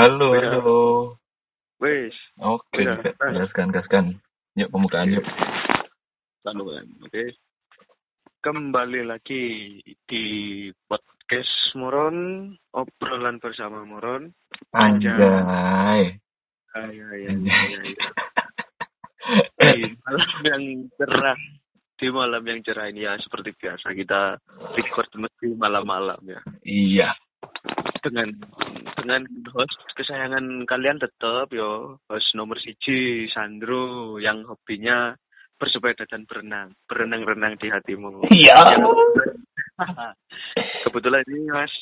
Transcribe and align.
Halo, 0.00 0.32
Iya. 0.32 0.64
halo. 0.64 0.80
Wes, 1.76 2.16
Oke, 2.40 2.80
Iya. 2.80 3.04
gaskan, 3.36 3.68
gaskan. 3.68 4.04
Yuk 4.56 4.72
pembukaan 4.72 5.12
yuk. 5.12 5.20
lalu 6.40 6.72
kan. 6.72 6.86
Oke. 7.04 7.24
Kembali 8.40 9.04
lagi 9.04 9.44
di 10.08 10.24
podcast 10.88 11.76
Moron, 11.76 12.48
obrolan 12.72 13.36
bersama 13.36 13.84
Moron. 13.84 14.32
Anjay. 14.72 15.20
Ay, 15.20 16.16
ay, 16.72 17.20
Anjay. 17.28 17.52
ay, 17.52 17.72
ay. 17.76 17.92
Di 19.52 19.84
malam 20.00 20.32
yang 20.48 20.64
cerah, 20.96 21.36
di 22.00 22.08
malam 22.08 22.40
yang 22.48 22.64
cerah 22.64 22.88
ini 22.88 23.04
ya 23.04 23.20
seperti 23.20 23.52
biasa 23.52 23.92
kita 23.92 24.40
record 24.80 25.12
mesti 25.12 25.52
malam-malam 25.60 26.24
ya. 26.24 26.40
Iya. 26.64 27.12
Dengan 28.00 28.28
dengan 28.96 29.22
host 29.52 29.76
kesayangan 29.92 30.64
kalian 30.64 30.96
tetap 30.96 31.52
yo 31.52 32.00
host 32.08 32.32
nomor 32.32 32.56
siji 32.56 33.28
Sandro 33.28 34.16
yang 34.16 34.40
hobinya 34.48 35.12
bersepeda 35.60 36.08
dan 36.08 36.24
berenang 36.24 36.72
berenang-renang 36.88 37.60
di 37.60 37.68
hatimu 37.68 38.24
Iya. 38.32 38.56
kebetulan 40.84 41.24
ini 41.28 41.52
mas 41.52 41.72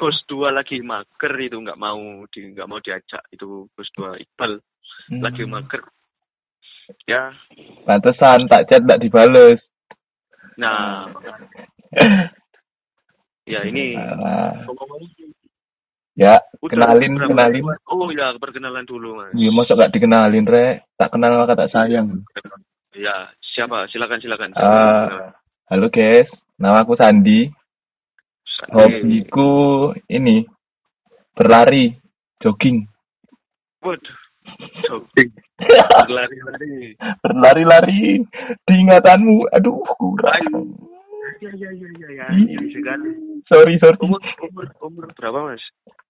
host 0.00 0.24
dua 0.26 0.50
lagi 0.50 0.80
mager 0.80 1.32
itu 1.38 1.60
nggak 1.60 1.76
mau 1.76 2.24
di 2.32 2.40
nggak 2.52 2.68
mau 2.68 2.80
diajak 2.80 3.20
itu 3.30 3.68
host 3.76 3.92
dua 3.94 4.16
Iqbal 4.16 4.56
lagi 5.20 5.44
Hmm. 5.44 5.52
mager 5.52 5.84
ya 7.04 7.28
Pantesan 7.84 8.48
tak 8.48 8.64
chat 8.68 8.80
tak 8.84 9.00
dibales. 9.00 9.60
nah 10.56 11.08
ya 13.44 13.60
ini 13.62 13.94
ngomong-ngomong, 13.96 15.02
Ya, 16.14 16.38
udah 16.62 16.70
kenalin, 16.94 17.18
berapa 17.18 17.30
kenalin. 17.34 17.64
oh 17.90 18.06
ya 18.14 18.30
perkenalan 18.38 18.86
dulu 18.86 19.18
mas 19.18 19.34
Iya, 19.34 19.50
masa 19.50 19.74
gak 19.74 19.90
dikenalin, 19.90 20.46
Rek? 20.46 20.86
Tak 20.94 21.10
kenal 21.10 21.42
maka 21.42 21.58
tak 21.58 21.74
sayang. 21.74 22.22
ya 22.94 23.26
siapa 23.42 23.90
silakan 23.90 24.22
silakan 24.22 24.54
Ah. 24.54 25.34
Halo, 25.66 25.90
guys. 25.90 26.30
Nama 26.54 26.86
aku 26.86 26.94
Sandi. 26.94 27.50
Sandi. 28.46 28.70
Hobiku 28.70 29.50
ini 30.06 30.46
berlari, 31.34 31.90
jogging. 32.38 32.86
waduh 33.82 34.18
jogging 34.86 35.34
lari-lari 36.14 36.94
Berlari-lari 37.20 38.22
di 38.62 38.74
ingatanmu. 38.78 39.50
Aduh, 39.50 39.82
kurang. 39.98 40.78
ya 41.42 41.50
ya 41.58 41.70
ya 41.74 41.88
ya 41.98 42.08
ya 42.14 42.26
ya 42.30 42.60
sekali 42.70 43.33
Sorry, 43.50 43.76
sorry. 43.82 43.98
umur 44.00 44.20
umur 44.40 44.64
umur 44.80 45.04
berapa 45.16 45.38
mas 45.52 45.62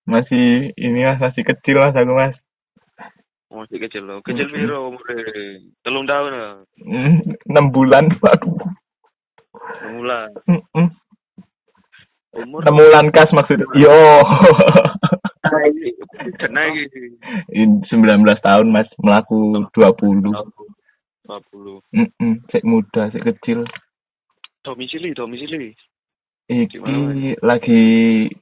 Masih 0.07 0.71
ini 0.79 1.03
mas, 1.03 1.19
masih 1.19 1.43
kecil 1.43 1.81
mas 1.83 1.97
aku 1.97 2.13
mas. 2.15 2.37
Oh, 3.51 3.63
masih 3.63 3.79
kecil 3.83 4.03
loh 4.07 4.19
kecil 4.23 4.47
Mm-mm. 4.51 4.55
piro 4.55 4.79
umurnya 4.91 5.23
telung 5.87 6.07
tahun 6.07 6.33
lah 6.35 6.53
Hmm, 6.85 7.23
enam 7.51 7.71
bulan, 7.71 8.11
aduh. 8.23 8.55
mulai 9.95 10.31
Mm-mm. 10.51 10.87
umur 12.35 12.61
Enam 12.67 12.75
bulan 12.79 13.07
kas 13.15 13.31
maksudnya. 13.31 13.67
Yo. 13.79 13.95
kena 16.41 16.67
Ini 17.55 17.85
19 17.87 17.95
tahun 18.43 18.67
mas, 18.75 18.91
melaku 18.99 19.71
20. 19.71 20.35
dua 21.25 21.39
puluh 21.49 21.79
Mm-mm, 21.95 22.43
Sik 22.51 22.67
muda, 22.67 23.09
sik 23.15 23.23
kecil. 23.25 23.65
domisili 24.65 25.15
domisili 25.15 25.73
Iki 26.44 26.77
Gimana, 26.77 27.32
lagi 27.41 27.81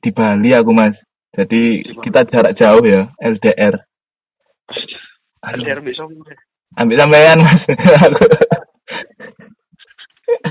di 0.03 0.11
Bali 0.11 0.51
aku 0.51 0.75
mas. 0.75 0.99
Jadi 1.33 1.87
Di 1.87 1.95
mana? 1.95 2.03
kita 2.03 2.21
jarak 2.29 2.53
jauh 2.59 2.83
ya, 2.83 3.03
LDR. 3.23 3.75
Aduh, 5.43 5.63
LDR 5.63 5.79
besok 5.87 6.11
ambil 6.77 6.97
sampean 6.99 7.39
mas. 7.39 7.63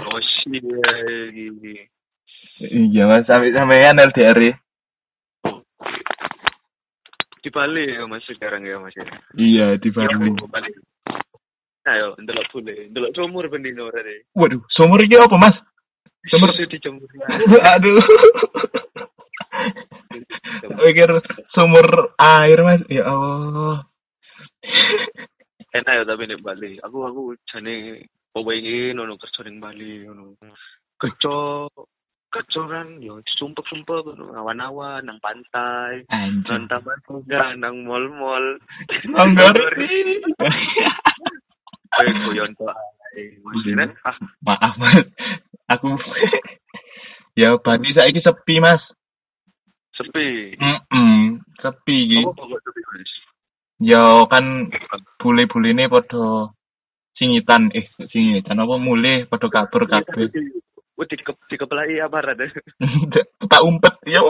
oh 0.07 0.19
iya 0.53 1.83
iya 2.71 3.03
mas, 3.09 3.27
ambil 3.27 3.51
sampean 3.51 3.99
LDR 3.99 4.37
ya. 4.39 4.53
di 7.41 7.49
Bali 7.49 7.83
ya 7.89 8.05
mas 8.05 8.21
sekarang 8.29 8.61
ya 8.63 8.77
mas 8.77 8.93
ya 8.93 9.03
Iya 9.33 9.67
di 9.81 9.89
Iya, 9.89 9.97
Bali. 9.97 10.29
Bali 10.47 10.69
ayo 11.89 12.13
ndelok 12.21 12.47
bule 12.53 12.93
ndelok 12.93 13.11
sumur 13.17 13.49
bendino 13.49 13.89
Waduh, 14.37 14.61
sumur 14.77 15.01
iki 15.01 15.17
apa 15.17 15.35
mas? 15.41 15.57
Sumur. 16.29 16.49
Susu 16.53 16.69
dijemur 16.69 17.09
Aduh. 17.73 17.97
Pikir 20.85 21.09
sumur 21.57 21.87
air 22.21 22.59
mas. 22.61 22.81
Ya 22.89 23.05
Allah. 23.09 23.85
enak 25.71 25.93
ya 25.95 26.03
tapi 26.03 26.27
nih 26.27 26.39
Bali 26.43 26.71
aku 26.83 26.97
aku 27.07 27.21
jane 27.47 28.03
pengin 28.35 28.99
ono 28.99 29.15
kerja 29.15 29.41
ning 29.47 29.63
Bali 29.63 30.03
ngono 30.03 30.35
kerja 30.99 31.67
kerja 32.31 32.61
kan 32.67 32.99
yo 32.99 33.23
sumpek 33.39 33.63
sumpek 33.71 34.03
awan-awan 34.35 35.03
nang 35.07 35.19
pantai 35.23 36.03
nang 36.11 36.67
taman 36.67 36.99
bunga 37.07 37.55
nang 37.55 37.87
mall-mall 37.87 38.59
Anggar. 39.19 39.55
to 42.55 42.67
ae 43.11 43.35
maksudnya 43.43 43.91
ah 44.07 44.15
Maaf 44.47 44.73
mas. 44.79 45.03
Aku. 45.71 45.95
ya 47.41 47.55
Bali 47.63 47.95
saiki 47.95 48.19
sepi 48.19 48.59
mas. 48.59 48.83
sepi 49.95 50.55
Mm 50.59 51.39
kok 51.61 51.77
sepi 51.83 52.17
Mas? 52.25 53.11
Ya 53.81 54.03
kan 54.29 54.69
bule-bule 55.17 55.73
ini 55.73 55.89
podo 55.89 56.53
singitan 57.17 57.73
eh 57.73 57.89
singitan 58.13 58.61
apa 58.61 58.75
mulai 58.77 59.25
podo 59.25 59.49
kabur 59.49 59.89
kabeh. 59.89 60.29
Oh, 61.01 61.05
di 61.09 61.17
dikepelai 61.49 61.97
aparat 61.97 62.37
ya. 62.37 62.47
tak 63.51 63.65
umpet 63.65 63.95
ya. 64.05 64.21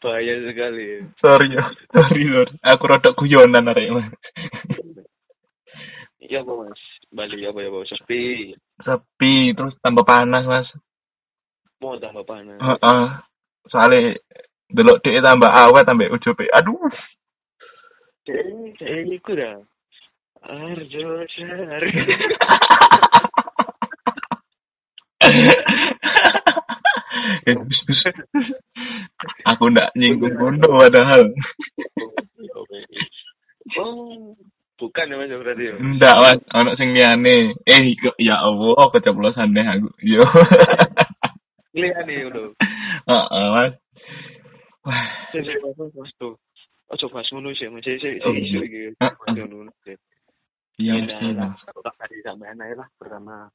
Bahaya 0.00 0.34
sekali. 0.48 1.04
Sorry 1.20 1.52
ya. 1.52 1.68
Sorry 1.92 2.22
sorry. 2.32 2.54
Aku 2.64 2.84
rada 2.88 3.12
guyonan 3.12 3.68
arek 3.68 3.92
Iya 6.30 6.46
apa 6.46 6.52
mas? 6.62 6.78
Bali 7.10 7.42
apa 7.42 7.58
ya 7.58 7.74
apa? 7.74 7.82
Sepi. 7.90 8.54
Sepi 8.86 9.50
terus 9.50 9.74
tambah 9.82 10.06
panas 10.06 10.46
mas. 10.46 10.70
Mau 11.82 11.98
tambah 11.98 12.22
panas. 12.22 12.62
Heeh. 12.62 13.04
Soalnya 13.66 14.14
delok 14.70 15.02
dhek 15.02 15.26
tambah 15.26 15.50
awet 15.50 15.82
tambah 15.82 16.06
ujupe. 16.06 16.46
Aduh. 16.54 16.86
Jadi, 18.30 18.78
saya 18.78 19.02
ikut 19.10 19.34
dah. 19.34 19.58
Arjo 20.46 21.26
cari. 21.26 21.90
Eh. 25.26 25.50
Aku 29.50 29.66
ndak 29.66 29.90
nyinggung 29.98 30.38
kono 30.38 30.78
padahal. 30.78 31.26
Oh, 33.82 34.38
bukan 34.80 35.12
ya 35.12 35.16
mas 35.20 35.28
berarti 35.30 35.64
ya. 35.68 35.74
Ndak 35.76 36.16
mas, 36.18 36.40
ono 36.56 36.70
sing 36.80 36.96
liyane. 36.96 37.54
Eh 37.68 37.80
ya 38.18 38.40
Allah 38.40 38.86
keceplosan 38.90 39.52
deh 39.52 39.62
aku. 39.62 39.88
Yo. 40.02 40.24
Nih 41.76 41.92
udah. 42.26 42.48
Heeh 43.06 43.46
mas. 43.54 43.72
Wah, 44.80 45.06
Saya 45.30 45.44
saya 45.44 45.58
mas 45.60 45.92
mas 45.92 46.10
tuh. 46.16 46.34
Oh 46.90 46.96
coba 47.06 47.22
ngono 47.30 47.54
sih, 47.54 47.68
mas 47.70 47.84
Oh, 47.86 47.94
saya 48.00 48.16
isu. 48.16 48.58
Ngono 49.36 49.70
sih. 49.86 49.94
iya 50.80 50.96
Ya 50.96 51.30
mas. 51.36 51.60
tak 51.62 51.94
tadi 52.00 52.16
sampean 52.24 52.58
ae 52.64 52.74
lah 52.74 52.88
pertama. 52.96 53.46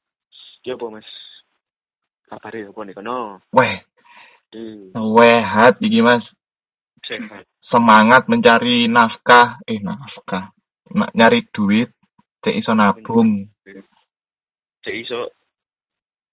Ya 0.64 0.78
apa 0.78 0.86
mas? 0.88 1.08
Kabare 2.30 2.70
apa 2.70 2.80
nih 2.86 2.94
kono? 2.94 3.42
Weh, 3.52 3.82
Hmm, 4.56 4.94
wehat 5.12 5.76
iki 5.82 6.00
mas. 6.00 6.22
sehat. 7.04 7.44
Semangat 7.66 8.30
mencari 8.30 8.86
nafkah, 8.86 9.58
eh 9.66 9.82
nafkah. 9.82 10.54
Nak 10.94 11.10
nyari 11.18 11.42
duit, 11.50 11.90
cek 12.46 12.62
iso 12.62 12.70
nabung. 12.76 13.50
Cek 14.86 14.94
iso 14.94 15.34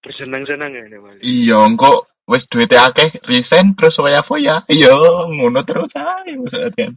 bersenang-senang 0.04 0.76
ya 0.76 0.84
Mas. 1.02 1.18
Iya, 1.24 1.58
engko 1.66 2.06
wis 2.30 2.46
duite 2.52 2.78
akeh, 2.78 3.18
resign 3.26 3.74
terus 3.74 3.98
foya-foya. 3.98 4.62
Iya, 4.70 4.94
ngono 5.32 5.64
terus 5.66 5.90
ae 5.96 6.38
maksudnya. 6.38 6.94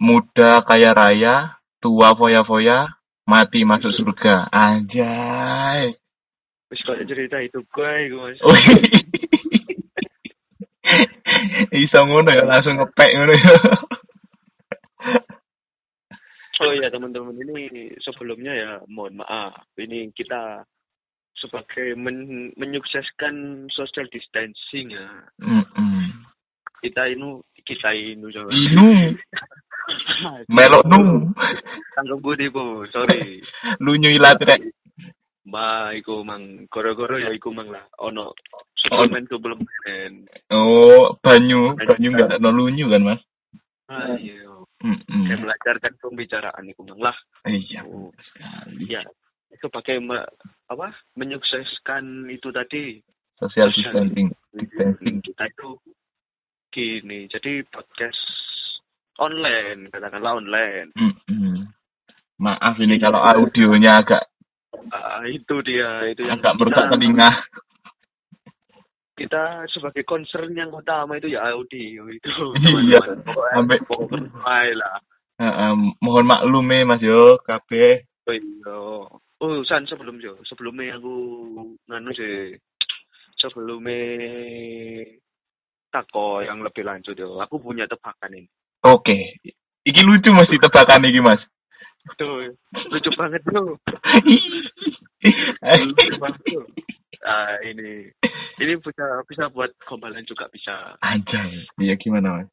Muda 0.00 0.64
kaya 0.64 0.90
raya, 0.96 1.60
tua 1.78 2.16
foya-foya, 2.16 2.88
mati 3.28 3.68
masuk 3.68 3.92
surga. 3.92 4.48
Anjay. 4.48 5.92
Wis 6.72 6.80
kok 6.82 6.98
cerita 7.04 7.36
itu 7.42 7.60
gue 7.68 7.92
Mas. 8.16 8.40
Iso 11.84 11.98
ngono 12.04 12.30
ya 12.32 12.44
langsung 12.46 12.78
ngepek 12.80 13.10
ngono 13.14 13.32
ya. 13.34 13.54
Oh 16.62 16.70
iya 16.70 16.88
teman-teman 16.88 17.34
ini 17.34 17.92
sebelumnya 18.00 18.52
ya 18.54 18.70
mohon 18.86 19.18
maaf. 19.18 19.66
Ini 19.74 20.14
kita 20.14 20.62
sebagai 21.34 21.98
men 21.98 22.50
menyukseskan 22.54 23.66
social 23.74 24.06
distancing 24.08 24.94
ya. 24.94 25.08
Mm-mm. 25.42 26.24
Kita 26.80 27.10
ini 27.10 27.42
kita 27.66 27.90
ini 27.92 28.28
coba. 28.30 28.48
Inu, 28.54 28.88
melok 30.56 30.84
nu, 30.88 31.28
Tanggung 31.98 32.22
budi 32.22 32.48
po, 32.48 32.86
sorry. 32.92 33.42
lu 33.84 33.98
nyui 33.98 34.20
latrek. 34.20 34.62
Ma, 35.44 35.92
iku 35.92 36.24
mang 36.24 36.64
goro-goro 36.72 37.20
ya 37.20 37.28
iku 37.28 37.52
mang 37.52 37.68
lah. 37.68 37.84
Ono 38.00 38.32
suplemen 38.80 39.28
suplemen. 39.28 40.24
Oh, 40.48 41.12
banyu, 41.20 41.76
banyu 41.76 42.08
nggak 42.16 42.40
no 42.40 42.48
lunyu 42.48 42.88
kan 42.88 43.04
mas? 43.04 43.20
Ayo, 43.84 44.64
Mm-mm. 44.80 45.28
kayak 45.28 45.44
belajarkan 45.44 45.92
pembicaraan 46.00 46.64
iku 46.72 46.88
mang 46.88 46.96
lah. 47.04 47.16
Iya, 47.44 47.84
Oh, 47.84 48.08
sekali. 48.32 48.88
Iya, 48.88 49.04
itu 49.52 49.68
pakai 49.68 50.00
me- 50.00 50.24
apa? 50.72 50.96
Menyukseskan 51.20 52.32
itu 52.32 52.48
tadi. 52.48 53.04
Social 53.36 53.68
distancing. 53.76 54.32
Distancing. 54.56 55.20
Kita 55.20 55.44
itu 55.52 55.76
gini, 56.72 57.28
jadi 57.28 57.60
podcast 57.68 58.18
online, 59.20 59.92
katakanlah 59.92 60.40
online. 60.40 60.88
Mm-mm. 60.96 61.68
Maaf 62.40 62.80
ini 62.80 62.96
kalau 62.98 63.20
audionya 63.22 64.00
agak 64.00 64.26
Ah, 64.92 65.24
itu 65.26 65.54
dia, 65.66 66.08
itu 66.10 66.26
yang 66.26 66.38
agak 66.40 66.54
merusak 66.58 66.86
kita, 66.86 66.92
telinga. 66.92 67.30
kita 69.18 69.42
sebagai 69.70 70.02
concern 70.02 70.50
yang 70.52 70.74
utama 70.74 71.16
itu 71.18 71.30
ya 71.30 71.54
audio 71.54 72.10
itu. 72.10 72.30
Iya, 72.90 73.00
sampai 73.54 73.78
pokoknya 73.86 74.74
lah. 74.74 74.98
Heeh, 75.34 75.72
mohon 75.98 76.26
maklum 76.30 76.70
ya 76.70 76.86
Mas 76.86 77.02
yo, 77.02 77.38
kabeh. 77.42 78.06
Oh 78.26 78.34
iya. 78.34 78.74
Oh, 79.42 79.60
San 79.66 79.84
sebelum 79.90 80.22
yo, 80.22 80.38
sebelumnya 80.46 80.96
aku 80.98 81.14
nganu 81.90 82.10
sih. 82.14 82.54
Sebelumnya 83.42 83.98
tako 85.90 86.40
yang 86.40 86.62
lebih 86.62 86.86
lanjut 86.86 87.18
yo. 87.18 87.42
Aku 87.42 87.58
punya 87.58 87.84
tebakan 87.90 88.34
ini. 88.38 88.48
Oke. 88.86 89.42
Iki 89.84 90.00
lucu 90.06 90.30
mesti 90.32 90.56
tebakan 90.56 91.04
iki, 91.04 91.20
Mas. 91.20 91.42
Tuh, 92.14 92.52
lucu 92.92 93.10
banget 93.16 93.40
bro. 93.42 93.74
Lucu 95.80 96.16
banget 96.20 96.40
bro. 96.44 96.62
Ah, 97.24 97.56
ini 97.64 98.12
ini 98.60 98.72
bisa 98.76 99.04
bisa 99.24 99.48
buat 99.48 99.72
gombalan 99.88 100.22
juga 100.28 100.44
bisa. 100.52 100.92
Anjay. 101.00 101.64
Iya 101.80 101.96
gimana, 101.96 102.44
Mas? 102.44 102.48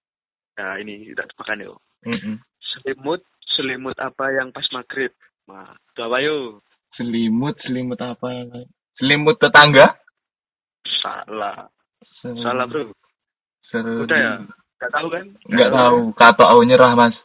Nah, 0.56 0.80
ini 0.80 1.12
kita 1.12 1.28
tebakan 1.28 1.66
yo. 1.68 1.74
Selimut, 2.72 3.22
selimut 3.54 3.98
apa 4.00 4.32
yang 4.32 4.56
pas 4.56 4.64
maghrib? 4.72 5.12
Nah, 5.52 5.76
coba 5.94 6.24
yuk. 6.24 6.64
Selimut, 6.96 7.60
selimut 7.62 8.00
apa? 8.00 8.32
Selimut 8.96 9.36
tetangga? 9.38 10.00
Salah. 11.04 11.68
Sel- 12.24 12.40
Salah 12.40 12.66
bro. 12.66 12.96
Selimut. 13.68 14.08
Udah 14.08 14.18
ya? 14.18 14.34
Gak 14.80 14.92
tahu 14.96 15.08
kan? 15.12 15.26
Nggak 15.46 15.72
tahu. 15.76 15.98
Kata 16.16 16.44
aku 16.48 16.62
nyerah, 16.64 16.96
Mas. 16.96 17.16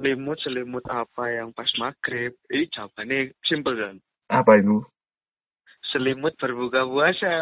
Selimut 0.00 0.40
selimut 0.40 0.84
apa 0.88 1.28
yang 1.28 1.52
pas 1.52 1.68
maghrib 1.76 2.32
ini 2.48 2.64
jawabannya 2.72 3.36
simple 3.44 3.76
kan 3.76 4.00
Apa 4.32 4.56
itu? 4.56 4.80
selimut 5.92 6.32
berbuka 6.40 6.88
puasa 6.88 7.34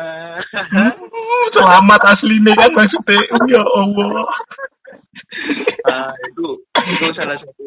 Selamat 1.55 2.00
aslinya 2.12 2.52
kan 2.56 2.70
maksudnya. 2.75 3.20
Ya 3.49 3.62
Allah. 3.62 4.26
ah, 5.93 6.12
itu 6.26 6.46
itu 6.64 7.06
salah 7.14 7.38
satu 7.38 7.66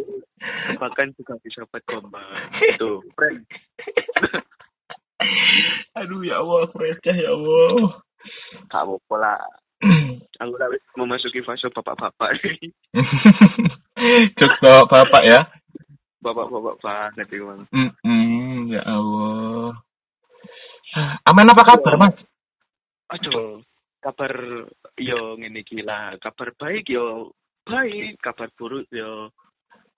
bahkan 0.75 1.07
juga 1.15 1.37
bisa 1.39 1.63
buat 1.69 1.83
gombal 1.87 2.25
itu 2.59 2.91
friend 3.15 3.45
Aduh 6.01 6.25
ya 6.25 6.41
Allah, 6.41 6.65
receh 6.73 7.15
ya 7.15 7.29
Allah. 7.31 8.01
apa 8.73 9.15
lah 9.15 9.39
aku 10.41 10.51
udah 10.51 10.67
memasuki 10.97 11.45
fase 11.45 11.69
bapak-bapak 11.69 12.41
Jok 14.01 14.53
bapak 14.89 15.23
ya. 15.29 15.41
bapak-bapak 16.21 16.75
banget 16.81 17.25
itu 17.33 17.45
bang 17.49 17.61
Mm-mm, 17.73 18.69
ya 18.69 18.81
Allah. 18.85 19.73
Aman 21.25 21.49
apa 21.49 21.63
kabar, 21.65 21.93
Mas? 21.97 22.13
aduh 23.11 23.59
kabar 23.99 24.31
yo 24.95 25.35
ngene 25.35 25.67
gila 25.67 26.15
kabar 26.23 26.55
baik 26.55 26.87
yo 26.87 27.35
baik 27.67 28.15
kabar 28.23 28.47
buruk 28.55 28.87
yo 28.87 29.27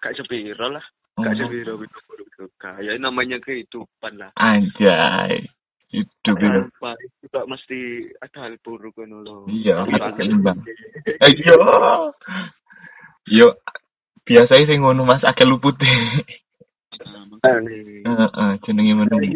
gak 0.02 0.18
sepiro 0.18 0.68
lah 0.74 0.82
gak 1.22 1.38
Oh, 1.38 1.46
sepiro 1.46 1.78
itu 1.78 2.00
buruk 2.10 2.30
juga 2.34 2.82
ya 2.82 2.98
namanya 2.98 3.38
kehidupan 3.38 4.18
lah 4.18 4.34
anjay. 4.34 5.46
Hidup 5.94 6.36
itu. 6.42 6.50
hal 6.50 6.66
baik 6.82 7.10
juga 7.22 7.46
mesti 7.46 8.10
ada 8.18 8.50
hal 8.50 8.58
buruk 8.66 8.98
kan 8.98 9.14
lo. 9.14 9.46
Iya, 9.46 9.86
harus 9.86 10.18
seimbang. 10.18 10.58
Ayo. 11.22 11.58
Yo 13.30 13.48
biasanya 14.24 14.68
sing 14.68 14.80
ngono 14.84 15.04
Mas 15.04 15.24
akeh 15.24 15.48
lupute. 15.48 15.88
Heeh, 17.44 18.52
jenenge 18.64 18.94
menunggu. 18.96 19.36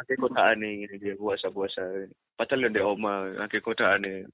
Ake 0.00 0.16
kota 0.16 0.56
aneh 0.56 0.88
dia 0.96 1.12
puasa 1.20 1.52
puasa. 1.52 1.84
Padahal 2.32 2.72
di 2.72 2.80
oma 2.80 3.28
ake 3.44 3.60
kota 3.60 4.00
aneh. 4.00 4.24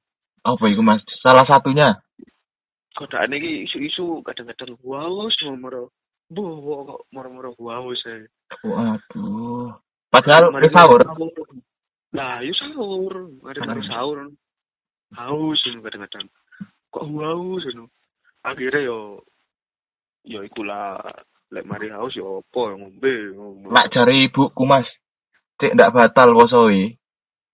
Apa 0.46 0.70
iku 0.70 0.86
Mas? 0.86 1.02
Salah 1.18 1.42
satunya. 1.50 1.98
Kota 2.94 3.26
aneh 3.26 3.42
ini 3.42 3.66
isu-isu 3.66 4.22
kadang-kadang 4.22 4.78
wow 4.86 5.26
semua 5.34 5.58
moro. 5.58 5.84
Bu, 6.30 6.42
kok 6.86 7.06
moro-moro 7.10 7.54
wow 7.58 7.90
saya. 7.98 8.26
Waduh. 8.62 9.74
Padahal 10.10 10.54
wis 10.54 10.70
sahur. 10.70 11.02
Nah, 12.14 12.38
yuk 12.46 12.54
sahur. 12.54 13.14
Mari-mari 13.42 13.82
sahur. 13.90 14.30
Haus 15.14 15.60
kadang-kadang. 15.82 16.26
Kok 16.94 17.06
haus? 17.18 17.66
Akhirnya 18.46 18.86
yo 18.86 19.26
yo 20.26 20.42
ikulah 20.42 20.98
lek 21.50 21.64
mari 21.64 21.88
haus 21.88 22.12
yo 22.12 22.42
apa 22.42 22.74
ngombe 22.74 23.12
ngombe. 23.32 23.70
Nak 23.70 23.90
jare 23.94 24.14
ibuku 24.26 24.62
Mas. 24.66 24.86
Cek 25.56 25.72
ndak 25.72 25.94
batal 25.94 26.36
posoi, 26.36 26.92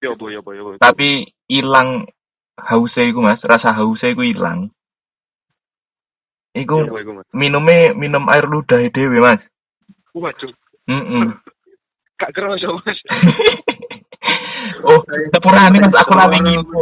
Yo 0.03 0.17
boy 0.19 0.35
yo 0.35 0.43
boy 0.43 0.57
yo 0.59 0.65
boy. 0.67 0.77
tapi 0.81 1.23
ilang 1.47 2.09
hause 2.59 2.99
iku 3.07 3.23
Mas, 3.23 3.39
rasa 3.45 3.77
hause 3.77 4.11
iku 4.11 4.25
ilang. 4.25 4.73
Yo 6.53 6.61
Iku 6.61 6.77
mas. 7.17 7.25
minumnya 7.33 7.95
minum 7.95 8.27
air 8.29 8.45
ludah 8.45 8.83
dhewe 8.91 9.23
Mas. 9.23 9.41
Waduh, 10.13 10.53
Heeh. 10.89 11.25
gak 12.21 12.33
kerasa 12.35 12.69
mas. 12.75 12.99
oh, 14.91 15.01
sepurane 15.33 15.79
Mas, 15.79 15.95
aku 15.97 16.13
lali 16.13 16.39
nginfo. 16.43 16.81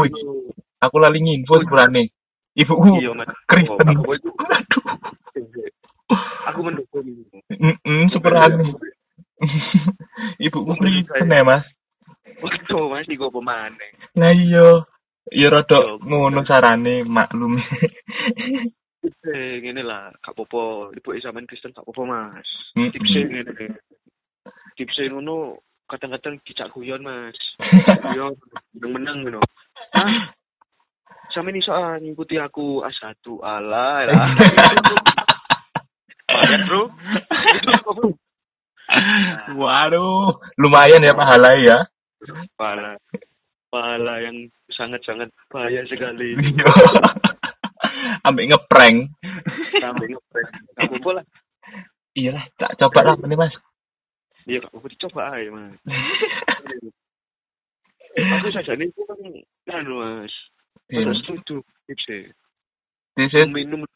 Aku 0.80 0.97
lali 0.99 1.18
nginfo 1.20 1.54
sepurane. 1.61 2.11
Ibuku 2.56 2.99
Iya. 2.99 3.14
Kristen. 3.47 3.94
Oh, 3.94 4.14
aku 6.10 6.16
itu. 6.16 6.16
Aduh. 6.16 6.48
Aku 6.50 6.60
mendukung. 6.66 7.06
Heeh, 7.50 8.00
sepurane. 8.10 8.66
Ibuku 10.40 10.72
Kristen 10.76 11.32
ya, 11.32 11.42
Mas. 11.46 11.64
Waduh 12.40 12.88
mas, 12.88 13.08
iku 13.08 13.28
apa 13.28 13.40
maneh. 13.40 13.90
Lah 14.16 14.32
iya. 14.32 14.68
Ya 15.30 15.48
rada 15.52 16.00
ngono 16.00 16.42
carane 16.48 17.04
maklum. 17.04 17.60
Eh, 19.00 19.60
ngene 19.60 19.84
lah, 19.84 20.12
gak 20.20 20.32
apa-apa. 20.36 20.92
Ibu 20.96 21.08
sampean 21.20 21.48
Kristen 21.48 21.76
gak 21.76 21.84
apa-apa 21.84 22.02
mas. 22.08 22.48
Mm-mm. 22.76 22.92
Tipsnya 22.92 23.20
ngene. 23.28 23.66
Tipsnya 24.76 25.12
ngono 25.12 25.60
kadang-kadang 25.88 26.40
dicak 26.44 26.72
guyon 26.72 27.04
mas. 27.04 27.36
Guyon, 28.10 28.32
menang 28.80 29.24
ngono. 29.24 29.44
Ah, 29.96 30.32
sampe 31.32 31.52
iso 31.52 31.72
ah, 31.72 32.00
ngikuti 32.00 32.40
aku 32.40 32.80
A1 32.82 33.20
ala 33.42 34.06
Banyak 36.30 36.60
bro. 36.66 36.82
Waduh, 39.60 40.34
lumayan 40.58 41.06
ya 41.06 41.14
pahala 41.14 41.50
ya. 41.62 41.78
Pahala. 42.58 42.99
Pahala 43.70 44.14
yang 44.22 44.50
sangat-sangat 44.75 45.30
bahaya 45.50 45.82
sekali. 45.87 46.34
Iya. 46.40 46.66
Ambek 48.26 48.49
ngeprank. 48.52 49.12
Sampai 49.78 50.08
ngeprank. 50.10 50.49
Gak 50.76 50.88
apa-apa 50.88 51.10
lah. 51.20 51.25
Iya 52.16 52.30
lah, 52.34 52.44
tak 52.58 52.75
coba 52.80 53.00
lah 53.06 53.14
ini 53.22 53.37
Mas. 53.38 53.54
Iya, 54.49 54.66
apa-apa 54.66 54.87
dicoba 54.88 55.22
aja 55.30 55.50
mas. 55.52 55.78
Aku 58.10 58.50
saja 58.50 58.75
aku 58.75 59.02
kan, 59.06 59.20
kan 59.70 59.87
mas. 59.87 60.34
Terus 60.90 61.22
setuju 61.22 61.62
tipsnya. 61.87 62.34
Minum 63.46 63.87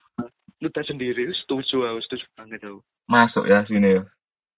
luda 0.65 0.81
sendiri, 0.89 1.29
setuju 1.45 1.85
aku, 1.85 1.99
setuju 2.09 2.27
banget 2.35 2.65
aku. 2.65 2.81
masuk 3.05 3.45
ya 3.45 3.61
sini 3.69 4.01
ya. 4.01 4.03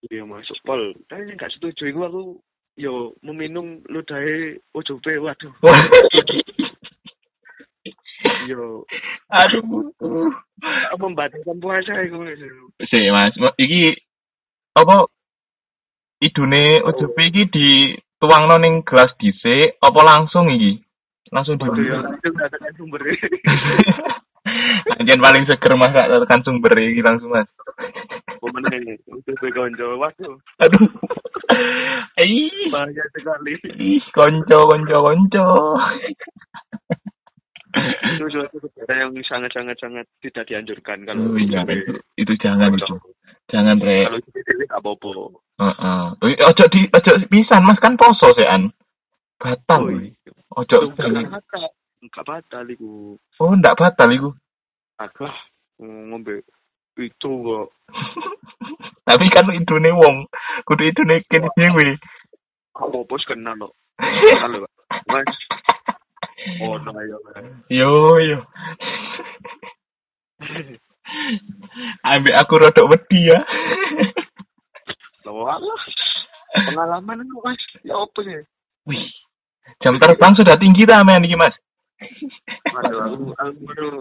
Iya 0.06 0.22
masuk 0.22 0.54
pol. 0.62 0.94
Tapi 1.10 1.26
yang 1.26 1.38
gak 1.40 1.50
setuju 1.58 1.90
itu 1.90 2.00
aku 2.06 2.38
yo 2.76 3.16
meminum 3.24 3.80
ludahe 3.88 4.60
ojobe 4.76 5.16
waduh 5.18 5.52
yo 8.46 8.84
Aduh. 9.26 10.30
membatalkan 10.96 11.58
puasa 11.58 11.92
iku 12.06 12.22
Mas. 12.22 12.40
Si 12.88 13.00
Mas, 13.10 13.34
iki 13.58 13.98
apa 14.72 15.10
idune 16.22 16.80
OJP 16.86 17.16
iki 17.28 17.42
di 17.52 17.68
tuangno 18.22 18.56
ning 18.62 18.86
gelas 18.86 19.12
dhisik 19.18 19.76
apa 19.82 20.00
langsung 20.06 20.48
iki? 20.48 20.80
Langsung 21.34 21.58
di 21.58 21.66
itu 21.66 22.28
nggak 22.30 22.48
tekan 22.54 22.72
sumber. 22.78 23.02
Anjen 24.96 25.20
paling 25.22 25.44
seger 25.46 25.72
Mas 25.76 25.92
gak 25.92 26.08
tekan 26.08 26.42
sumber 26.44 26.72
iki 26.78 27.02
langsung 27.04 27.30
Mas. 27.32 27.48
Pemenang 28.40 28.84
itu 28.96 29.32
gue 29.32 29.50
konco. 29.50 29.98
Waduh, 29.98 30.34
Aduh. 30.62 30.86
Ih. 32.22 32.68
bahaya 32.70 33.04
sekali. 33.12 33.58
Ih, 33.76 34.04
konco 34.14 34.58
konco 34.70 34.96
konco. 35.02 35.46
Itu 37.76 38.24
suatu 38.32 38.56
kegiatan 38.56 38.96
yang 38.96 39.12
sangat-sangat 39.28 39.76
sangat 39.76 40.06
tidak 40.24 40.48
dianjurkan 40.48 41.04
kalau 41.04 41.28
Oh, 41.28 41.36
iya, 41.36 41.60
itu, 41.68 41.92
itu 42.16 42.32
jangan 42.40 42.72
itu. 42.72 42.96
Jangan 43.52 43.76
re. 43.78 44.08
kalau 44.08 44.18
jadi 44.24 44.40
dewi 44.48 44.64
nggak 44.64 44.80
apa-apa. 44.80 45.08
Heeh. 45.60 46.04
Uh, 46.18 46.34
ojo 46.48 46.64
di 46.72 46.80
ojo 46.88 47.12
pisan 47.28 47.62
Mas 47.68 47.78
kan 47.78 47.94
poso 48.00 48.32
sean. 48.32 48.72
Batal. 49.36 49.82
Oh, 49.84 49.92
iya. 49.92 50.32
Ojo. 50.56 50.76
Enggak 50.88 51.28
batal, 51.28 51.64
enggak 52.00 52.24
batal 52.24 52.64
iku. 52.72 53.20
Oh, 53.36 53.52
ndak 53.52 53.76
batal 53.76 54.08
iku. 54.08 54.30
Agak 54.96 55.34
ngombe 55.76 56.40
itu 56.96 57.30
kok. 57.44 57.68
Tapi 59.06 59.26
kan 59.28 59.52
idune 59.52 59.92
wong, 59.92 60.24
kudu 60.64 60.88
idune 60.88 61.20
kene 61.28 61.52
dhewe. 61.52 62.00
Apa 62.74 62.98
bos 63.04 63.22
kenal 63.28 63.54
lo? 63.60 63.68
Halo, 64.40 64.64
Mas. 65.12 65.30
Oh, 66.64 66.80
no, 66.80 66.90
Mas. 66.96 67.12
Yo 67.68 67.92
yo. 68.24 68.38
Ambek 72.02 72.38
aku 72.40 72.54
rodok 72.56 72.88
wedi 72.90 73.28
ya. 73.28 73.40
Alah. 75.26 75.80
Pengalaman 76.56 77.22
lu, 77.28 77.38
Mas. 77.44 77.60
Ya 77.84 78.00
apa 78.00 78.18
sih? 78.24 78.42
Wih. 78.88 79.06
Jam 79.84 80.00
terbang 80.00 80.32
sudah 80.34 80.56
tinggi 80.56 80.88
ta 80.88 81.04
men 81.04 81.22
iki, 81.28 81.36
Mas? 81.36 81.54
Aduh, 82.80 83.00
aku, 83.04 83.16
aku 83.38 83.60
baru 83.68 83.92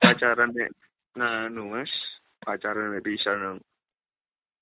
pacaran 0.00 0.50
nek 0.52 0.70
nganu, 1.16 1.62
Mas. 1.74 1.92
Pacaran 2.40 2.94
nek 2.94 3.04
bisa 3.04 3.32
nang. 3.36 3.58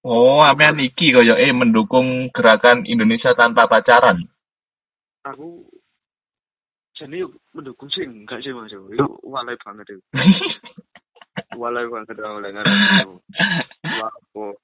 Oh, 0.02 0.42
amean 0.42 0.82
iki 0.82 1.14
koyo 1.14 1.38
eh 1.38 1.54
mendukung 1.54 2.30
gerakan 2.34 2.82
Indonesia 2.90 3.38
tanpa 3.38 3.70
pacaran. 3.70 4.18
Aku 5.22 5.62
jadi 6.98 7.22
mendukung 7.54 7.86
sih 7.94 8.02
enggak 8.02 8.42
sih 8.42 8.50
Mas. 8.50 8.74
Itu 8.74 9.06
walai 9.22 9.54
banget 9.62 9.94
itu. 9.94 10.02
Walai 11.56 11.88
banget 11.88 12.20
oleh 12.20 12.52
ngaran. 12.52 13.16
Wah, 13.88 14.12
kok 14.36 14.56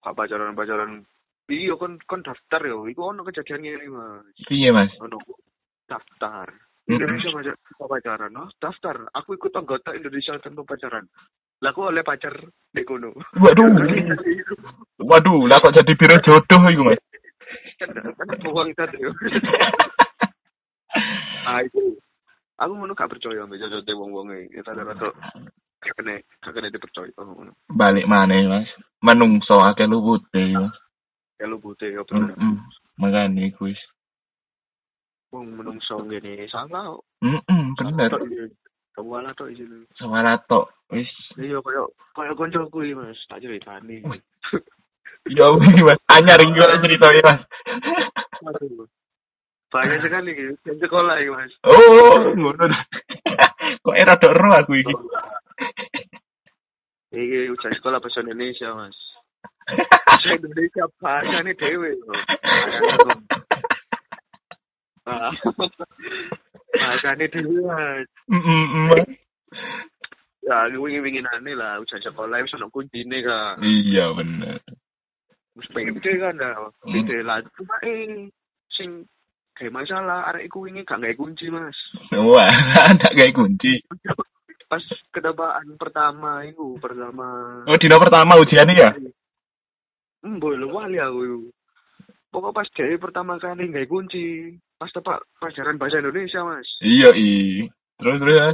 Kak 0.00 0.16
pacaran-pacaran 0.16 1.04
Iya 1.48 1.80
kon 1.80 1.96
kon 2.04 2.20
daftar 2.20 2.60
yo, 2.68 2.84
iku 2.84 3.08
ono 3.08 3.24
kejadian 3.24 3.64
ngene 3.64 3.88
Mas. 3.88 4.36
Piye, 4.44 4.68
Mas? 4.68 4.92
Ono 5.00 5.16
daftar. 5.88 6.52
Indonesia 6.88 7.28
pacar 7.28 7.56
pacaran, 7.76 8.32
oh, 8.40 8.48
daftar. 8.56 8.96
Aku 9.12 9.36
ikut 9.36 9.52
anggota 9.52 9.92
Indonesia 9.92 10.40
tanpa 10.40 10.64
pacaran. 10.64 11.04
Lah 11.60 11.70
aku 11.76 11.84
oleh 11.84 12.00
pacar 12.00 12.32
di 12.72 12.82
kono. 12.88 13.12
Waduh. 13.36 13.68
Waduh, 15.10 15.44
lah 15.44 15.60
kok 15.60 15.76
jadi 15.76 15.92
biro 15.94 16.16
jodoh 16.24 16.62
iku, 16.72 16.82
Mas? 16.88 17.00
kan 17.78 17.92
uang 18.48 18.68
tadi. 18.74 18.98
Ah 21.48 21.64
itu. 21.64 21.96
Aku 22.60 22.72
ngono 22.76 22.92
gak 22.92 23.08
percaya 23.08 23.44
mbek 23.48 23.60
jodoh 23.60 23.94
wong-wonge. 23.96 24.52
Ya 24.52 24.60
rada-rada 24.64 25.08
gak 25.80 25.94
kena 25.96 26.20
gak 26.44 26.52
kena 26.52 26.68
dipercaya 26.68 27.12
ngono. 27.16 27.56
Balik 27.72 28.04
maneh, 28.04 28.44
Mas. 28.48 28.68
Menungso 29.00 29.60
akeh 29.64 29.88
lupute, 29.88 30.44
Mas. 30.52 30.76
Ya 31.38 31.46
lu 31.46 31.62
butuh 31.62 31.86
ya 31.86 32.02
bener. 32.02 32.34
Makane 32.98 33.54
iku 33.54 33.70
wis. 33.70 33.78
Wong 35.28 35.46
menungso 35.60 36.00
ngene 36.04 36.48
salah. 36.48 36.96
Heeh, 37.20 37.62
bener. 37.76 38.12
Kamu 38.96 39.10
ala 39.14 39.30
tok 39.36 39.52
isine. 39.52 39.84
Sawara 39.94 40.40
tok 40.48 40.72
wis. 40.90 41.08
Iya 41.36 41.60
koyo 41.60 41.92
koyo 42.16 42.32
koncoku 42.34 42.82
iki 42.82 42.96
Mas, 42.96 43.20
tak 43.28 43.44
ceritani. 43.44 44.02
Ya 45.28 45.44
iki, 45.44 45.84
Mas. 45.84 46.00
Anyar 46.08 46.40
iki 46.40 46.56
kok 46.56 46.80
ceritanya, 46.80 47.22
Mas. 47.26 47.40
Aduh. 48.48 48.88
Banyak 49.68 50.00
sekali 50.00 50.32
gitu. 50.32 50.56
Yang 50.64 50.88
sekolah 50.88 51.20
ya 51.20 51.28
mas. 51.28 51.52
Oh, 51.68 52.32
ngono. 52.32 52.72
Kok 53.84 53.96
era 54.00 54.16
ero 54.16 54.48
aku 54.56 54.72
iki. 54.80 54.94
Ini 57.12 57.52
ujian 57.52 57.76
sekolah 57.76 58.00
bahasa 58.00 58.24
Indonesia 58.24 58.72
mas. 58.72 58.96
Bahasa 59.68 60.28
Indonesia 60.40 60.88
bahasa 60.96 61.44
ini 61.44 61.52
loh. 65.08 65.32
Ah. 65.32 65.32
Bahasa 66.68 67.16
ini 67.16 67.26
dewe 67.32 67.64
mas. 67.64 68.08
Heeh, 68.28 68.62
Mas. 68.92 69.08
Ya, 70.44 70.64
wingi-wingi 70.72 71.24
aneh 71.24 71.56
lah. 71.56 71.80
Ujian 71.80 72.00
sekolah 72.00 72.40
itu 72.40 72.56
ada 72.56 72.68
kuncinya 72.72 73.18
kan. 73.24 73.60
Iya, 73.60 74.12
bener. 74.16 74.60
Terus 75.56 75.68
pede 75.74 76.12
kan 76.20 76.36
dah. 76.36 76.72
Pede 76.84 77.20
lah. 77.24 77.40
Cuma 77.56 77.76
eh, 77.84 78.28
sing 78.72 79.04
kayak 79.56 79.74
masalah. 79.74 80.28
Arek 80.32 80.48
iku 80.48 80.64
wingi 80.64 80.84
gak 80.88 81.00
nggak 81.00 81.16
kunci 81.16 81.52
mas. 81.52 81.76
Wah, 82.12 82.48
ada 82.92 83.08
kayak 83.12 83.36
kunci. 83.36 83.80
Pas 84.68 84.84
ketebaan 85.16 85.80
pertama 85.80 86.44
itu 86.44 86.76
pertama 86.76 87.60
Oh, 87.64 87.76
dino 87.80 87.96
pertama 87.96 88.36
ujiannya 88.36 88.74
ya? 88.76 88.90
Hmm, 90.20 90.36
boleh 90.36 90.68
wali 90.68 91.00
aku 91.00 91.48
Pokok 92.28 92.52
pas 92.52 92.68
dia 92.76 93.00
pertama 93.00 93.40
kali 93.40 93.72
nggak 93.72 93.88
kunci, 93.88 94.52
pas 94.76 94.92
tepak 94.92 95.24
pelajaran 95.40 95.80
bahasa 95.80 96.04
Indonesia 96.04 96.44
mas. 96.44 96.68
Iya, 96.84 97.10
i. 97.16 97.64
Terus 97.96 98.16
terus. 98.20 98.36
ya? 98.36 98.48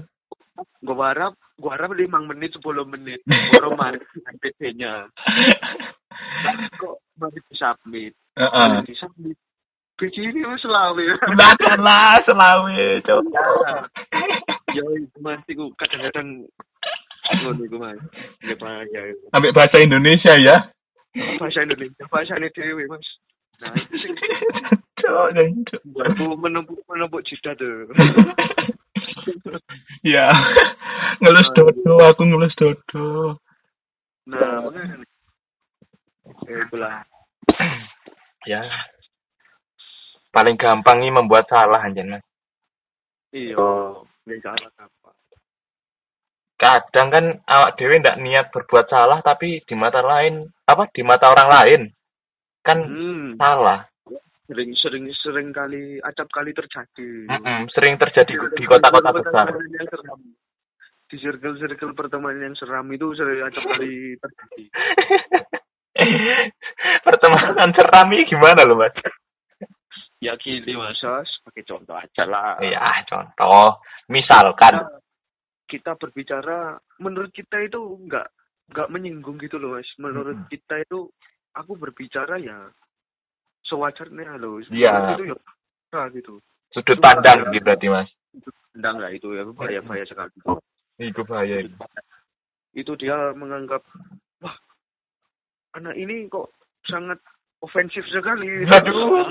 Gue 0.86 0.94
harap, 1.02 1.34
gue 1.58 1.70
harap 1.70 1.90
lima 1.98 2.22
menit 2.22 2.54
sepuluh 2.54 2.86
menit. 2.86 3.18
Baru 3.58 3.74
mari 3.74 3.98
dengan 4.14 4.34
PC-nya. 4.38 4.92
Kok 6.78 6.94
mari 7.18 7.38
di 7.42 7.54
submit, 7.58 8.12
Heeh. 8.38 8.68
mari 8.70 8.86
di 8.86 8.94
submit. 8.94 9.36
PC 9.94 10.16
ini 10.22 10.46
mas 10.46 10.62
selalu. 10.62 11.06
Silakan 11.22 11.78
lah, 11.82 12.18
selawe, 12.26 12.78
coba. 13.06 13.42
Yo, 14.74 14.86
itu 14.98 15.18
mas, 15.22 15.38
itu 15.46 15.70
kadang-kadang 15.78 16.46
ngono 17.42 17.76
mas. 17.78 17.98
Ya. 18.42 19.02
Ambil 19.34 19.54
bahasa 19.54 19.82
Indonesia 19.82 20.34
ya. 20.38 20.56
Bahasa 21.38 21.62
Indonesia, 21.62 22.06
bahasa 22.10 22.38
ini 22.38 22.50
dewe 22.54 22.86
mas. 22.90 23.06
Nah, 23.64 23.72
itu 23.80 23.94
sih. 23.96 24.10
Cok, 25.00 25.28
cok. 25.72 25.80
Aku 26.04 26.24
menumpuk 26.36 26.84
menumpuk 26.84 27.24
jidat 27.24 27.56
tuh. 27.56 27.88
Ya, 30.04 30.28
ngelus 31.24 31.48
dodo, 31.56 31.96
aku 32.04 32.28
ngelus 32.28 32.52
dodo. 32.60 33.40
Nah, 34.28 34.60
makanya. 34.68 35.00
Eh, 36.44 36.60
itulah. 36.60 37.00
Ya. 38.44 38.60
Paling 40.28 40.60
gampang 40.60 41.00
nih 41.00 41.08
membuat 41.08 41.48
salah 41.48 41.80
anjen, 41.80 42.12
Mas. 42.12 42.24
Iya. 43.32 44.04
Nggak 44.28 44.40
salah 44.44 44.70
apa. 44.76 45.10
Kadang 46.60 47.08
kan 47.08 47.24
awak 47.48 47.80
dewe 47.80 47.96
ndak 48.00 48.20
niat 48.20 48.52
berbuat 48.52 48.86
salah 48.92 49.24
tapi 49.24 49.64
di 49.64 49.74
mata 49.76 50.04
lain 50.04 50.48
apa 50.68 50.88
di 50.92 51.00
mata 51.00 51.32
orang 51.32 51.48
lain 51.50 51.82
kan 52.64 52.78
Hmm. 52.88 53.36
salah. 53.36 53.84
Sering 54.44 54.76
sering 54.76 55.04
sering 55.24 55.48
kali 55.52 56.00
acap 56.04 56.28
kali 56.28 56.52
terjadi. 56.52 57.28
Mm-mm, 57.32 57.68
sering 57.72 57.96
terjadi 57.96 58.32
di 58.52 58.64
kota-kota 58.68 59.12
besar. 59.16 59.48
Di 61.04 61.16
circle-circle 61.20 61.96
pertemanan 61.96 62.52
yang 62.52 62.56
seram 62.56 62.88
itu 62.92 63.12
sering 63.16 63.40
acap 63.40 63.64
kali 63.64 64.16
terjadi. 64.20 64.64
Pertemanan 67.06 67.70
seram 67.72 68.08
ini 68.12 68.26
gimana 68.26 68.66
loh, 68.66 68.76
Mas? 68.76 68.92
Ya 70.18 70.32
gini 70.40 70.72
mas, 70.72 70.96
Sos. 70.96 71.28
pakai 71.44 71.68
contoh 71.68 71.92
aja 72.00 72.24
lah. 72.24 72.56
Ya, 72.64 72.80
contoh. 73.04 73.84
Misalkan. 74.08 74.72
Kita, 74.72 74.96
kita 75.68 75.90
berbicara, 76.00 76.80
menurut 76.96 77.28
kita 77.28 77.60
itu 77.60 77.76
nggak 77.78 78.26
nggak 78.72 78.88
menyinggung 78.88 79.36
gitu 79.36 79.60
loh 79.60 79.76
mas. 79.76 79.88
Menurut 80.00 80.34
Mm-mm. 80.40 80.48
kita 80.48 80.80
itu 80.80 81.12
aku 81.54 81.78
berbicara 81.78 82.36
ya 82.42 82.68
sewajarnya 83.66 84.36
loh. 84.38 84.60
Iya. 84.68 85.16
Itu 85.16 85.24
ya 85.32 85.36
nah, 85.94 86.06
gitu. 86.10 86.42
Sudut 86.74 86.98
pandang 86.98 87.54
gitu 87.54 87.62
berarti, 87.62 87.86
Mas. 87.86 88.10
Endang 88.74 88.98
lah 88.98 89.14
itu 89.14 89.30
ya 89.30 89.46
bahaya 89.46 89.78
bahaya 89.86 90.04
sekali. 90.04 90.34
Itu 90.98 91.22
bahaya. 91.22 91.62
itu. 91.62 91.78
Itu 92.74 92.92
dia 92.98 93.30
menganggap 93.38 93.86
wah 94.42 94.56
anak 95.78 95.94
ini 95.94 96.26
kok 96.26 96.50
sangat 96.90 97.22
ofensif 97.62 98.02
sekali. 98.10 98.66
Aduh. 98.68 99.24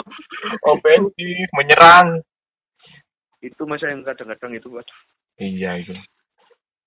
Ofensif, 0.72 1.46
menyerang. 1.54 2.24
itu 3.40 3.64
masa 3.64 3.88
yang 3.88 4.04
kadang-kadang 4.04 4.52
itu 4.52 4.68
waduh. 4.68 5.00
Iya, 5.40 5.80
itu. 5.80 5.96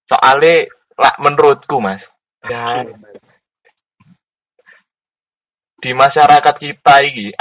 Soalnya, 0.06 0.70
lah 1.02 1.14
menurutku, 1.18 1.82
Mas. 1.82 1.98
Ya, 2.46 2.86
di 5.84 5.92
masyarakat 5.92 6.56
kita 6.56 6.96
ini. 7.04 7.36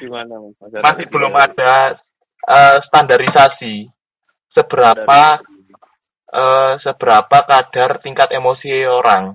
Gimana? 0.00 0.34
Masyarakat 0.38 0.86
masih 0.86 1.04
kita? 1.04 1.12
belum 1.12 1.34
ada 1.34 1.72
eh, 2.40 2.76
standarisasi 2.88 3.74
seberapa 4.54 5.20
eh, 6.30 6.72
seberapa 6.86 7.38
kadar 7.42 7.98
tingkat 8.00 8.30
emosi 8.30 8.86
orang. 8.86 9.34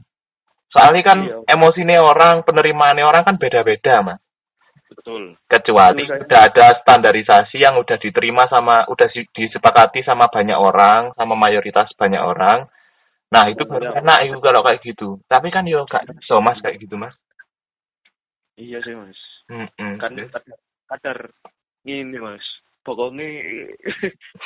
Soalnya 0.72 1.04
kan 1.08 1.20
Iya. 1.24 1.40
emosinya 1.56 2.04
orang, 2.04 2.44
penerimaannya 2.44 3.04
orang 3.08 3.24
kan 3.24 3.36
beda-beda, 3.40 4.04
Mas. 4.04 4.20
Betul. 4.92 5.36
Kecuali 5.48 6.04
saya- 6.08 6.24
udah 6.24 6.40
ada 6.52 6.66
standarisasi 6.84 7.58
yang 7.64 7.76
udah 7.80 7.96
diterima 8.00 8.48
sama 8.52 8.84
udah 8.88 9.08
disepakati 9.12 10.04
sama 10.04 10.28
banyak 10.32 10.56
orang, 10.56 11.12
sama 11.16 11.36
mayoritas 11.36 11.92
banyak 11.96 12.20
orang. 12.20 12.68
Nah, 13.32 13.44
itu 13.52 13.64
baru 13.66 13.92
Iya. 13.92 14.00
enak 14.04 14.20
itu 14.30 14.38
kalau 14.40 14.62
kayak 14.64 14.82
gitu. 14.84 15.10
Tapi 15.28 15.48
kan 15.52 15.66
yo 15.68 15.84
gak 15.90 16.06
so 16.28 16.40
Mas 16.40 16.60
kayak 16.64 16.80
gitu, 16.80 16.96
Mas. 16.96 17.16
Iya 18.56 18.80
sih 18.84 18.96
Mas. 18.96 19.20
Mm-mm. 19.52 20.00
Kan 20.00 20.16
kadar, 20.16 20.58
kadar 20.88 21.18
ini 21.84 22.18
Mas. 22.18 22.44
Pokoknya 22.86 23.26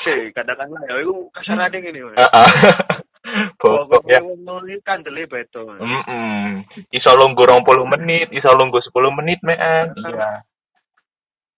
sih 0.07 0.31
katakanlah 0.31 0.81
ya 0.87 1.03
itu 1.03 1.27
kasarane 1.35 1.77
ngene 1.77 2.01
Mas. 2.09 2.17
Heeh. 2.17 2.49
Pokoknya 3.59 4.23
Pokoknya 4.23 4.47
wong 4.47 4.65
iki 4.65 4.81
kandele 4.81 5.29
beto 5.29 5.69
Mas. 5.69 5.81
Mm-mm. 5.81 6.65
Iso 6.89 7.11
lungguh 7.13 7.45
20 7.45 7.93
menit, 7.97 8.27
iso 8.33 8.49
lungguh 8.55 8.81
10 8.81 9.17
menit, 9.21 9.39
mean. 9.45 9.93
Iya. 9.93 10.41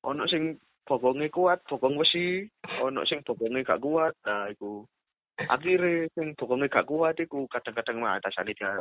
Ono 0.04 0.26
sing 0.28 0.58
bokongnya 0.82 1.30
kuat, 1.30 1.62
bokong 1.70 1.96
besi, 2.02 2.44
ono 2.82 3.06
sing 3.06 3.22
bokongnya 3.22 3.64
gak 3.64 3.80
kuat, 3.80 4.18
nah 4.26 4.50
iku. 4.50 4.84
Akhirnya 5.38 6.10
sing 6.18 6.34
bokongnya 6.34 6.74
gak 6.74 6.90
kuat 6.90 7.16
iku 7.22 7.46
kadang-kadang 7.48 8.02
mah 8.02 8.18
atasane 8.18 8.52
dia 8.58 8.74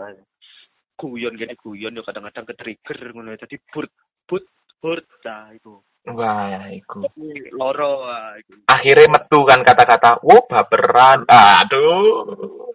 guyon 1.01 1.41
gini 1.41 1.57
guyon 1.57 1.97
yo 1.97 2.05
kadang-kadang 2.05 2.45
ke 2.45 2.55
trigger 2.61 3.17
ngono 3.17 3.33
dadi 3.41 3.57
burt 3.73 3.89
but 4.29 4.45
burt 4.85 5.09
nah 5.25 5.49
iku. 5.57 5.81
Wah, 6.09 6.73
iku. 6.73 7.05
Loro 7.53 8.09
ah 8.09 8.33
iku. 8.41 8.57
Akhirnya 8.65 9.21
metu 9.21 9.45
kan 9.45 9.61
kata-kata, 9.61 10.25
"Oh, 10.25 10.49
baperan." 10.49 11.29
Aduh. 11.29 12.73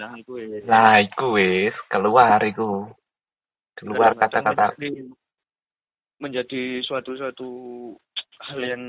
Nah 0.00 0.16
iku 0.16 0.40
ya. 0.40 0.64
Nah, 0.64 0.96
iku 1.04 1.36
wis 1.36 1.76
keluar 1.92 2.40
iku. 2.40 2.88
Keluar 3.76 4.16
kata-kata. 4.16 4.74
menjadi, 4.74 4.90
menjadi 6.18 6.62
suatu 6.82 7.14
suatu 7.14 7.48
hal 8.48 8.60
yang 8.64 8.82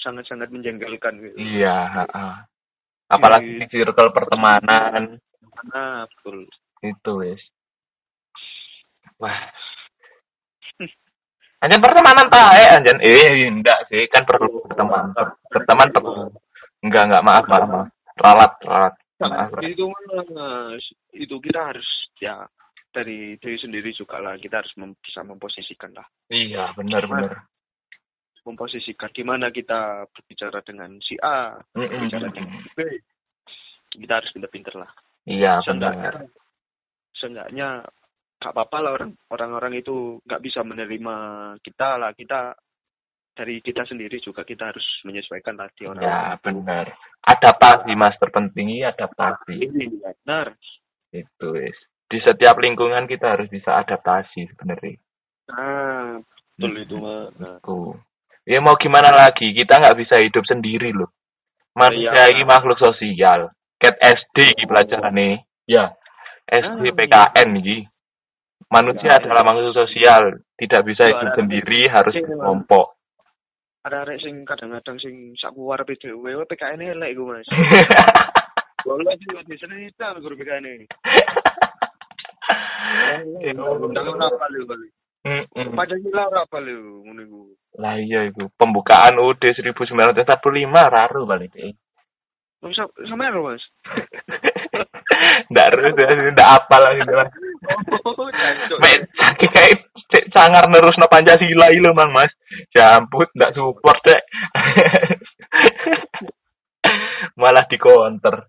sangat-sangat 0.00 0.48
menjengkelkan 0.48 1.20
gitu. 1.20 1.36
Iya, 1.36 1.76
heeh. 1.92 2.34
Apalagi 3.10 3.60
di 3.60 3.66
circle 3.68 4.16
pertemanan 4.16 5.20
Nah, 5.70 6.02
betul. 6.08 6.50
itu 6.82 7.12
wis. 7.20 7.42
Wah. 9.22 9.38
Anjan 11.64 11.80
pertemanan 11.80 12.28
tae 12.28 12.62
anjan. 12.68 12.98
Eh, 13.00 13.48
enggak 13.48 13.88
sih, 13.88 14.04
kan 14.12 14.26
perlu 14.28 14.60
berteman. 14.68 15.16
Berteman 15.48 15.88
perlu. 15.94 16.28
Enggak, 16.84 17.08
enggak, 17.08 17.24
maaf, 17.24 17.44
maaf, 17.48 17.66
maaf. 17.70 17.88
Ralat, 18.20 18.52
ralat. 18.62 18.94
Maaf, 19.22 19.48
ralat. 19.56 19.64
itu 19.70 19.86
itu 21.14 21.34
kita 21.40 21.72
harus 21.72 21.88
ya 22.20 22.44
dari 22.90 23.38
diri 23.38 23.56
sendiri 23.56 23.90
juga 23.94 24.18
lah 24.18 24.34
kita 24.36 24.60
harus 24.60 24.74
mem- 24.76 24.98
bisa 25.00 25.22
memposisikan 25.22 25.94
lah 25.94 26.04
Iya, 26.28 26.74
benar, 26.74 27.06
benar. 27.06 27.46
memposisikan 28.44 29.10
gimana 29.14 29.48
kita 29.50 30.04
berbicara 30.10 30.60
dengan 30.66 30.98
si 31.00 31.14
A 31.22 31.56
Mm-mm. 31.74 31.90
berbicara 31.90 32.26
dengan 32.30 32.58
B 32.74 32.78
kita 33.94 34.12
harus 34.18 34.30
pinter-pinter 34.34 34.74
lah 34.78 34.90
Iya, 35.26 35.62
benar. 35.64 36.26
seenggaknya 37.18 37.82
gak 38.44 38.52
apa-apa 38.52 38.78
lah 38.84 38.92
orang 38.92 39.10
orang-orang 39.32 39.80
itu 39.80 40.20
nggak 40.20 40.42
bisa 40.44 40.60
menerima 40.60 41.16
kita 41.64 41.96
lah 41.96 42.12
kita 42.12 42.52
dari 43.34 43.58
kita 43.58 43.82
sendiri 43.82 44.20
juga 44.20 44.44
kita 44.44 44.70
harus 44.70 44.84
menyesuaikan 45.02 45.56
lah 45.56 45.66
di 45.74 45.88
orang 45.88 46.04
Ya, 46.04 46.38
benar. 46.38 46.86
Adaptasi, 47.24 47.90
Mas, 47.96 48.14
terpenting 48.20 48.68
ini 48.70 48.84
adaptasi. 48.84 49.58
benar 49.74 50.54
Itu 51.10 51.56
wis. 51.56 51.74
Di 52.06 52.22
setiap 52.22 52.60
lingkungan 52.62 53.08
kita 53.08 53.34
harus 53.34 53.48
bisa 53.50 53.80
adaptasi 53.80 54.46
sebenarnya. 54.54 55.00
nah 55.44 56.20
betul 56.56 56.72
itu 56.78 56.96
mah 56.96 57.28
nah, 57.36 57.56
Tuh. 57.60 57.96
Ya 58.46 58.60
mau 58.60 58.76
gimana 58.76 59.08
lagi? 59.10 59.50
Kita 59.50 59.80
nggak 59.80 59.98
bisa 59.98 60.20
hidup 60.20 60.44
sendiri 60.46 60.92
loh. 60.92 61.10
Manusia 61.74 62.12
Iya. 62.14 62.30
ini 62.30 62.44
makhluk 62.46 62.78
sosial. 62.78 63.50
Ket 63.80 63.98
SD 63.98 64.52
iki 64.54 64.64
pelajaran 64.68 65.16
Ya. 65.66 65.90
SD 66.46 66.86
Ah, 66.86 66.94
PKN 66.94 67.50
iki. 67.58 67.78
Manusia 68.74 69.06
Ya. 69.06 69.18
adalah 69.22 69.42
makhluk 69.44 69.70
sosial. 69.72 70.24
Tidak 70.54 70.82
bisa 70.82 71.06
Iya, 71.06 71.14
hidup 71.14 71.30
sendiri, 71.36 71.80
harus 71.86 72.14
berkelompok. 72.14 72.86
ada 73.84 74.00
arek 74.02 74.16
sing 74.18 74.42
kadang-kadang 74.42 74.96
sing 74.96 75.14
sak 75.36 75.52
kuwar 75.52 75.84
PDW 75.84 76.24
PKN 76.42 76.96
elek 76.96 77.12
iku 77.12 77.28
Mas. 77.28 77.44
Walau 78.82 79.12
sih 79.12 79.28
di 79.44 79.56
sini 79.56 79.92
kita 79.92 80.16
guru 80.18 80.34
PKN. 80.34 80.88
Lu 83.54 84.64
kali. 84.66 84.88
Mm-mm. 85.24 85.72
Pancasila 85.72 86.28
ora 86.28 86.44
apa 86.44 86.60
lu 86.60 87.00
ngono 87.08 87.20
iku. 87.24 87.40
Lah 87.80 87.96
iya 87.96 88.28
itu. 88.28 88.44
Pembukaan 88.60 89.16
UUD 89.16 89.40
1945 89.40 90.20
raru 90.68 91.24
balik. 91.24 91.52
Wong 92.60 92.72
sa- 92.76 92.92
sama 93.08 93.32
lho 93.32 93.40
Mas. 93.48 93.64
Nggak 95.48 95.64
harus, 95.72 95.92
nggak 96.32 96.50
apa 96.60 96.76
lah 96.76 96.90
gitu 96.96 97.12
saking 97.64 99.52
kayak 99.52 99.80
cek 100.12 100.24
sangar 100.30 100.64
nerus 100.68 100.96
no 101.00 101.08
Pancasila 101.08 101.72
itu 101.72 101.90
mang 101.92 102.12
mas. 102.12 102.32
Jamput 102.70 103.28
nggak 103.34 103.54
support 103.56 103.98
dek. 104.04 104.22
Malah 107.40 107.64
di 107.66 107.76
counter. 107.80 108.46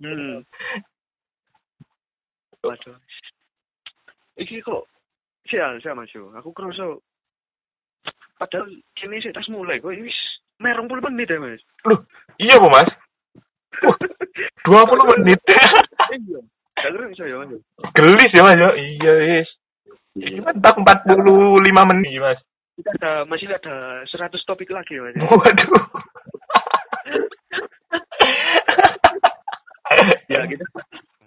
Hmm. 0.00 0.44
Waduh. 2.60 2.96
Iki 4.36 4.64
kok 4.64 4.84
sial 5.48 5.80
sial 5.80 5.96
Mas 5.96 6.12
yo. 6.12 6.32
Aku 6.36 6.52
kroso 6.52 7.00
padahal 8.40 8.68
kini 8.96 9.20
sih 9.20 9.32
tas 9.32 9.48
mulai 9.52 9.80
kok 9.80 9.92
wis 9.92 10.16
merong 10.60 10.88
puluh 10.88 11.04
menit 11.08 11.28
ya 11.28 11.40
Mas. 11.40 11.60
Loh, 11.88 12.00
iya 12.40 12.60
bu 12.60 12.68
mas. 12.68 12.88
Wah, 14.68 14.84
20 14.84 15.24
menit. 15.24 15.40
Iya. 16.10 16.42
Keren 16.80 17.12
saya 17.12 17.34
Mas. 17.44 17.60
Gelis 17.92 18.32
ya 18.32 18.42
mas 18.44 18.56
ya. 18.56 18.70
Iya 18.76 19.12
yes. 19.28 19.48
Ini 20.16 20.40
mantap 20.42 20.80
45 20.80 21.90
menit 21.94 22.12
mas. 22.20 22.40
Kita 22.80 22.90
ada 22.96 23.12
masih 23.28 23.52
ada 23.52 24.02
100 24.08 24.48
topik 24.48 24.72
lagi 24.72 24.96
Mas. 24.96 25.12
Waduh. 25.20 25.84
ya 30.32 30.40
kita 30.48 30.64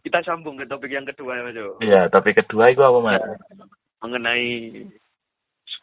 kita 0.01 0.19
sambung 0.25 0.57
ke 0.57 0.65
topik 0.65 0.89
yang 0.89 1.05
kedua 1.05 1.37
ya 1.37 1.43
Mas. 1.45 1.57
Iya, 1.79 2.01
tapi 2.09 2.33
kedua 2.33 2.73
itu 2.73 2.81
apa 2.81 2.99
mas? 2.99 3.21
Mengenai 4.01 4.83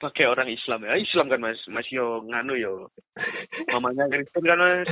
sebagai 0.01 0.33
orang 0.33 0.49
Islam 0.49 0.81
ya. 0.89 0.97
Islam 0.97 1.29
kan 1.29 1.45
Mas, 1.45 1.61
Mas 1.69 1.85
yo 1.93 2.25
nganu 2.25 2.57
yo. 2.57 2.89
Mamanya 3.77 4.09
Kristen 4.09 4.41
kan 4.49 4.57
Mas. 4.57 4.89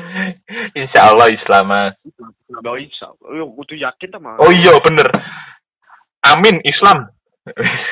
Insya 0.77 1.09
Allah 1.09 1.33
Islam 1.33 1.65
mas. 1.65 1.97
Gak 2.53 2.77
Islam. 2.77 3.17
Yo 3.33 3.49
kudu 3.57 3.81
yakin 3.81 4.13
ta 4.13 4.21
Mas. 4.21 4.37
Oh 4.37 4.53
iya 4.53 4.77
bener. 4.85 5.09
Amin 6.29 6.61
Islam. 6.61 7.09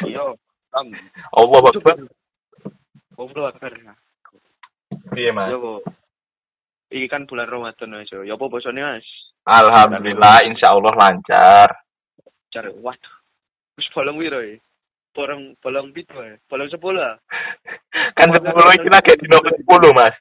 Iya. 0.05 0.37
Am. 0.77 0.93
Allah 1.33 1.61
Akbar. 1.73 1.97
Allah 3.17 3.45
Akbar. 3.49 3.73
Iya 5.17 5.33
mas. 5.33 5.49
Yo. 5.57 5.81
Ini 6.93 7.09
kan 7.09 7.25
bulan 7.25 7.49
Ramadan 7.49 7.97
Mas. 7.97 8.13
yo. 8.13 8.29
Ya 8.29 8.37
apa 8.37 8.45
bosone 8.45 8.85
Mas? 8.85 9.09
Alhamdulillah, 9.49 10.45
insya 10.45 10.77
Allah 10.77 10.93
lancar. 10.93 11.73
Cari 12.53 12.77
waduh. 12.77 13.15
Wis 13.81 13.89
bolong 13.97 14.21
wiro 14.21 14.45
ya. 14.45 14.61
Bolong 15.17 15.57
bolong 15.65 15.89
pitu 15.97 16.13
ya. 16.13 16.37
Bolong 16.45 16.69
sepuluh. 16.69 17.17
Kan 18.21 18.29
sepuluh 18.37 18.69
iki 18.77 18.89
lagi 18.93 19.17
di 19.17 19.27
nomor 19.33 19.53
sepuluh 19.57 19.91
mas. 19.97 20.13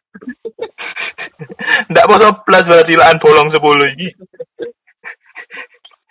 Ndak 1.92 2.08
mau 2.08 2.16
sebelas 2.16 2.64
berarti 2.64 2.94
laan 2.96 3.20
bolong 3.20 3.52
sepuluh 3.52 3.86
iki. 3.92 4.10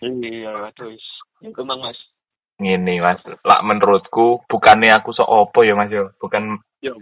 Iya. 0.04 0.68
Iku 1.44 1.64
mang 1.64 1.80
Mas. 1.80 1.96
Ngene 2.60 3.02
mas, 3.02 3.18
lah 3.42 3.66
menurutku 3.66 4.46
bukannya 4.46 4.94
aku 4.94 5.10
sok 5.10 5.26
opo 5.26 5.66
ya 5.66 5.74
mas 5.74 5.90
yo, 5.90 6.14
bukan 6.22 6.54
Yo. 6.78 6.94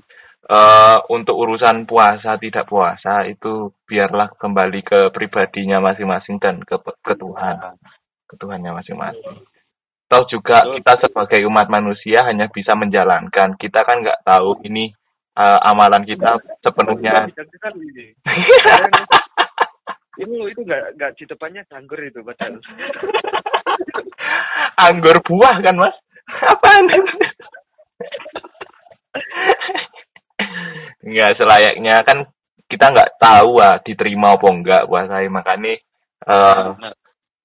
eh 0.49 0.99
untuk 1.13 1.37
urusan 1.37 1.85
puasa 1.85 2.41
tidak 2.41 2.65
puasa 2.65 3.29
itu 3.29 3.69
biarlah 3.85 4.33
kembali 4.33 4.81
ke 4.81 5.13
pribadinya 5.13 5.77
masing-masing 5.85 6.41
dan 6.41 6.57
ke, 6.65 6.81
ke 6.81 7.15
Tuhan, 7.21 7.77
ke 8.25 8.35
Tuhannya 8.41 8.81
masing-masing. 8.81 9.45
Tahu 10.13 10.29
juga 10.29 10.61
Betul. 10.61 10.77
kita 10.85 10.93
sebagai 11.09 11.41
umat 11.49 11.73
manusia 11.73 12.21
hanya 12.29 12.45
bisa 12.53 12.77
menjalankan. 12.77 13.57
Kita 13.57 13.81
kan 13.81 14.05
nggak 14.05 14.21
tahu 14.29 14.61
ini 14.69 14.93
eh, 15.41 15.59
amalan 15.65 16.05
kita 16.05 16.37
sepenuhnya. 16.61 17.33
Itu 20.21 20.37
itu 20.45 20.61
enggak 20.69 20.93
enggak 20.93 21.11
di 21.17 21.25
depannya 21.25 21.65
anggur 21.73 21.97
itu 22.05 22.21
padahal. 22.21 22.61
Anggur 24.77 25.17
buah 25.25 25.57
kan 25.65 25.81
mas? 25.81 25.97
Apaan? 26.45 26.85
Enggak 31.09 31.41
selayaknya 31.41 32.05
kan 32.05 32.29
kita 32.69 32.93
nggak 32.93 33.17
tahu 33.17 33.65
ah 33.65 33.81
diterima 33.81 34.37
apa 34.37 34.49
enggak 34.53 34.85
puasa 34.85 35.25
makanya 35.33 35.81
eh 36.29 36.69
Nah, 36.77 36.93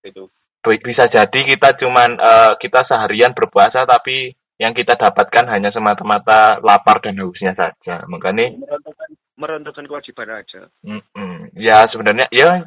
itu. 0.03 0.27
Bisa 0.75 1.08
jadi 1.08 1.39
kita 1.47 1.80
cuman 1.80 2.10
eh, 2.19 2.53
kita 2.60 2.84
seharian 2.84 3.32
berpuasa 3.32 3.88
tapi 3.88 4.36
yang 4.58 4.73
kita 4.73 4.97
dapatkan 4.97 5.45
hanya 5.53 5.69
semata-mata 5.69 6.58
lapar 6.65 6.99
dan 6.99 7.15
hausnya 7.21 7.53
saja. 7.53 8.03
Makanya 8.10 8.58
Merontokkan, 8.58 9.10
merontokkan 9.38 9.86
kewajiban 9.86 10.30
aja. 10.34 10.65
mm-mm. 10.84 11.53
ya 11.56 11.86
sebenarnya 11.93 12.25
ya 12.34 12.65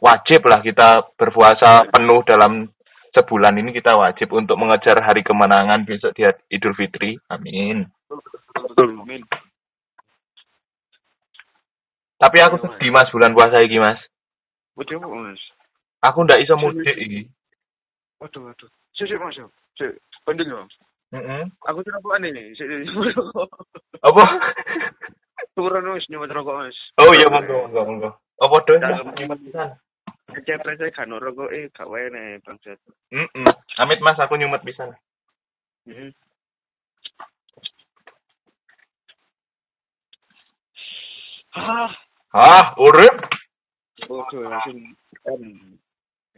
wajib 0.00 0.40
lah 0.46 0.60
kita 0.60 1.12
berpuasa 1.16 1.88
penuh 1.92 2.20
dalam 2.28 2.68
sebulan 3.10 3.58
ini 3.58 3.74
kita 3.74 3.98
wajib 3.98 4.30
untuk 4.32 4.54
mengejar 4.56 5.00
hari 5.02 5.26
kemenangan 5.26 5.82
besok 5.82 6.14
di 6.14 6.28
Idul 6.52 6.76
Fitri. 6.78 7.18
Amin. 7.26 7.88
Betul, 8.54 9.02
Min. 9.02 9.24
Tapi 12.20 12.36
aku 12.44 12.60
sedih 12.60 12.92
Mas 12.92 13.08
bulan 13.10 13.32
puasa 13.32 13.64
iki 13.64 13.80
Mas. 13.80 13.96
Aku 16.00 16.18
ndak 16.24 16.40
iso 16.44 16.54
mudik 16.60 16.96
iki. 16.96 17.24
Waduh, 18.20 18.52
waduh. 18.52 18.68
Sik, 18.94 19.08
sik, 19.08 19.16
Mas. 19.20 19.38
Sik, 19.80 19.96
penting 20.28 20.48
ya. 20.52 20.60
Heeh. 21.16 21.42
Aku 21.66 21.80
tuh 21.80 21.92
rokokan 21.96 22.28
ini. 22.28 22.52
Sik. 22.54 22.68
Apa? 24.04 24.22
Turun 25.56 25.92
wis 25.96 26.06
nyumet 26.12 26.30
rokok, 26.30 26.68
Mas. 26.68 26.76
Oh 27.00 27.10
iya 27.16 27.26
monggo 27.32 27.66
monggo 27.66 27.80
monggo. 27.88 28.10
Apa? 28.44 28.56
Dalam. 28.68 29.08
Nyumet 29.16 29.40
pisan. 29.44 29.68
Cepet 30.30 30.76
saya 30.78 30.94
kan 30.94 31.10
rokok 31.10 31.50
eh 31.50 31.66
wae 31.88 32.06
nih, 32.12 32.38
bangsat. 32.44 32.78
Heeh. 33.10 33.50
Amit 33.80 34.04
Mas 34.04 34.20
aku 34.20 34.36
nyumet 34.36 34.62
pisan. 34.62 34.92
Heeh. 35.88 36.12
Ah, 41.50 41.90
Ah, 42.30 42.78
urip. 42.78 43.10
waduh, 44.06 44.46
langsung. 44.46 44.78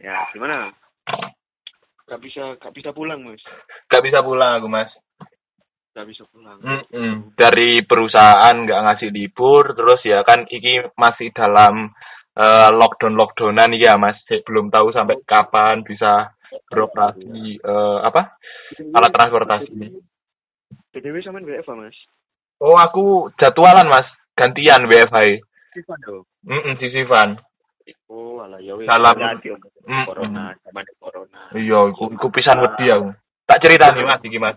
Ya, 0.01 0.25
gimana? 0.33 0.73
Gak 2.13 2.21
bisa, 2.21 2.43
gak 2.61 2.73
bisa 2.77 2.93
pulang, 2.93 3.25
Mas. 3.25 3.41
Gak 3.89 4.05
bisa 4.05 4.21
pulang 4.21 4.61
aku 4.61 4.69
Mas. 4.69 4.93
Gak 5.97 6.05
bisa 6.05 6.29
pulang. 6.29 6.61
Mm-mm. 6.61 7.33
Dari 7.33 7.81
perusahaan 7.89 8.53
nggak 8.53 8.81
ngasih 8.85 9.09
libur, 9.09 9.73
terus 9.73 9.97
ya 10.05 10.21
kan 10.21 10.45
iki 10.45 10.93
masih 10.93 11.33
dalam 11.33 11.89
eh, 12.37 12.69
lockdown 12.69 13.17
lockdownan 13.17 13.73
ya 13.77 13.97
mas, 13.97 14.17
belum 14.25 14.73
tahu 14.73 14.89
sampai 14.89 15.21
kapan 15.25 15.85
bisa 15.85 16.33
beroperasi 16.69 17.57
eh, 17.61 17.97
apa 18.05 18.37
alat 18.93 19.11
transportasi. 19.13 19.69
PDW 20.93 21.17
sama 21.25 21.41
WFA, 21.41 21.73
Mas. 21.77 21.97
Oh 22.61 22.77
aku 22.77 23.33
jadwalan 23.41 23.89
mas, 23.89 24.05
gantian 24.37 24.85
WFH. 24.85 25.41
Sifan 25.73 25.99
dong. 26.05 26.25
Mm 26.45 26.77
sisifan. 26.77 27.41
Oh, 28.13 28.45
alah 28.45 28.61
ya 28.61 28.77
wis. 28.77 28.85
Dalam- 28.85 29.17
corona, 30.05 30.53
zaman 30.61 30.85
corona. 31.01 31.39
Iya, 31.57 31.89
iku, 31.89 32.13
iku 32.13 32.27
pisan 32.29 32.61
wedi 32.61 32.85
aku. 32.93 33.09
Tak 33.49 33.57
ceritani 33.65 34.05
mas 34.05 34.21
iki 34.21 34.37
mas. 34.37 34.55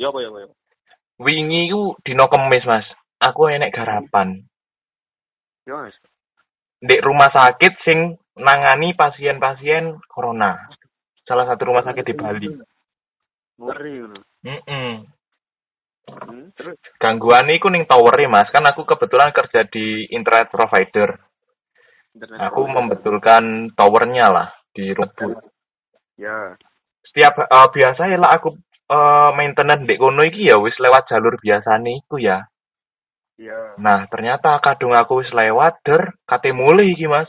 Ya 0.00 0.08
apa 0.08 0.18
ya 0.24 0.32
apa 0.32 0.38
ya. 0.40 0.48
Wingi 1.20 1.68
iku 1.68 2.00
dino 2.00 2.32
kemis 2.32 2.64
mas, 2.64 2.88
aku 3.20 3.52
enek 3.52 3.76
garapan. 3.76 4.40
Ya, 5.66 5.74
Mas. 5.84 5.96
Di 6.78 6.96
rumah 7.02 7.28
sakit 7.28 7.72
sing 7.82 8.14
nangani 8.38 8.94
pasien-pasien 8.94 9.98
corona. 10.08 10.56
Salah 11.26 11.44
satu 11.50 11.68
rumah 11.74 11.82
sakit 11.82 12.04
di 12.06 12.14
Bali. 12.14 12.48
Ngeri 13.58 13.92
ngono. 14.00 14.20
Mm-mm. 14.46 14.90
Hmm, 16.06 16.54
terus 16.54 16.78
Gangguan 17.02 17.50
iku 17.50 17.66
ning 17.66 17.82
tower 17.90 18.14
Mas. 18.30 18.46
Kan 18.54 18.62
aku 18.62 18.86
kebetulan 18.86 19.34
kerja 19.34 19.66
di 19.66 20.06
internet 20.14 20.54
provider. 20.54 21.18
Internet. 22.16 22.40
Aku 22.48 22.64
membetulkan 22.64 23.70
towernya 23.76 24.26
lah 24.32 24.48
di 24.72 24.96
Rebut. 24.96 25.36
Ya. 26.16 26.56
Setiap 27.04 27.44
eh, 27.44 27.68
biasa 27.68 28.08
ya 28.08 28.16
lah 28.16 28.32
aku 28.32 28.56
eh, 28.88 29.30
maintenance 29.36 29.84
di 29.84 29.94
kono 30.00 30.24
iki 30.24 30.48
ya 30.48 30.56
wis 30.56 30.74
lewat 30.80 31.12
jalur 31.12 31.36
biasa 31.36 31.76
iku 31.84 32.16
ya. 32.16 32.40
Ya. 33.36 33.76
Nah, 33.76 34.08
ternyata 34.08 34.56
kadung 34.64 34.96
aku 34.96 35.20
wis 35.20 35.28
lewat 35.36 35.84
der 35.84 36.16
kate 36.24 36.56
mulih 36.56 36.88
iki 36.96 37.04
Mas. 37.04 37.28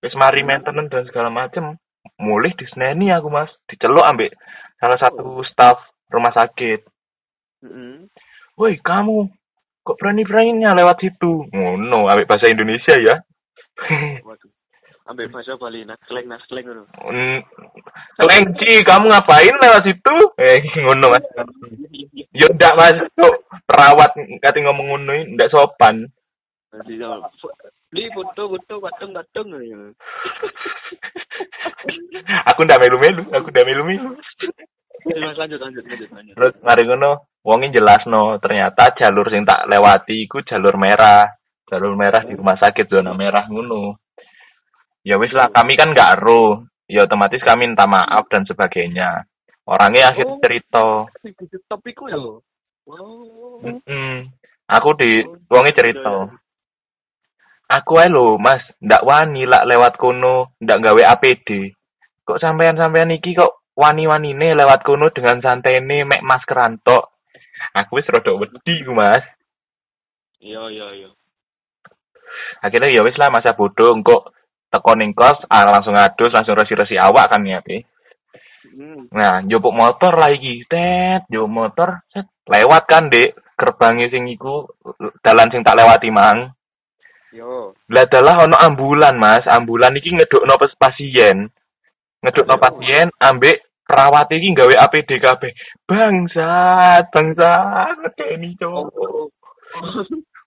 Wis 0.00 0.16
mari 0.16 0.42
maintenance 0.42 0.88
dan 0.88 1.04
segala 1.06 1.28
macem. 1.28 1.76
Mulih 2.18 2.56
disneni 2.58 3.14
aku 3.14 3.30
Mas, 3.30 3.52
diceluk 3.70 4.02
ambek 4.02 4.34
salah 4.82 4.98
satu 4.98 5.44
staf 5.46 5.78
rumah 6.10 6.34
sakit. 6.34 6.82
Heeh. 7.62 8.10
Woi, 8.58 8.74
kamu 8.82 9.30
kok 9.86 9.98
berani-beraninya 10.02 10.74
lewat 10.74 10.98
situ? 10.98 11.46
Ngono, 11.54 12.10
ambek 12.10 12.26
bahasa 12.26 12.50
Indonesia 12.50 12.98
ya. 12.98 13.22
Waduh. 14.28 14.52
Ambil 15.02 15.34
bahasa 15.34 15.58
Bali 15.58 15.82
nakleng 15.82 16.30
nakleng 16.30 16.62
ngono. 16.62 16.86
Mm, 17.10 17.42
Kelengci, 18.22 18.86
kamu 18.86 19.10
ngapain 19.10 19.58
lewat 19.58 19.82
situ? 19.82 20.16
Eh, 20.38 20.62
ngono 20.86 21.10
mas. 21.10 21.26
Yo 22.30 22.46
ndak 22.54 22.78
mas, 22.78 22.96
perawat 23.66 24.14
kate 24.14 24.58
ngomong 24.62 24.94
ngono 24.94 25.12
ndak 25.34 25.50
sopan. 25.50 26.06
Nanti 26.70 26.94
sama. 27.02 27.26
Li 27.92 28.08
foto 28.14 28.54
foto 28.54 28.74
patung 28.78 29.10
patung 29.10 29.50
ya. 29.58 29.74
aku 32.50 32.60
ndak 32.62 32.78
melu-melu, 32.78 33.26
aku 33.34 33.50
ndak 33.50 33.66
melu-melu. 33.66 34.14
Mas 35.02 35.34
lanjut 35.34 35.58
lanjut 35.58 35.82
lanjut 35.82 36.08
lanjut. 36.14 36.34
Terus 36.38 36.54
mari 36.62 36.82
ngono, 36.86 37.42
wonge 37.42 37.74
jelasno, 37.74 38.38
ternyata 38.38 38.94
jalur 38.94 39.26
sing 39.34 39.42
tak 39.42 39.66
lewati 39.66 40.30
iku 40.30 40.46
jalur 40.46 40.78
merah. 40.78 41.26
Jalur 41.72 41.96
merah 41.96 42.20
di 42.20 42.36
rumah 42.36 42.60
sakit 42.60 42.84
zona 42.84 43.16
merah 43.16 43.48
ngono. 43.48 43.96
Ya 45.00 45.16
wis 45.16 45.32
lah, 45.32 45.48
kami 45.48 45.72
kan 45.72 45.96
nggak 45.96 46.20
ero. 46.20 46.68
Ya 46.84 47.08
otomatis 47.08 47.40
kami 47.40 47.64
minta 47.64 47.88
maaf 47.88 48.28
dan 48.28 48.44
sebagainya. 48.44 49.24
Orangnya 49.64 50.12
akhir 50.12 50.26
Oh. 50.28 50.36
cerita. 50.44 51.08
Topikku 51.72 52.12
ya. 52.12 52.20
Wow. 52.84 53.64
Mm-mm. 53.64 54.28
Aku 54.68 54.92
di 55.00 55.24
wonge 55.48 55.72
cerita. 55.72 56.28
Aku 57.72 57.92
ae 57.96 58.12
lho, 58.12 58.36
Mas, 58.36 58.60
ndak 58.84 59.00
wani 59.08 59.48
lak 59.48 59.64
lewat 59.64 59.96
kono, 59.96 60.52
ndak 60.60 60.76
gawe 60.84 61.02
APD. 61.16 61.72
Kok 62.28 62.36
sampean-sampean 62.36 63.16
iki 63.16 63.32
kok 63.32 63.64
wani-wanine 63.72 64.52
lewat 64.52 64.84
kono 64.84 65.08
dengan 65.08 65.40
santene 65.40 66.04
mek 66.04 66.20
maskeran 66.20 66.76
tok. 66.84 67.16
Aku 67.72 67.96
wis 67.96 68.04
rada 68.12 68.36
wedi 68.36 68.84
ku, 68.84 68.92
Mas. 68.92 69.24
Iya 70.36 70.68
iya 70.68 70.86
iya. 71.00 71.10
Akhirnya 72.62 72.94
ya 72.94 73.02
wis 73.02 73.18
lah 73.18 73.28
masa 73.34 73.58
bodoh 73.58 73.90
engko 73.90 74.30
teko 74.72 74.96
ning 74.96 75.12
kos 75.12 75.44
ah, 75.52 75.68
langsung 75.68 75.92
adus, 75.92 76.32
langsung 76.32 76.56
resi-resi 76.56 76.96
awak 76.96 77.28
kan 77.34 77.44
ya, 77.44 77.60
Pi. 77.60 77.82
Hmm. 78.72 79.10
Nah, 79.12 79.44
njupuk 79.44 79.74
motor 79.76 80.16
lah 80.16 80.32
iki. 80.32 80.64
Tet, 80.64 81.28
njupuk 81.28 81.52
motor, 81.52 81.88
set, 82.08 82.24
lewat 82.48 82.88
kan, 82.88 83.12
Dek. 83.12 83.36
Gerbangnya 83.52 84.08
sing 84.08 84.26
iku 84.32 84.64
dalan 85.20 85.52
sing 85.52 85.60
tak 85.60 85.76
lewati 85.76 86.08
mang. 86.08 86.56
Yo. 87.36 87.76
Lah 87.92 88.06
dalah 88.08 88.48
ono 88.48 88.56
ambulan, 88.56 89.14
Mas. 89.20 89.44
Ambulan 89.44 89.92
iki 90.00 90.16
ngedukno 90.16 90.56
pasien. 90.56 91.52
Ngedukno 92.24 92.56
pasien 92.56 93.12
ambek 93.20 93.84
perawat 93.84 94.32
iki 94.32 94.56
gawe 94.56 94.74
APD 94.88 95.20
kabeh. 95.20 95.52
Bangsat, 95.84 97.12
bangsat, 97.12 97.94
ngedeni 98.02 98.56
cowok. 98.56 99.30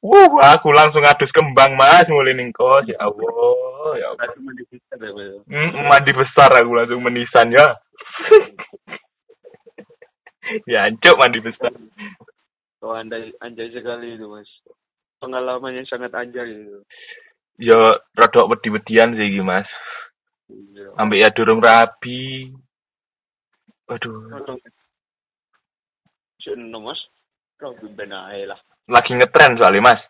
Wuh, 0.06 0.38
aku 0.38 0.70
langsung 0.70 1.02
adus 1.02 1.34
kembang, 1.34 1.74
Mas, 1.74 2.06
mulai 2.14 2.38
ning 2.38 2.54
kos. 2.54 2.86
Ya 2.86 3.02
Allah, 3.02 3.90
ya 3.98 4.06
Allah. 4.14 4.22
Berarti 4.22 4.40
mandi 4.46 4.64
kita 4.70 5.02
ya, 5.02 5.10
Mas. 5.18 5.42
Mm, 5.50 5.72
mandi 5.90 6.12
besar 6.14 6.50
aku 6.54 6.72
langsung 6.78 7.02
menisan 7.02 7.50
ya. 7.50 7.74
ya, 10.70 10.86
ancuk 10.86 11.18
mandi 11.18 11.42
besar. 11.42 11.74
Oh, 12.86 12.94
andai 12.94 13.34
anjay 13.42 13.74
sekali 13.74 14.14
itu, 14.14 14.30
Mas. 14.30 14.46
Pengalamannya 15.18 15.90
sangat 15.90 16.14
anjay 16.14 16.54
itu. 16.54 16.86
Ya 17.58 17.82
rada 18.14 18.46
wedi-wedian 18.46 19.18
sih 19.18 19.42
Mas. 19.42 19.66
Iya. 20.54 21.02
Ambek 21.02 21.22
ya 21.26 21.34
durung 21.34 21.66
rabi. 21.66 22.54
Aduh. 23.90 24.30
Sino, 26.46 26.78
Mas? 26.78 27.02
Kau 27.58 27.74
ben 27.74 28.14
ae 28.14 28.46
lah. 28.46 28.62
Lagi 28.86 29.12
ngetren 29.18 29.58
soalnya, 29.58 29.82
Mas. 29.82 30.02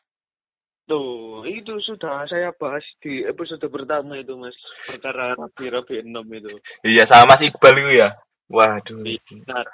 Tuh, 0.86 1.42
itu 1.50 1.74
sudah 1.82 2.30
saya 2.30 2.54
bahas 2.62 2.86
di 3.02 3.26
episode 3.26 3.66
pertama 3.74 4.20
itu, 4.22 4.38
Mas. 4.38 4.54
Perkara 4.86 5.34
rapi-rapi 5.34 6.06
enam 6.06 6.28
itu. 6.30 6.54
Iya 6.86 7.10
sama 7.10 7.34
Mas 7.34 7.42
Iqbal 7.50 7.76
itu 7.82 7.92
ya. 7.98 8.10
Waduh, 8.46 9.02
Benar. 9.02 9.66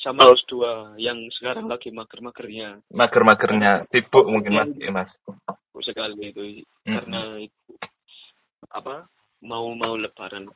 Sama 0.00 0.24
Los 0.24 0.40
dua 0.48 0.96
yang 0.96 1.20
sekarang 1.36 1.68
lagi 1.68 1.92
mager-magernya. 1.92 2.80
mager-magernya 2.88 3.84
sibuk 3.92 4.24
mungkin 4.24 4.56
Mas, 4.56 4.72
ya, 4.80 4.88
Mas. 4.88 5.10
Sekali 5.84 6.32
itu. 6.32 6.40
Mm-mm. 6.40 6.88
Karena 6.88 7.20
itu, 7.36 7.72
apa, 8.72 9.04
mau-mau 9.44 10.00
lebaran. 10.00 10.48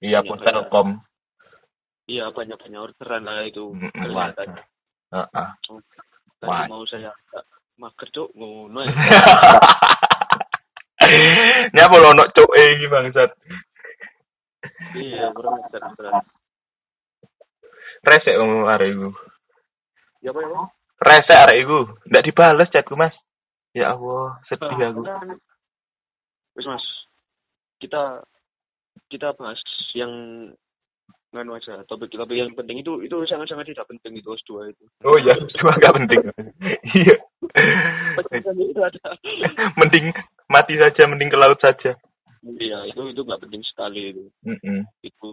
Iya, 0.00 0.24
pos 0.24 0.40
Telkom. 0.40 1.00
iya 2.06 2.28
banyak 2.30 2.54
banyak 2.60 2.80
orderan 2.80 3.24
lah 3.26 3.42
itu 3.48 3.74
Mm, 3.74 3.90
mm. 3.90 4.14
Tadi 6.40 6.70
mau 6.70 6.84
saya 6.88 7.12
mager 7.76 8.08
cuk 8.12 8.28
ngono 8.36 8.80
ya 11.76 11.84
lo 12.02 12.08
ono 12.10 12.24
cuke 12.34 12.60
iki 12.76 12.86
bangsat. 12.88 13.30
iya 14.96 15.30
kurang 15.36 15.60
ajar 15.62 15.92
berat 15.94 16.24
Resek 18.06 18.38
om 18.38 18.70
arek 18.70 18.94
iku. 18.94 19.10
ya 20.22 20.30
apa 20.30 20.40
ya? 20.46 20.62
Resek 21.02 21.38
arek 21.42 21.58
iku. 21.66 21.78
Ndak 22.06 22.22
dibales 22.22 22.70
chatku, 22.70 22.94
Mas. 22.94 23.14
Ya 23.74 23.92
Allah, 23.92 24.38
sedih 24.46 24.78
aku. 24.78 25.02
Wis 26.56 26.66
mas, 26.70 26.84
kita 27.82 28.22
kita 29.12 29.34
bahas 29.36 29.60
yang 29.92 30.12
nganu 31.36 31.52
aja 31.52 31.84
topik 31.84 32.08
topik 32.08 32.32
yang 32.34 32.56
penting 32.56 32.80
itu 32.80 33.04
itu 33.04 33.12
sangat 33.28 33.46
sangat 33.46 33.68
tidak 33.68 33.84
penting 33.86 34.16
itu 34.16 34.32
S2 34.32 34.72
itu. 34.72 34.84
Oh 35.04 35.16
iya, 35.20 35.36
cuma 35.60 35.76
gak 35.76 35.94
penting. 35.94 36.20
Iya. 36.96 37.16
Penting 38.16 38.42
itu 38.66 38.80
ada. 38.80 39.12
mending 39.76 40.06
mati 40.48 40.74
saja, 40.76 41.04
mending 41.04 41.28
ke 41.28 41.36
laut 41.36 41.60
saja. 41.60 41.92
Iya 42.46 42.86
itu 42.86 43.00
itu 43.10 43.20
nggak 43.20 43.42
penting 43.42 43.62
sekali 43.66 44.14
itu 44.14 44.24
Mm-mm. 44.42 44.86
itu. 45.02 45.28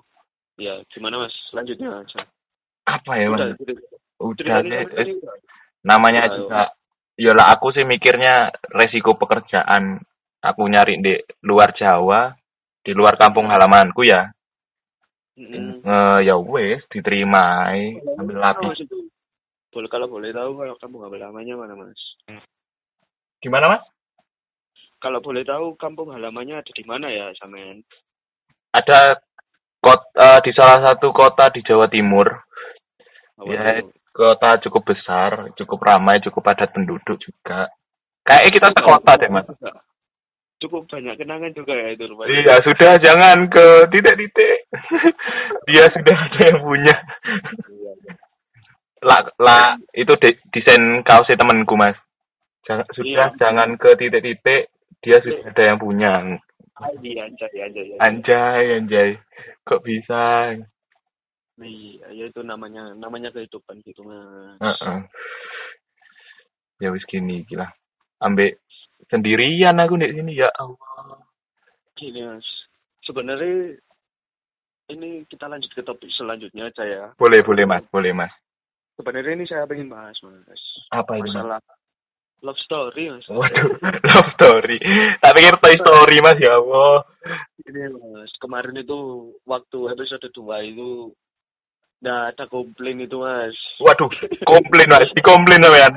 Ya 0.58 0.82
gimana 0.92 1.24
mas 1.24 1.34
selanjutnya 1.50 2.04
aja. 2.04 2.28
Apa 2.84 3.16
ya, 3.16 3.32
Udah, 3.32 3.48
Mas? 3.54 3.63
udah, 3.63 3.76
Udah 4.20 4.36
ceritanya 4.60 4.84
deh. 4.92 5.16
udah. 5.16 5.36
namanya 5.82 6.22
Ayo. 6.28 6.36
juga 6.46 6.62
Yolah 7.13 7.54
aku 7.54 7.70
sih 7.72 7.86
mikirnya 7.86 8.50
resiko 8.74 9.13
pekerjaan 9.13 10.02
aku 10.42 10.66
nyari 10.66 10.98
di 10.98 11.13
luar 11.46 11.72
Jawa 11.78 12.34
di 12.82 12.92
luar 12.92 13.16
kampung 13.16 13.48
halamanku 13.48 14.02
ya 14.02 14.34
Mm-mm. 15.34 15.82
Eh, 15.82 16.19
ya 16.30 16.38
wes 16.38 16.86
diterima 16.93 17.74
ambil 18.22 18.38
lapis? 18.38 18.86
Boleh 19.74 19.89
kalau 19.89 20.06
boleh 20.06 20.30
tahu 20.30 20.54
kalau 20.54 20.76
kampung 20.78 21.02
halamannya 21.10 21.56
mana 21.58 21.74
mas? 21.74 21.98
gimana 23.41 23.65
mas 23.67 23.84
Kalau 25.02 25.19
boleh 25.19 25.43
tahu 25.43 25.76
kampung 25.76 26.13
halamannya 26.15 26.62
ada 26.63 26.72
di 26.72 26.84
mana 26.88 27.10
ya 27.12 27.34
Samen? 27.36 27.84
ada 28.72 29.19
kota 29.84 30.39
di 30.46 30.54
salah 30.56 30.80
satu 30.86 31.12
kota 31.12 31.50
di 31.52 31.60
Jawa 31.65 31.89
Timur 31.91 32.30
Apa 33.36 33.50
Ya, 33.50 33.84
tuh? 33.84 33.91
kota 34.13 34.50
cukup 34.63 34.93
besar 34.96 35.52
cukup 35.58 35.82
ramai 35.84 36.22
cukup 36.22 36.46
padat 36.46 36.69
penduduk 36.72 37.17
juga 37.19 37.67
kayaknya 38.24 38.50
kita 38.54 38.67
sekota 38.78 39.12
deh 39.19 39.30
mas 39.34 39.50
Cukup 40.63 40.88
banyak 40.88 41.19
kenangan 41.19 41.52
juga 41.52 41.76
ya 41.76 41.91
itu 41.91 42.08
rupanya. 42.08 42.32
iya 42.32 42.56
sudah 42.63 42.91
jangan 43.04 43.52
ke 43.52 43.65
titik-titik 43.91 44.58
dia 45.67 45.86
sudah 45.91 46.17
ada 46.17 46.39
yang 46.47 46.60
punya 46.63 46.95
Iya, 47.67 47.91
iya. 47.99 48.13
lah 49.04 49.19
lah 49.38 49.65
itu 49.91 50.15
de- 50.23 50.39
desain 50.56 51.04
kaosnya 51.04 51.36
temanku 51.36 51.76
mas 51.76 51.99
jangan 52.63 52.88
sudah 52.95 53.28
Iya. 53.28 53.36
jangan 53.36 53.69
ke 53.76 53.89
titik-titik 53.99 54.71
dia 55.04 55.17
sudah 55.19 55.52
ada 55.52 55.63
yang 55.67 55.80
punya 55.84 56.12
Iya, 57.04 57.28
anjay, 57.28 57.60
anjay, 57.60 57.86
anjay. 57.93 57.99
anjay 57.99 58.63
anjay 58.80 59.10
kok 59.62 59.84
bisa 59.84 60.56
Iya, 61.60 62.08
ya 62.10 62.26
itu 62.32 62.41
namanya 62.41 62.97
namanya 62.97 63.30
kehidupan 63.30 63.84
gitu 63.84 64.02
mas. 64.02 64.58
Heeh. 64.58 64.97
ya 66.80 66.89
wis 66.89 67.06
gini 67.06 67.43
gila 67.45 67.67
ambek 68.19 68.58
sendirian 69.08 69.76
aku 69.80 70.00
di 70.00 70.12
sini 70.13 70.39
ya 70.39 70.50
Allah. 70.60 71.20
Gini 71.98 72.22
mas, 72.26 72.48
sebenarnya 73.06 73.78
ini 74.92 75.24
kita 75.28 75.48
lanjut 75.48 75.72
ke 75.72 75.82
topik 75.82 76.12
selanjutnya 76.13 76.68
aja 76.70 76.84
ya. 76.84 77.06
boleh 77.16 77.39
boleh 77.44 77.66
mas. 77.66 77.84
Boleh 77.89 78.12
mas. 78.12 78.34
Sebenarnya 79.00 79.34
ini 79.34 79.46
saya 79.50 79.66
pengen 79.66 79.89
bahas 79.89 80.16
mas. 80.24 80.62
Apa 80.92 81.18
mas? 81.18 81.32
masalah 81.32 81.60
love 82.44 82.60
story 82.63 83.10
mas. 83.10 83.26
waduh 83.32 83.72
love 84.12 84.32
story. 84.36 84.78
Tak 85.24 85.34
pikir 85.34 85.56
toy 85.63 85.76
story 85.80 86.18
mas 86.20 86.38
ya 86.39 86.60
Allah. 86.60 87.08
Ini 87.63 87.82
mas, 87.96 88.32
kemarin 88.44 88.76
itu 88.78 89.32
waktu 89.48 89.78
episode 89.96 90.28
2 90.28 90.72
itu 90.76 91.16
nggak 92.04 92.36
ada 92.36 92.44
komplain 92.52 93.00
itu 93.00 93.16
mas. 93.22 93.56
waduh 93.80 94.12
komplain 94.44 94.89
mas. 94.92 95.10
Dikomplain 95.16 95.63
sampean 95.63 95.94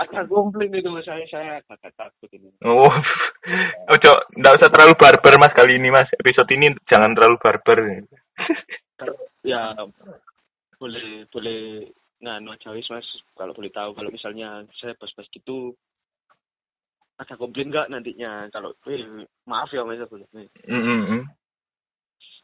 Ada 0.00 0.24
komplain 0.24 0.72
itu 0.72 0.88
mas, 0.88 1.04
saya 1.04 1.28
saya 1.28 1.60
agak 1.60 1.92
takut 1.92 2.32
ini. 2.32 2.48
Oh, 2.64 2.88
ojo, 3.92 4.12
nggak 4.32 4.56
usah 4.56 4.68
terlalu 4.72 4.96
barbar 4.96 5.34
mas 5.36 5.52
kali 5.52 5.76
ini 5.76 5.92
mas. 5.92 6.08
Episode 6.16 6.48
ini 6.56 6.72
jangan 6.88 7.12
terlalu 7.12 7.36
barbar. 7.36 7.78
Ya 9.40 9.72
boleh 10.76 11.24
boleh 11.32 11.88
nganu 12.20 12.52
aja 12.52 12.76
wis 12.76 12.84
mas 12.92 13.08
kalau 13.32 13.56
boleh 13.56 13.72
tahu 13.72 13.96
kalau 13.96 14.12
misalnya 14.12 14.68
saya 14.76 14.92
pas-pas 15.00 15.24
gitu 15.32 15.72
ada 17.16 17.36
komplain 17.40 17.72
nggak 17.72 17.88
nantinya 17.88 18.52
kalau 18.52 18.76
eh, 18.88 19.24
maaf 19.48 19.72
ya 19.72 19.84
mas 19.88 20.04
boleh 20.04 20.28
Mm 20.32 20.44
-mm. 20.68 21.20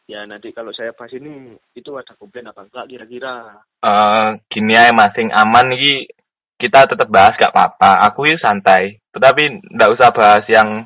ya 0.09 0.25
nanti 0.25 0.57
kalau 0.57 0.73
saya 0.73 0.97
bahas 0.97 1.13
ini 1.13 1.53
itu 1.77 1.93
ada 1.93 2.17
komplain 2.17 2.49
apa 2.49 2.65
enggak 2.65 2.89
kira-kira 2.89 3.61
Eh, 3.85 4.29
gini 4.49 4.73
aja 4.73 4.97
mas, 4.97 5.13
yang 5.21 5.29
aman 5.37 5.77
nih 5.77 6.09
kita 6.57 6.89
tetap 6.89 7.09
bahas 7.13 7.37
gak 7.37 7.53
apa-apa. 7.53 8.09
Aku 8.11 8.25
ini 8.25 8.41
santai, 8.41 8.97
tetapi 9.13 9.73
nggak 9.77 9.93
usah 9.93 10.09
bahas 10.13 10.45
yang 10.49 10.85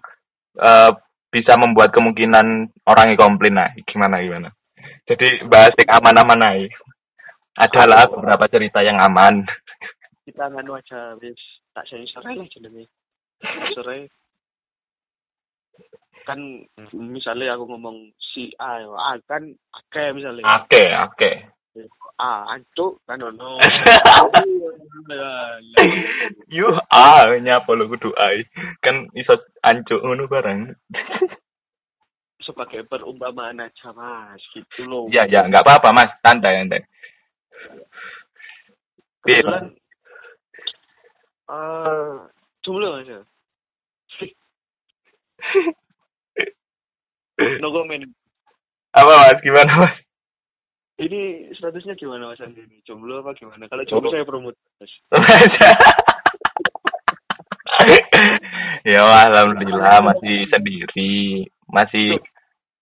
eh, 0.59 0.91
bisa 1.31 1.55
membuat 1.55 1.95
kemungkinan 1.95 2.75
orang 2.91 3.07
yang 3.15 3.19
komplain 3.19 3.55
nah. 3.55 3.71
Gimana 3.87 4.19
gimana? 4.23 4.49
Jadi 5.07 5.47
bahas 5.47 5.75
yang 5.79 5.91
aman-aman 6.03 6.47
aja. 6.47 6.69
Adalah 7.61 8.09
beberapa 8.09 8.47
cerita 8.49 8.81
yang 8.81 8.99
aman. 8.99 9.45
kita 10.31 10.47
nganu 10.47 10.79
aja 10.79 11.19
wis 11.19 11.43
tak 11.75 11.83
sensor 11.91 12.23
lah 12.23 12.47
jenenge 12.55 12.87
sore 13.75 14.07
kan 16.23 16.39
misalnya 16.95 17.59
aku 17.59 17.67
ngomong 17.67 18.15
si 18.21 18.55
A 18.63 18.87
A 18.87 19.19
kan 19.27 19.43
akeh 19.51 20.15
misalnya 20.15 20.47
Oke, 20.63 20.85
oke. 21.11 21.31
A 22.21 22.53
ancuk 22.53 23.01
kan 23.07 23.23
ono 23.23 23.57
Yu 26.51 26.67
ah 26.91 27.31
nyapa 27.39 27.71
lo 27.79 27.87
kudu 27.87 28.11
ai. 28.19 28.43
Kan 28.83 29.07
iso 29.15 29.39
ancuk 29.63 30.03
ngono 30.03 30.27
barang. 30.27 30.75
sebagai 32.41 32.89
perumpamaan 32.89 33.61
aja 33.63 33.93
mas 33.95 34.43
gitu 34.57 34.89
loh 34.89 35.05
Ya 35.13 35.29
ya 35.29 35.45
nggak 35.47 35.61
apa-apa 35.63 35.93
Mas, 35.93 36.11
santai 36.25 36.57
santai. 36.59 36.83
Kebetulan 39.23 39.77
eh 41.51 42.17
jomblo 42.65 42.89
mas 42.97 43.07
ya 43.07 43.21
no 47.63 47.73
comment 47.73 48.05
Apa 48.91 49.13
Mas? 49.15 49.39
Gimana 49.45 49.73
Mas? 49.79 50.10
Ini 51.01 51.21
statusnya 51.53 51.97
gimana 51.97 52.29
mas 52.29 52.41
Andi 52.41 52.61
ini 52.61 52.85
jomblo 52.85 53.21
apa 53.21 53.33
gimana 53.35 53.65
kalau 53.67 53.85
jomblo 53.85 54.09
Oh. 54.09 54.13
saya 54.13 54.25
promote 54.25 54.57
mas 54.79 54.93
ya 58.85 59.01
alhamdulillah 59.01 60.05
masih 60.05 60.45
sendiri, 60.49 61.45
masih 61.67 62.21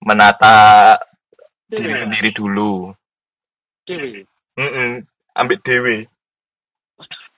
menata 0.02 0.94
diri 1.68 1.92
sendiri 1.92 2.30
dulu. 2.32 2.90
Dewi 3.86 4.26
Mm 4.58 5.06
ambil 5.32 5.58
dewe. 5.62 5.96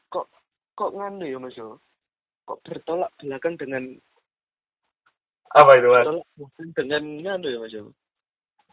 kok 0.08 0.24
kok 0.72 0.90
nganu 0.96 1.28
ya 1.28 1.36
mas 1.36 1.52
yo 1.52 1.76
kok 2.48 2.64
bertolak 2.64 3.12
belakang 3.20 3.60
dengan 3.60 3.84
Apa 5.52 5.76
itu 5.76 5.92
Mas? 5.92 6.08
bertolak 6.08 6.26
belakang 6.32 6.68
dengan 6.72 7.02
nganu 7.20 7.46
ya 7.46 7.58
mas 7.60 7.72
yo 7.72 7.92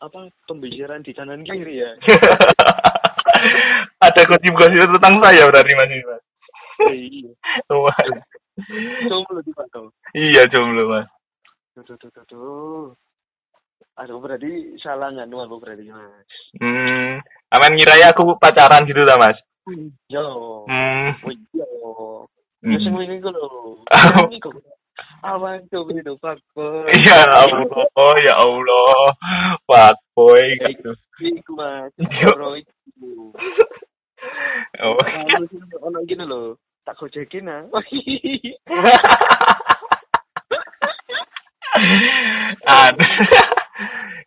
apa 0.01 0.29
pembicaraan 0.45 1.03
di 1.03 1.13
kanan 1.13 1.43
kiri 1.43 1.81
ya. 1.81 1.91
Ada 4.05 4.21
gosip-gosip 4.29 4.89
tentang 4.97 5.15
saya 5.21 5.45
berarti 5.49 5.73
Mas 5.77 5.91
iya. 6.93 7.29
Jomblo 9.09 9.39
di 9.41 9.51
Pak 9.53 9.69
iya 10.17 10.43
jomblo 10.49 10.89
Mas. 10.89 11.07
tuh 11.77 11.93
tuh 11.93 12.09
tuh 12.09 12.25
tuh 12.25 12.93
aduh 13.97 14.17
berarti 14.21 14.77
salah 14.81 15.13
nganu 15.13 15.45
aku 15.45 15.61
berarti 15.61 15.89
mas. 15.89 16.29
Hmm, 16.57 17.21
aman 17.53 17.71
ngira 17.73 17.97
ya 17.97 18.13
aku 18.13 18.37
pacaran 18.37 18.85
gitu 18.85 19.01
lah 19.05 19.17
Mas. 19.17 19.37
yo 20.09 20.25
Hmm. 20.65 21.13
oh 21.21 21.33
iya. 21.33 21.65
Hmm. 22.61 22.73
ya 22.73 22.77
sing 22.81 22.93
wingi 22.93 23.21
ku 23.21 23.29
lho. 23.29 23.81
Ini 24.29 24.37
kok 24.41 24.53
awan 25.23 25.61
tuh 25.69 25.85
itu 25.91 26.13
pak 26.21 26.37
boy 26.53 26.87
Ya 27.05 27.25
Allah, 27.25 27.65
oh 27.97 28.15
ya 28.23 28.33
Allah, 28.37 29.11
fuck 29.65 29.97
boy 30.13 30.41
gitu. 30.67 30.91
iku 31.21 31.51
mas 31.57 31.91
Yo. 31.97 32.29
Bro, 32.33 32.57
iku 32.61 33.33
Oh. 34.81 34.97
Ono 35.89 36.01
gini 36.09 36.25
loh, 36.25 36.57
tak 36.85 36.97
gojekin 36.97 37.49
ah. 37.49 37.65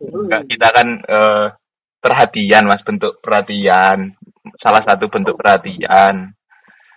Enggak, 0.01 0.43
kita 0.49 0.67
kan 0.73 0.87
eh, 1.03 1.45
perhatian 2.01 2.65
mas 2.65 2.81
bentuk 2.81 3.21
perhatian 3.21 4.17
salah 4.57 4.81
satu 4.87 5.07
bentuk 5.11 5.37
perhatian 5.37 6.33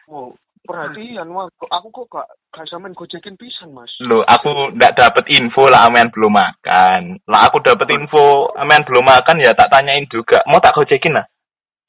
Oh, 0.08 0.36
perhatian 0.64 1.28
wah 1.30 1.46
aku 1.46 1.88
kok 1.92 2.06
gak 2.08 2.28
gak 2.50 2.66
sampean 2.72 2.96
gojekin 2.96 3.36
pisan, 3.36 3.70
Mas. 3.76 3.92
lo 4.00 4.24
aku 4.24 4.72
ndak 4.74 4.96
dapet 4.96 5.28
info 5.36 5.68
lah 5.68 5.86
amean 5.86 6.08
belum 6.08 6.32
makan. 6.32 7.20
Lah 7.28 7.46
aku 7.46 7.60
dapet 7.60 7.88
info 7.92 8.48
amean 8.56 8.82
belum 8.82 9.04
makan 9.04 9.44
ya 9.44 9.52
tak 9.52 9.70
tanyain 9.70 10.08
juga. 10.08 10.40
Mau 10.48 10.58
tak 10.58 10.74
gojekin 10.74 11.14
lah 11.14 11.28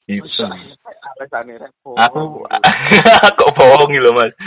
gitu 0.06 0.46
aku 1.98 2.46
kok 3.38 3.52
bohong 3.58 3.90
gitu 3.90 4.10
mas? 4.14 4.30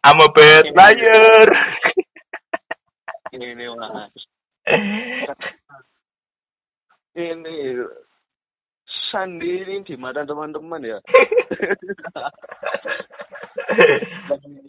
I'm 0.00 0.16
a 0.16 0.28
bad 0.32 0.64
liar. 0.72 1.48
ini 3.36 3.68
Mas. 3.76 4.16
Ini 7.12 7.84
Sandi 9.10 9.66
ini 9.66 9.82
di 9.82 9.98
mata 9.98 10.22
teman-teman 10.22 10.86
ya. 10.86 10.98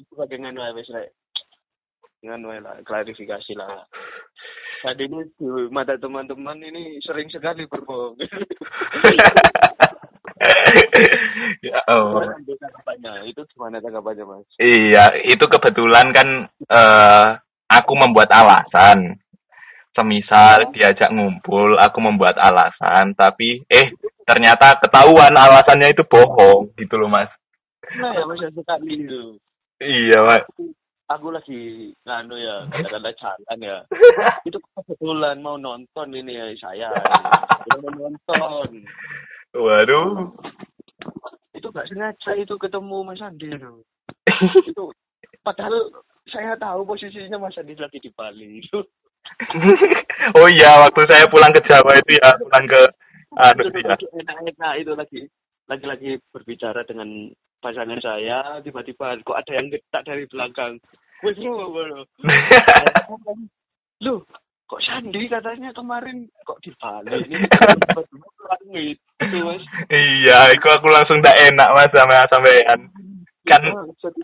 Sebagai 0.10 0.38
nganu 0.42 0.66
ya, 0.66 0.74
wis 0.74 0.90
rek. 0.90 1.14
Nganu 2.26 2.50
ya 2.50 2.60
lah, 2.66 2.76
klarifikasi 2.82 3.54
lah. 3.54 3.86
Sandi 4.82 5.06
ini 5.06 5.22
di 5.38 5.46
mata 5.70 5.94
teman-teman 6.02 6.58
ini 6.58 6.98
sering 7.06 7.30
sekali 7.30 7.70
berbohong. 7.70 8.18
ya 11.62 11.78
oh. 11.94 12.26
Itu 13.30 13.46
gimana 13.54 13.78
tanggapannya, 13.78 14.26
Mas? 14.26 14.50
Iya, 14.58 15.22
itu 15.30 15.46
kebetulan 15.46 16.10
kan 16.18 16.50
eh 16.66 17.30
aku 17.70 17.94
membuat 17.94 18.34
alasan. 18.34 19.22
Semisal 19.92 20.72
diajak 20.72 21.12
ngumpul, 21.12 21.76
aku 21.76 22.00
membuat 22.00 22.40
alasan, 22.40 23.12
tapi 23.12 23.60
eh 23.68 23.92
ternyata 24.32 24.80
ketahuan 24.80 25.36
alasannya 25.36 25.92
itu 25.92 26.08
bohong 26.08 26.72
gitu 26.80 26.96
loh, 26.96 27.12
Mas. 27.12 27.28
Nah 28.00 28.16
ya, 28.16 28.24
Mas, 28.24 28.40
sekali 28.56 29.04
itu. 29.04 29.36
Iya, 29.84 30.24
Mas. 30.24 30.44
Aku 31.12 31.28
lagi 31.28 31.92
nganu 32.08 32.40
ya, 32.40 32.64
kata 32.96 33.12
jalan 33.20 33.60
ya. 33.60 33.78
Itu 34.48 34.64
kebetulan 34.64 35.44
mau 35.44 35.60
nonton 35.60 36.16
ini 36.16 36.40
ya 36.40 36.48
saya. 36.56 36.88
Mau 37.84 37.92
nonton. 37.92 38.88
Waduh. 39.52 40.32
Itu 41.52 41.68
gak 41.76 41.92
sengaja 41.92 42.32
itu 42.40 42.56
ketemu 42.56 43.04
Mas 43.04 43.20
Andi 43.20 43.52
itu. 43.52 43.84
itu 44.66 44.84
padahal 45.44 45.92
saya 46.32 46.56
tahu 46.56 46.88
posisinya 46.88 47.38
Mas 47.38 47.60
Andi 47.60 47.76
lagi 47.76 48.00
di 48.00 48.10
Bali 48.16 48.64
itu. 48.64 48.80
oh 50.40 50.48
iya, 50.58 50.82
waktu 50.88 51.02
saya 51.06 51.28
pulang 51.28 51.54
ke 51.54 51.62
Jawa 51.68 51.92
itu 52.00 52.18
ya, 52.18 52.30
pulang 52.40 52.66
ke 52.66 52.82
anu 53.40 53.62
itu 53.72 53.80
ya. 53.80 53.96
lagi 53.96 54.06
enak-enak 54.12 54.74
itu 54.80 54.92
lagi. 54.96 55.22
Lagi-lagi 55.70 56.12
berbicara 56.36 56.84
dengan 56.84 57.32
pasangan 57.64 58.02
saya 58.04 58.60
tiba-tiba 58.60 59.16
kok 59.24 59.40
ada 59.40 59.52
yang 59.56 59.72
getak 59.72 60.04
dari 60.04 60.28
belakang. 60.28 60.82
Wes 61.22 61.38
bro 61.38 62.04
lu? 64.04 64.26
Kok 64.66 64.82
Sandi 64.88 65.28
katanya 65.28 65.70
kemarin 65.76 66.26
kok 66.48 66.60
di 66.64 66.72
Bali 66.80 67.12
ini? 67.28 67.38
Gitu 68.72 69.38
mas 69.44 69.64
iya, 69.92 70.48
itu 70.50 70.68
aku 70.72 70.88
langsung 70.90 71.20
tak 71.20 71.36
enak, 71.38 71.70
Mas, 71.76 71.92
sama 71.92 72.24
sampean. 72.32 72.80
Kan 73.46 73.64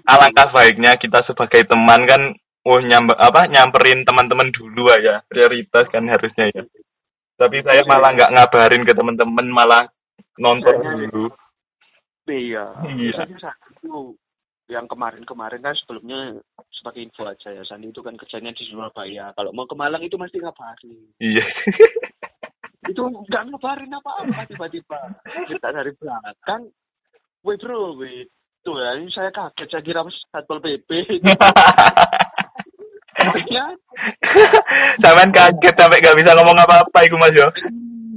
alangkah 0.08 0.48
baiknya 0.56 0.96
kita 0.98 1.20
sebagai 1.28 1.68
teman 1.68 2.08
kan 2.08 2.32
oh 2.64 2.80
nyamber 2.80 3.20
apa 3.20 3.52
nyamperin 3.52 4.08
teman-teman 4.08 4.50
dulu 4.56 4.88
aja. 4.88 5.22
Prioritas 5.28 5.92
kan 5.92 6.08
harusnya 6.08 6.50
ya 6.56 6.64
tapi 7.38 7.62
saya 7.62 7.86
malah 7.86 8.12
nggak 8.18 8.34
ngabarin 8.34 8.84
ke 8.84 8.94
teman-teman 8.98 9.48
malah 9.54 9.84
nonton 10.42 10.76
dulu. 10.82 11.30
Iya. 12.28 12.66
Iya. 12.84 13.24
Yang 14.68 14.86
kemarin-kemarin 14.92 15.64
kan 15.64 15.78
sebelumnya 15.80 16.36
sebagai 16.76 17.00
info 17.06 17.24
aja 17.24 17.56
ya 17.56 17.64
Sandi 17.64 17.88
itu 17.94 18.04
kan 18.04 18.20
kerjanya 18.20 18.52
di 18.52 18.68
Surabaya. 18.68 19.32
Kalau 19.32 19.56
mau 19.56 19.64
ke 19.64 19.78
Malang 19.78 20.04
itu 20.04 20.20
mesti 20.20 20.42
ngabarin. 20.42 21.08
Iya. 21.24 21.46
Itu 22.92 23.08
nggak 23.08 23.44
ngabarin 23.54 23.96
apa-apa 23.96 24.44
tiba-tiba. 24.50 25.00
Kita 25.48 25.72
dari 25.72 25.94
belakang. 25.96 26.68
Weh 27.46 27.56
bro 27.56 27.96
weh 27.96 28.28
tuh 28.68 28.76
ya 28.84 29.00
ini 29.00 29.08
saya 29.16 29.32
kaget 29.32 29.72
saya 29.72 29.80
kira 29.80 30.04
satpol 30.28 30.60
pp 30.60 30.90
sampean 35.02 35.32
kaget 35.34 35.76
sampai 35.78 36.00
nggak 36.02 36.18
bisa 36.18 36.32
ngomong 36.38 36.58
apa-apa 36.58 37.00
iku 37.06 37.16
mas 37.20 37.34
yo. 37.36 37.48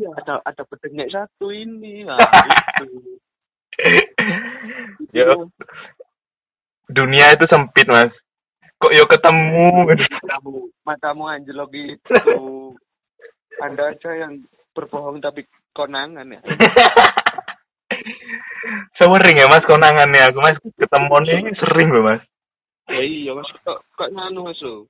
Iya 0.00 0.08
ada 0.16 0.34
ada 0.44 0.62
pedengek 0.64 1.12
satu 1.12 1.52
ini. 1.52 2.04
Nah, 2.04 2.16
itu. 2.80 2.86
yo. 5.14 5.48
Dunia 6.90 7.32
itu 7.36 7.44
sempit 7.46 7.86
mas. 7.88 8.12
Kok 8.80 8.92
yo 8.96 9.04
ketemu? 9.06 9.86
Matamu 9.92 10.52
matamu 10.84 11.24
anjlok 11.28 11.68
gitu. 11.72 12.74
Anda 13.60 13.92
aja 13.92 14.10
yang 14.16 14.40
berbohong 14.72 15.20
tapi 15.20 15.44
konangan 15.76 16.32
ya. 16.32 16.40
Sering 19.00 19.36
ya 19.36 19.46
mas 19.48 19.64
konangannya. 19.68 20.32
Aku 20.32 20.40
mas 20.40 20.56
ketemu 20.80 21.14
nih 21.24 21.52
sering 21.60 21.88
loh 21.92 22.02
mas. 22.08 22.22
Ya 22.88 23.04
iya 23.04 23.30
mas 23.36 23.46
kok 23.62 23.84
kok 23.94 24.10
nganu 24.10 24.48
mas 24.48 24.58
lo 24.64 24.88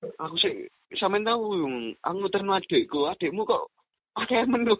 aku 0.00 0.34
sih 0.40 0.68
sampean 0.96 1.24
tahu 1.24 1.60
yung 1.60 1.76
aku 2.00 2.28
terno 2.32 2.56
adikku. 2.56 3.08
Adikmu 3.08 3.44
kok 3.44 3.68
pakai 4.16 4.48
menu 4.48 4.74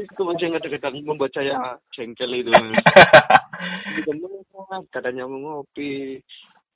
itu 0.00 0.24
mas 0.24 0.40
yang 0.40 0.56
kadang-kadang 0.56 0.96
membuat 1.04 1.32
saya 1.32 1.76
jengkel 1.96 2.40
itu. 2.40 2.52
Katanya 4.94 5.24
mau 5.28 5.64
ngopi 5.64 6.20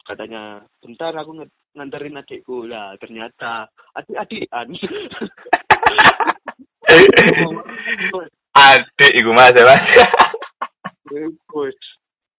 katanya 0.04 0.60
bentar 0.84 1.16
aku 1.16 1.48
nganterin 1.72 2.20
adikku. 2.20 2.68
Lah 2.68 2.96
ternyata 3.00 3.68
adik-adikan. 3.96 4.68
Adik 8.54 9.12
iku 9.18 9.30
mas 9.34 9.56
ya 9.56 9.66
mas. 9.66 9.82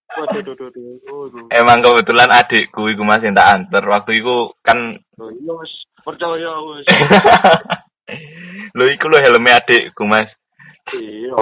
Waduh, 0.06 1.50
emang 1.52 1.82
kebetulan 1.82 2.30
adikku 2.30 2.88
iku 2.88 3.04
mas 3.04 3.26
yang 3.26 3.36
tak 3.36 3.50
anter 3.52 3.84
waktu 3.84 4.22
itu 4.22 4.54
kan 4.62 4.96
Oh, 5.18 5.34
iya. 5.34 5.56
Percaya, 6.06 6.54
Mas. 6.62 6.86
lo 8.78 8.86
iku 8.86 9.06
lo 9.10 9.18
helmnya 9.18 9.60
adikku 9.60 10.06
mas 10.06 10.30
Iya. 10.94 11.34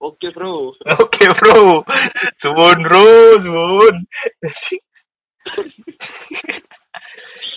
Oke, 0.00 0.32
Bro. 0.32 0.72
oke 0.80 1.24
bro 1.38 1.84
suwun 2.40 2.78
bro 2.88 3.04
suwun 3.38 3.96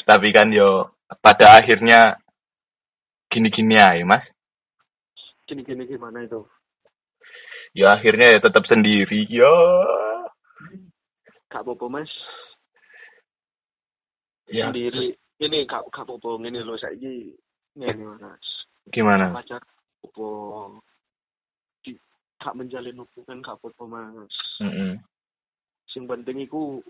tapi 0.09 0.27
kan 0.35 0.51
yo 0.51 0.91
pada 1.23 1.55
akhirnya 1.55 2.19
gini-gini 3.31 3.79
aja 3.79 4.03
mas 4.03 4.23
Gini-gini 5.43 5.83
gimana 5.83 6.23
itu? 6.23 6.39
Ya 7.73 7.97
akhirnya 7.97 8.37
ya 8.37 8.39
tetap 8.39 8.63
sendiri 8.69 9.25
yo 9.29 9.53
Gak 11.53 11.61
apa-apa, 11.61 11.85
Mas. 11.85 12.09
ya 14.49 14.73
Sendiri. 14.73 15.13
Ini 15.37 15.69
gak 15.69 15.85
gak 15.93 16.09
apa-apa 16.09 16.41
ngene 16.41 16.65
lho 16.65 16.73
saiki. 16.81 17.29
Ngene, 17.77 18.17
Mas. 18.17 18.47
gimana 18.89 19.31
Pacar 19.31 19.61
apa 20.03 20.27
di 21.85 21.93
gak 22.41 22.57
menjalin 22.57 22.97
hubungan 23.05 23.45
gak 23.45 23.61
apa-apa, 23.61 23.83
Mas. 23.85 24.33
Mm-mm. 24.65 24.97
Sing 25.93 26.09
penting 26.09 26.41
iku 26.41 26.81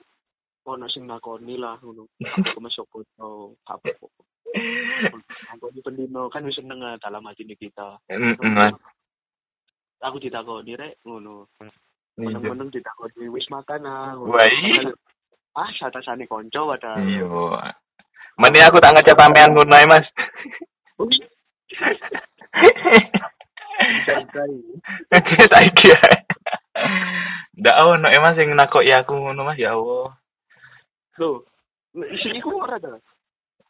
ono 0.63 0.87
sing 0.87 1.03
nakoni 1.03 1.59
lah 1.59 1.75
ngono. 1.83 2.07
Aku 2.55 2.63
masuk 2.63 2.87
foto 2.87 3.59
gak 3.67 3.83
apa-apa. 3.83 4.07
Aku 5.59 5.75
di 5.75 5.83
pendino 5.83 6.31
kan 6.31 6.47
wis 6.47 6.55
seneng 6.55 6.79
dalam 7.03 7.27
hati 7.27 7.43
kita. 7.51 7.99
Mas 8.39 8.79
Aku 10.03 10.19
ditakoni 10.19 10.75
rek 10.75 10.99
ngono. 11.07 11.47
Iya. 12.19 12.35
Meneng-meneng 12.37 12.69
ditakoni 12.69 13.31
wis 13.31 13.47
makan 13.47 13.87
ah. 13.87 14.13
Wah. 14.19 14.43
Ah, 15.53 15.69
satasane 15.79 16.27
konco 16.27 16.75
padahal. 16.75 17.05
iya 17.07 17.25
Mending 18.41 18.65
aku 18.65 18.81
tak 18.81 18.97
ngechat 18.97 19.13
sampean 19.13 19.53
ngono 19.53 19.77
ae, 19.77 19.85
mas 19.85 20.05
saiki. 25.53 25.93
Ndak 27.61 27.79
ono 27.85 28.07
e 28.09 28.17
mas 28.17 28.35
sing 28.35 28.49
nakoki 28.57 28.89
aku 28.89 29.13
ngono 29.13 29.45
mas 29.45 29.61
ya 29.61 29.77
Allah. 29.77 30.17
Loh, 31.21 31.45
isi 31.93 32.33
iku 32.41 32.57
ora 32.57 32.81
ta? 32.81 32.97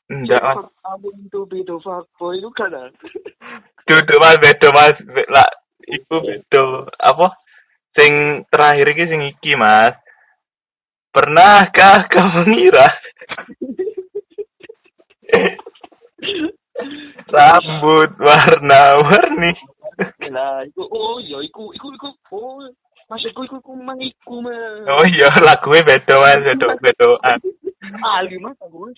Ndak 0.07 0.39
mas. 0.39 0.71
Kamu 0.79 1.07
itu 1.19 1.39
beda 1.51 1.75
fuckboy 1.83 2.39
itu 2.39 2.49
kan? 2.55 2.71
Duduk 3.83 4.19
mas 4.23 4.39
beda 4.39 4.67
mas. 4.71 4.95
Lah 5.27 5.49
iku 5.87 6.15
beda 6.23 6.63
apa? 6.99 7.27
Sing 7.93 8.43
terakhir 8.49 8.87
iki 8.93 9.05
sing 9.09 9.21
iki 9.29 9.53
mas. 9.59 9.95
Pernahkah 11.13 12.09
kau 12.09 12.25
mengira? 12.41 12.89
Rambut 17.29 18.17
warna-warni. 18.17 19.53
Lah, 20.33 20.65
iku 20.65 20.89
oh 20.89 21.21
iya 21.21 21.37
iku 21.45 21.69
iku 21.77 21.93
iku 21.93 22.09
oh 22.33 22.65
maksudku 23.13 23.45
iku 23.45 23.61
iku 23.61 23.77
mang 23.77 24.01
iku 24.01 24.41
mah. 24.41 24.89
Oh 24.89 25.05
iya, 25.05 25.29
lagunya 25.45 25.85
beda 25.85 26.17
mas, 26.17 26.41
beda 26.41 26.67
bedaan. 26.81 27.39
Ali 28.17 28.41
mas 28.41 28.57
aku 28.57 28.89
mas. 28.89 28.97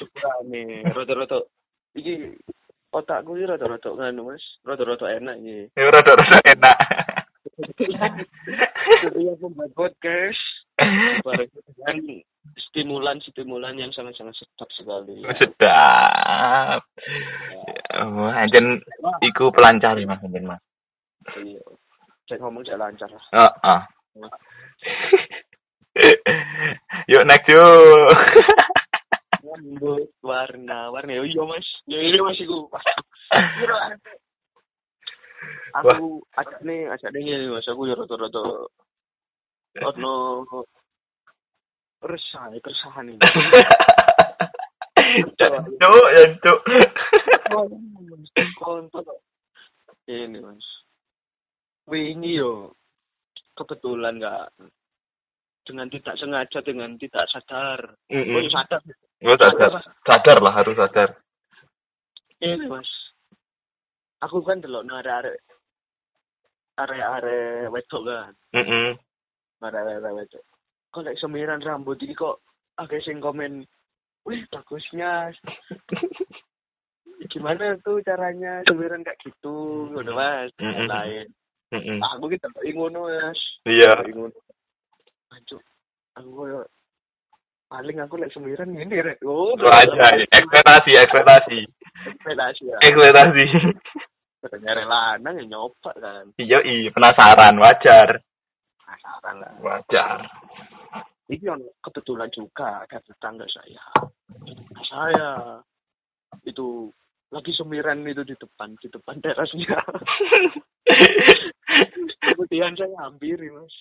Syukurane 0.00 0.80
rada-rada 0.96 1.44
iki 1.92 2.32
otakku 2.94 3.34
iki 3.34 3.50
rada-rada 3.50 3.90
nganu 3.90 4.30
mas, 4.30 4.44
rada-rada 4.62 5.06
enak 5.18 5.36
iki. 5.42 5.66
Ya 5.74 5.90
rada-rada 5.90 6.38
enak. 6.46 6.78
Ketika 7.54 9.34
membuat 9.42 9.70
podcast 9.74 10.42
dengan 10.78 11.98
stimulan-stimulan 12.70 13.74
yang 13.78 13.90
sangat-sangat 13.94 14.34
sedap 14.38 14.70
sekali. 14.74 15.26
Sedap. 15.38 16.82
Oh, 17.98 18.30
anjen 18.30 18.82
iku 19.22 19.50
pelancar 19.50 19.98
ya 19.98 20.06
mas, 20.06 20.22
anjen 20.22 20.46
mas. 20.46 20.62
Iya. 21.38 21.62
Saya 22.30 22.38
ngomong 22.40 22.62
saya 22.64 22.78
lancar 22.80 23.10
lah. 23.10 23.24
Oh, 23.36 23.52
ah. 23.68 23.82
yuk 27.10 27.22
next 27.26 27.50
yuk. 27.50 28.10
Warna-warni. 30.22 31.20
Oh 31.20 31.26
iya 31.26 31.42
mas. 31.44 31.68
Ya 31.86 31.98
ini 32.00 32.18
mas 32.20 32.38
iku. 32.40 32.70
Aku 35.74 36.22
ajak 36.38 36.60
nih, 36.62 36.90
ajak 36.90 37.10
nih 37.14 37.22
ini 37.22 37.46
mas. 37.50 37.66
Aku 37.68 37.86
ya 37.86 37.94
rata-rata. 37.98 38.70
Ono 39.82 40.14
resah, 42.04 42.52
keresahan 42.60 43.10
ini. 43.10 43.18
Cuk, 45.14 46.06
ya 46.14 46.24
cuk. 46.42 46.60
Ini 50.10 50.38
mas. 50.42 50.66
Wingi 51.84 52.40
yo 52.40 52.72
kebetulan 53.54 54.18
nggak 54.18 54.50
dengan 55.64 55.88
tidak 55.88 56.14
sengaja 56.20 56.58
dengan 56.60 56.90
tidak 57.00 57.24
sadar. 57.32 57.96
Oh, 58.10 58.14
Mm-mm. 58.14 58.42
ya 58.44 58.50
sadar. 58.52 58.80
Oh, 59.24 59.36
sadar. 59.40 59.80
Sadar 60.04 60.38
lah, 60.44 60.52
harus 60.52 60.76
sadar. 60.76 61.16
Ini 62.44 62.68
mas. 62.68 62.84
Aku 64.20 64.44
kan 64.44 64.60
delok 64.60 64.84
nang 64.84 65.00
arek 65.00 65.40
arek-arek 66.76 67.72
wedok 67.72 68.02
kan. 68.04 68.32
Mm-mm. 68.52 69.00
Arek-arek 69.64 70.12
wedok. 70.12 70.44
Kok 70.92 71.04
lek 71.08 71.16
semiran 71.16 71.64
rambut 71.64 71.96
iki 72.04 72.12
kok 72.12 72.44
akeh 72.76 73.00
sing 73.00 73.24
komen, 73.24 73.64
"Wih, 74.28 74.44
bagusnya." 74.52 75.32
Gimana 77.32 77.80
tuh 77.80 78.04
caranya 78.04 78.60
semiran 78.68 79.00
kayak 79.00 79.24
gitu, 79.24 79.88
ngono 79.88 80.12
Mas. 80.12 80.52
Mm-mm. 80.60 80.84
Lain. 80.84 81.28
Mm-mm. 81.72 81.98
Aku 82.12 82.28
ki 82.28 82.44
delok 82.44 82.64
ngono, 82.76 83.08
Mas. 83.08 83.40
Iya. 83.64 84.04
Ngono. 84.04 84.36
Anjuk. 85.32 85.64
Aku 86.20 86.60
paling 87.74 87.98
aku 87.98 88.14
lek 88.22 88.30
semiran 88.30 88.70
ngene 88.70 89.02
rek. 89.02 89.18
Oh, 89.26 89.58
Aja, 89.58 90.14
ekspektasi, 90.30 90.94
ekspektasi. 90.94 91.58
ekspektasi 92.06 92.62
ya. 92.70 92.78
Ekspektasi. 92.86 93.46
Nyari 94.62 94.84
lanang 94.86 95.34
ya 95.42 95.44
nyoba 95.50 95.90
kan. 95.98 96.30
Iya, 96.38 96.62
iya, 96.62 96.94
penasaran, 96.94 97.58
wajar. 97.58 98.22
Penasaran 98.78 99.34
lah. 99.42 99.52
Wajar. 99.58 100.22
Ini 101.26 101.42
yang 101.42 101.58
kebetulan 101.82 102.30
juga 102.30 102.86
ada 102.86 103.02
tetangga 103.02 103.48
saya. 103.50 103.82
Saya 104.86 105.58
itu 106.46 106.92
lagi 107.34 107.50
semiran 107.56 108.06
itu 108.06 108.22
di 108.22 108.36
depan 108.38 108.78
di 108.78 108.86
depan 108.86 109.18
terasnya. 109.18 109.80
Kemudian 112.22 112.78
saya 112.78 112.96
hampiri 113.02 113.50
mas. 113.50 113.74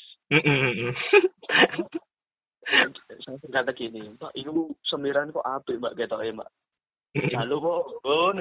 Saya 2.64 3.36
berkata 3.44 3.76
gini, 3.76 4.16
Mbak, 4.16 4.32
ini 4.40 4.72
semiran 4.88 5.36
kok 5.36 5.44
apik 5.44 5.76
mbak 5.80 5.96
gitu 6.00 6.16
ya 6.20 6.32
mbak. 6.32 6.48
Lalu 7.38 7.56
kok, 7.60 7.84
oh, 8.08 8.32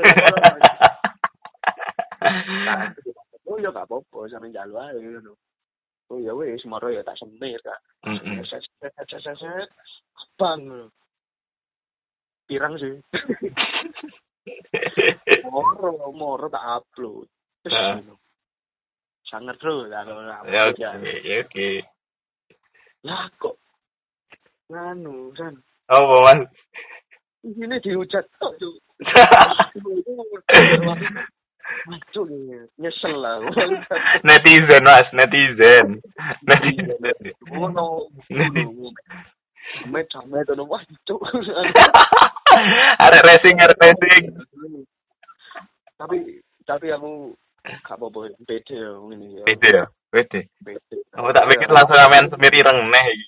oh 3.51 3.59
ya 3.61 3.69
gak 3.69 3.85
apa-apa, 3.85 4.19
sampe 4.31 4.55
jalu 4.55 4.79
aja 4.79 4.97
gitu. 4.97 5.35
Oh 6.13 6.21
ya 6.21 6.37
wes, 6.37 6.61
moro 6.69 6.93
ya 6.93 7.01
tak 7.05 7.17
semir 7.17 7.57
kak. 7.65 7.81
Mm-mm. 8.05 8.45
Set, 8.45 8.61
set, 8.81 8.93
set, 8.97 9.21
set, 9.23 9.37
set. 9.37 9.69
Abang. 10.17 10.91
Pirang 12.45 12.77
sih. 12.77 13.01
moro, 15.53 16.13
moro 16.13 16.47
tak 16.53 16.65
upload. 16.81 17.29
Sangat 19.25 19.57
kalau 19.57 19.89
Ya 19.89 20.05
upload 20.05 20.77
oke, 20.77 20.81
ya. 20.81 20.91
ya 21.01 21.35
oke. 21.49 21.69
Lah 23.09 23.25
kok 23.41 23.57
nganu 24.73 25.37
san 25.37 25.61
Oh, 25.93 26.25
Mas. 26.25 26.49
ini 27.45 27.77
dihujat 27.85 28.25
tuh. 28.41 28.81
Macuk 31.85 32.27
nyesel 32.81 33.15
lah. 33.19 33.43
netizen, 34.25 34.83
Mas, 34.87 35.09
netizen. 35.13 36.01
Netizen. 36.49 36.97
Ngono. 37.53 38.09
Met 39.91 40.09
met 40.31 40.49
ono 40.49 40.65
cuk. 41.05 41.21
Arek 43.05 43.25
racing, 43.27 43.57
arek 43.61 43.81
racing. 43.81 44.25
Tapi 45.99 46.41
tapi 46.65 46.87
aku 46.95 47.37
gak 47.85 47.97
apa-apa 48.01 48.33
beda 48.49 48.75
ya 48.75 48.93
ini 49.13 49.39
ya. 49.39 49.45
Beda 49.45 49.69
ya, 49.69 49.85
beda. 50.15 50.41
Aku 51.21 51.29
tak 51.37 51.47
pikir 51.53 51.69
langsung 51.69 52.01
amen 52.01 52.31
semir 52.33 52.55
ireng 52.55 52.79
neh 52.89 53.07
iki. 53.13 53.27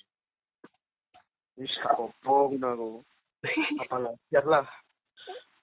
Wis 1.54 1.70
ngono 1.82 2.66
aku. 2.74 2.90
Apalah, 3.84 4.14
biarlah. 4.32 4.66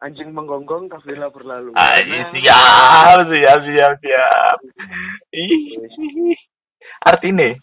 Anjing 0.02 0.34
menggonggong 0.34 0.90
kafilah 0.90 1.30
berlalu. 1.30 1.78
Ah, 1.78 1.94
Nah, 1.94 2.34
siap, 2.34 3.22
siap, 3.30 3.60
siap, 3.62 3.94
siap. 4.02 4.58
Artine. 7.06 7.62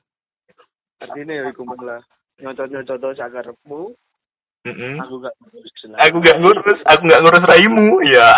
Artinya 1.02 1.34
ya 1.34 1.44
iku 1.50 1.62
malah 1.66 2.02
nyocot-nyocot 2.38 3.18
sakarepmu, 3.18 3.94
Mm-mm. 4.66 4.94
aku 5.02 5.14
gak 5.22 5.34
ngurus 5.42 5.72
senang. 5.78 5.98
Aku 6.02 6.16
gak 6.22 6.38
ngurus, 6.42 6.78
aku 6.86 7.02
gak 7.06 7.22
ngurus 7.22 7.44
raimu, 7.46 8.02
ya. 8.10 8.30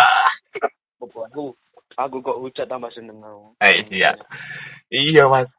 Apa 1.01 1.19
aku 1.29 1.53
aku 1.97 2.15
kok 2.21 2.39
hujat 2.41 2.65
tambah 2.69 2.89
seneng 2.93 3.21
aku. 3.21 3.53
Eh, 3.65 3.85
iya. 3.93 4.13
Iya, 4.93 5.29
Mas. 5.29 5.49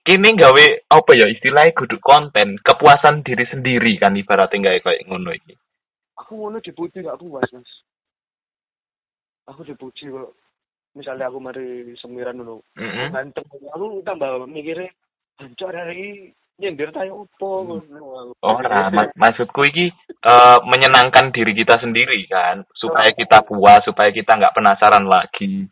Kini 0.00 0.32
gawe 0.32 0.64
apa 0.88 1.10
ya 1.12 1.28
istilahnya 1.28 1.76
kudu 1.76 2.00
konten, 2.00 2.56
kepuasan 2.64 3.20
diri 3.20 3.44
sendiri 3.52 4.00
kan 4.00 4.16
ibaratnya 4.16 4.72
gawe 4.72 4.78
kayak 4.80 5.04
ngono 5.06 5.36
iki. 5.36 5.52
Aku 6.16 6.40
ngono 6.40 6.64
dipuji 6.64 7.04
gak 7.04 7.20
puas, 7.20 7.48
Mas. 7.52 7.68
Aku 9.48 9.66
dipuji 9.66 10.08
kok. 10.08 10.32
Misalnya 10.92 11.32
aku 11.32 11.40
mari 11.40 11.96
semiran 11.96 12.36
dulu, 12.36 12.60
Heeh. 12.76 13.08
ganteng. 13.08 13.48
Aku 13.72 14.04
tambah 14.04 14.44
mikirnya, 14.44 14.92
hancur 15.40 15.72
hari 15.72 15.96
ini 15.96 16.10
nyindir 16.60 16.92
tayo 16.92 17.24
opo. 17.24 17.64
ngono. 17.64 18.36
Ora, 18.44 18.92
mak- 18.92 19.16
maksudku 19.16 19.64
iki 19.72 19.88
eh, 20.22 20.58
menyenangkan 20.68 21.32
diri 21.32 21.56
kita 21.56 21.80
sendiri 21.80 22.28
kan, 22.28 22.60
supaya 22.76 23.08
kita 23.16 23.40
puas, 23.40 23.80
supaya 23.88 24.12
kita 24.12 24.36
nggak 24.36 24.52
penasaran 24.52 25.08
lagi. 25.08 25.64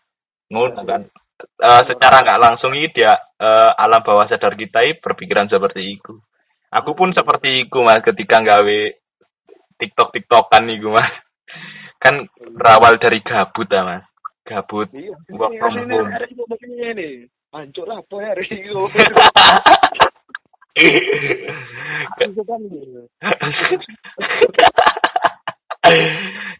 Ngono 0.49 0.81
kan. 0.89 1.05
Eh, 1.41 1.83
secara 1.89 2.25
nggak 2.25 2.41
langsung 2.41 2.73
ini 2.77 2.89
dia 2.93 3.13
eh, 3.17 3.71
alam 3.81 4.05
bawah 4.05 4.29
sadar 4.29 4.57
kita 4.57 4.85
ini 4.85 5.01
berpikiran 5.01 5.49
seperti 5.49 5.97
itu. 5.97 6.21
Aku 6.73 6.93
pun 6.95 7.13
seperti 7.17 7.67
itu 7.67 7.79
mas 7.83 8.01
ketika 8.05 8.41
gawe 8.41 8.79
TikTok 9.81 10.09
TikTokan 10.13 10.69
nih 10.69 10.85
mas. 10.89 11.13
Kan 12.01 12.29
berawal 12.57 12.97
dari 12.97 13.21
gabut 13.21 13.69
ya 13.69 13.85
mas. 13.85 14.05
Gabut. 14.45 14.89
Iya, 14.93 15.17
Work 15.37 15.53
from 15.61 15.75
home. 15.85 16.09
Hancur 17.51 17.85
lah 17.89 18.01
apa 18.01 18.17
hari. 18.25 18.47
Aku 18.47 18.89
kan 22.21 22.31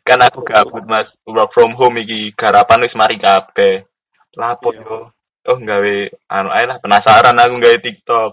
kan 0.05 0.19
aku 0.27 0.41
gabut 0.45 0.85
mas 0.85 1.09
work 1.25 1.53
from 1.55 1.73
home 1.79 1.97
iki 2.03 2.35
garapan 2.35 2.85
wis 2.85 2.97
mari 2.99 3.17
kabeh 3.23 3.90
lapo 4.37 4.71
Iya. 4.71 4.83
yo. 4.85 4.99
Oh 5.49 5.57
nggawe 5.57 5.95
anu 6.29 6.49
ae 6.53 6.65
lah 6.69 6.77
penasaran 6.85 7.35
aku 7.35 7.55
nggawe 7.59 7.79
TikTok. 7.81 8.31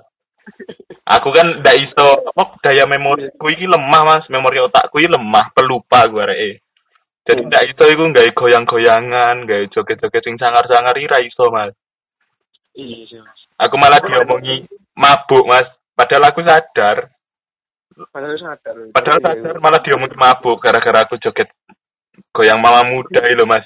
Aku 1.08 1.32
kan 1.32 1.64
ndak 1.64 1.76
iso 1.80 2.08
apa 2.28 2.44
daya 2.62 2.84
memoriku 2.84 3.48
iki 3.48 3.64
lemah 3.64 4.02
mas. 4.04 4.26
Memori 4.28 4.60
otakku 4.60 5.00
iki 5.00 5.08
lemah 5.08 5.56
pelupa 5.56 6.04
gue 6.08 6.20
areke 6.24 6.52
jadi 7.28 7.44
Hmm. 7.44 7.50
ndak 7.52 7.64
iso 7.68 7.84
iku 7.88 8.04
nggawe 8.08 8.30
goyang-goyangan 8.32 9.36
nggawe 9.44 9.66
joget-joget 9.72 10.24
sing 10.24 10.36
sangar-sangar 10.40 10.96
iki 10.96 11.12
ra 11.12 11.20
iso 11.20 11.48
mas. 11.52 11.76
Iya 12.76 13.24
Mas. 13.24 13.40
aku 13.58 13.76
malah 13.76 14.00
diomongi 14.00 14.68
mabuk 14.94 15.44
mas. 15.48 15.68
Padahal 15.98 16.30
aku 16.30 16.46
sadar. 16.46 17.10
Padahal 18.14 18.38
sadar. 18.38 18.76
Padahal 18.94 19.20
sadar 19.24 19.56
malah 19.60 19.82
diomongi 19.82 20.16
mabuk 20.16 20.62
gara-gara 20.62 21.04
aku 21.04 21.20
joget 21.20 21.50
goyang 22.32 22.60
mama 22.60 22.84
muda 22.86 23.24
itu 23.28 23.44
mas 23.44 23.64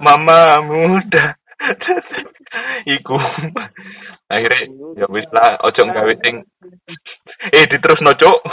mama 0.00 0.62
muda. 0.64 1.36
Iku. 2.96 3.16
Akhirnya 4.30 4.60
ya 4.98 5.06
wis 5.10 5.28
lah 5.32 5.58
ojo 5.64 5.82
gawe 5.84 6.14
sing 6.22 6.44
eh 7.52 7.64
diterus 7.68 8.00
no 8.02 8.12
cuk. 8.16 8.38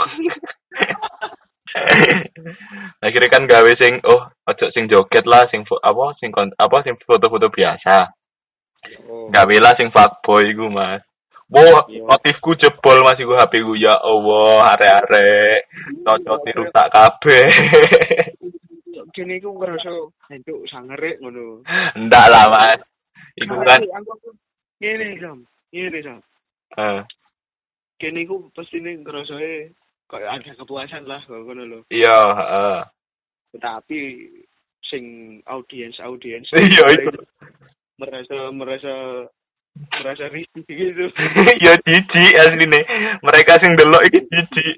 Akhirnya 3.04 3.32
kan 3.32 3.48
gawe 3.48 3.72
sing 3.80 4.00
oh 4.04 4.28
ojo 4.48 4.66
sing 4.74 4.90
joget 4.90 5.24
lah 5.24 5.48
sing 5.48 5.64
apa 5.64 6.04
sing 6.20 6.30
apa 6.36 6.76
sing 6.84 6.94
foto-foto 7.02 7.48
biasa. 7.48 8.12
Oh. 9.06 9.30
gawe 9.30 9.56
lah 9.62 9.78
sing 9.78 9.94
fuckboy 9.94 10.50
iku 10.50 10.66
mas. 10.66 11.06
Wah, 11.52 11.84
notifku 11.84 12.56
jebol 12.56 13.04
mas 13.04 13.20
iku 13.20 13.36
HP 13.36 13.60
ku. 13.60 13.76
Ya 13.76 13.92
Allah, 13.92 14.72
arek-arek. 14.72 15.68
Cocok 16.00 16.48
rusak 16.48 16.86
kabeh. 16.88 17.44
Kene 19.12 19.36
iku 19.36 19.52
ngerasa 19.52 19.90
entuk 20.32 20.64
sangerek 20.66 21.20
ngono. 21.20 21.60
Ndak 21.96 22.26
lah, 22.32 22.44
Mas. 22.48 22.80
Iku 23.36 23.54
kan 23.62 23.80
Ngene, 24.80 25.14
Sam. 25.20 25.38
Ngene, 25.70 25.98
Sam. 26.02 26.18
eh, 26.76 27.00
Kene 28.00 28.24
iku 28.24 28.48
pastine 28.50 28.98
ngerasane 28.98 29.70
kayak 30.08 30.32
ada 30.42 30.50
kepuasan 30.58 31.04
lah 31.06 31.20
ngono 31.28 31.62
lho. 31.64 31.78
iya, 31.88 32.16
heeh. 32.34 32.78
Tetapi 33.52 33.98
sing 34.82 35.04
audiens-audiens 35.46 36.48
Iya, 36.56 36.84
itu. 36.96 37.12
merasa 38.00 38.36
merasa 38.50 38.94
merasa 39.96 40.24
risih 40.28 40.64
gitu. 40.68 41.08
ya 41.64 41.72
jijik 41.84 42.32
asline. 42.36 42.80
Mereka 43.22 43.60
sing 43.60 43.72
delok 43.76 44.04
iki 44.08 44.20
jijik. 44.26 44.76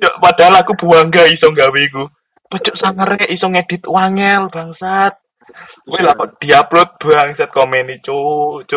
Cuk, 0.00 0.14
padahal 0.22 0.60
aku 0.62 0.72
bangga 0.80 1.26
iso 1.28 1.48
gawe 1.50 1.78
iku. 1.80 2.04
Pecuk 2.46 2.76
sangerek 2.78 3.26
iso 3.32 3.50
ngedit 3.50 3.82
wangel 3.90 4.46
bangsat. 4.54 5.18
Kowe 5.86 6.00
lah 6.02 6.14
kok 6.14 6.38
diupload 6.42 6.90
bangsat 7.02 7.50
komen 7.50 7.90
cuk. 8.02 8.70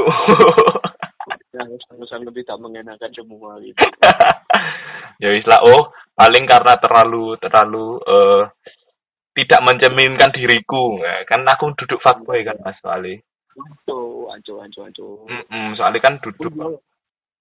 Yang 1.53 1.69
sangat 2.09 2.29
lebih 2.29 2.45
tak 2.45 2.61
mengenakan 2.61 3.11
semua 3.13 3.57
gitu. 3.61 3.77
ya 5.21 5.29
wis 5.33 5.45
lah 5.49 5.61
oh, 5.65 5.91
paling 6.13 6.45
karena 6.45 6.77
terlalu 6.77 7.35
terlalu 7.41 7.87
eh 8.05 8.43
tidak 9.37 9.61
mencerminkan 9.65 10.33
diriku. 10.33 10.99
Nah, 10.99 11.23
kan 11.29 11.45
aku 11.45 11.73
duduk 11.77 12.01
fuckboy 12.01 12.41
kan 12.41 12.57
Mas 12.61 12.77
soalnya. 12.81 13.21
Anco, 13.59 14.29
anco, 14.31 14.53
anco, 14.61 14.79
anco. 14.85 15.07
Mm 15.27 15.75
soalnya 15.77 15.99
kan 16.01 16.17
duduk. 16.21 16.81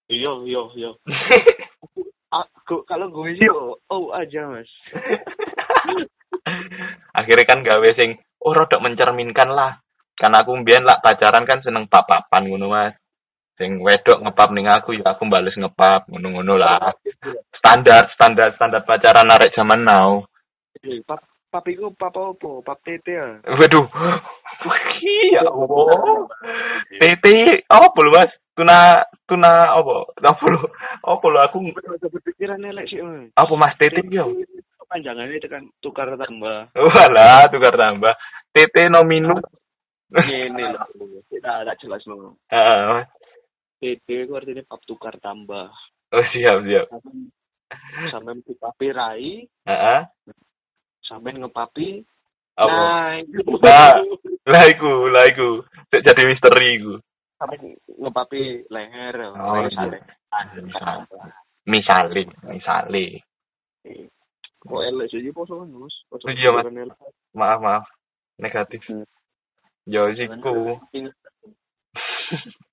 Iya, 0.08 0.32
iya, 0.48 0.62
iya. 0.76 0.90
Aku 2.28 2.84
kalau 2.84 3.08
gue 3.08 3.40
sih 3.40 3.48
oh, 3.48 3.80
oh 3.88 4.12
aja 4.12 4.44
mas. 4.52 4.68
Akhirnya 7.18 7.48
kan 7.48 7.60
gawe 7.64 7.88
sing 7.96 8.18
oh 8.42 8.52
rodok 8.54 8.82
mencerminkan 8.82 9.50
lah. 9.52 9.78
Karena 10.18 10.42
aku 10.42 10.50
mbiyen 10.58 10.82
lah 10.82 10.98
pacaran 10.98 11.46
kan 11.46 11.62
seneng 11.62 11.86
papapan 11.86 12.50
ngono 12.50 12.66
Mas. 12.70 12.94
Sing 13.58 13.82
wedok 13.82 14.22
ngepap 14.22 14.50
ning 14.54 14.70
aku 14.70 14.94
ya 14.94 15.14
aku 15.14 15.26
bales 15.26 15.54
ngepap 15.58 16.06
ngono-ngono 16.10 16.54
lah. 16.58 16.94
Standar 17.58 18.10
standar 18.14 18.54
standar 18.54 18.82
pacaran 18.86 19.30
arek 19.34 19.54
zaman 19.54 19.82
now. 19.82 20.22
Pap, 21.06 21.22
papiku 21.50 21.90
papa 21.94 22.34
apa? 22.34 22.50
Pap 22.62 22.78
tete 22.86 23.18
ya. 23.18 23.26
Waduh. 23.46 23.86
ya 25.34 25.42
Allah. 25.42 26.26
Tete 27.02 27.66
apa 27.66 27.98
lho 27.98 28.10
Mas? 28.14 28.30
Tuna 28.54 29.02
tuna 29.26 29.50
apa? 29.74 29.94
Apa 30.22 30.44
lho? 30.50 30.62
Apa 31.02 31.26
lho 31.30 31.38
aku 31.42 31.58
elek 32.42 32.86
sih 32.90 32.98
apa 33.34 33.52
Mas 33.58 33.74
Tete 33.78 34.02
yo? 34.10 34.30
Panjangannya 34.88 35.36
itu 35.36 35.48
kan 35.52 35.68
tukar 35.84 36.08
tambah. 36.16 36.72
Walah, 36.72 37.44
tukar 37.52 37.76
tambah. 37.76 38.14
Tete 38.48 38.88
nominu. 38.88 39.36
Ini 40.08 40.64
loh. 40.72 40.88
Kita 41.28 41.68
tak 41.68 41.76
jelas 41.84 42.00
loh. 42.08 42.40
Heeh. 42.48 43.04
Tete 43.76 44.14
itu 44.24 44.32
artinya 44.32 44.64
pap 44.64 44.80
tukar 44.88 45.14
tambah. 45.20 45.68
Oh, 46.08 46.24
siap, 46.32 46.64
siap. 46.64 46.88
Sampai 48.08 48.40
ngepapi 48.40 48.86
rai, 48.96 49.44
Heeh. 49.44 50.00
sampai 51.04 51.36
ngepapi. 51.36 52.00
Apa? 52.56 52.72
Nah, 52.72 53.12
itu. 53.20 53.38
Lah 54.48 54.64
iku, 54.72 55.12
lah 55.12 55.24
iku. 55.28 55.62
Sik 55.92 56.00
jadi 56.00 56.22
misteri 56.24 56.80
iku. 56.80 56.96
Sampai 57.36 57.76
ngepapi 57.86 58.72
leher. 58.72 59.16
Oh, 59.36 59.60
leher 59.60 59.68
iya. 59.68 59.76
sampai. 59.76 60.00
Misal. 61.68 62.16
Kok 64.68 64.84
elek 64.84 65.08
sih 65.08 65.32
poso 65.32 65.64
kan 65.64 65.72
mas? 65.72 65.94
Poso 66.06 66.28
Iya, 66.28 66.52
Mas. 66.52 66.68
Maaf, 67.32 67.58
maaf. 67.60 67.84
Negatif. 68.36 68.84
Hmm. 68.86 69.04
Yo 69.88 70.12
siku. 70.12 70.76
Ingat. 70.92 71.14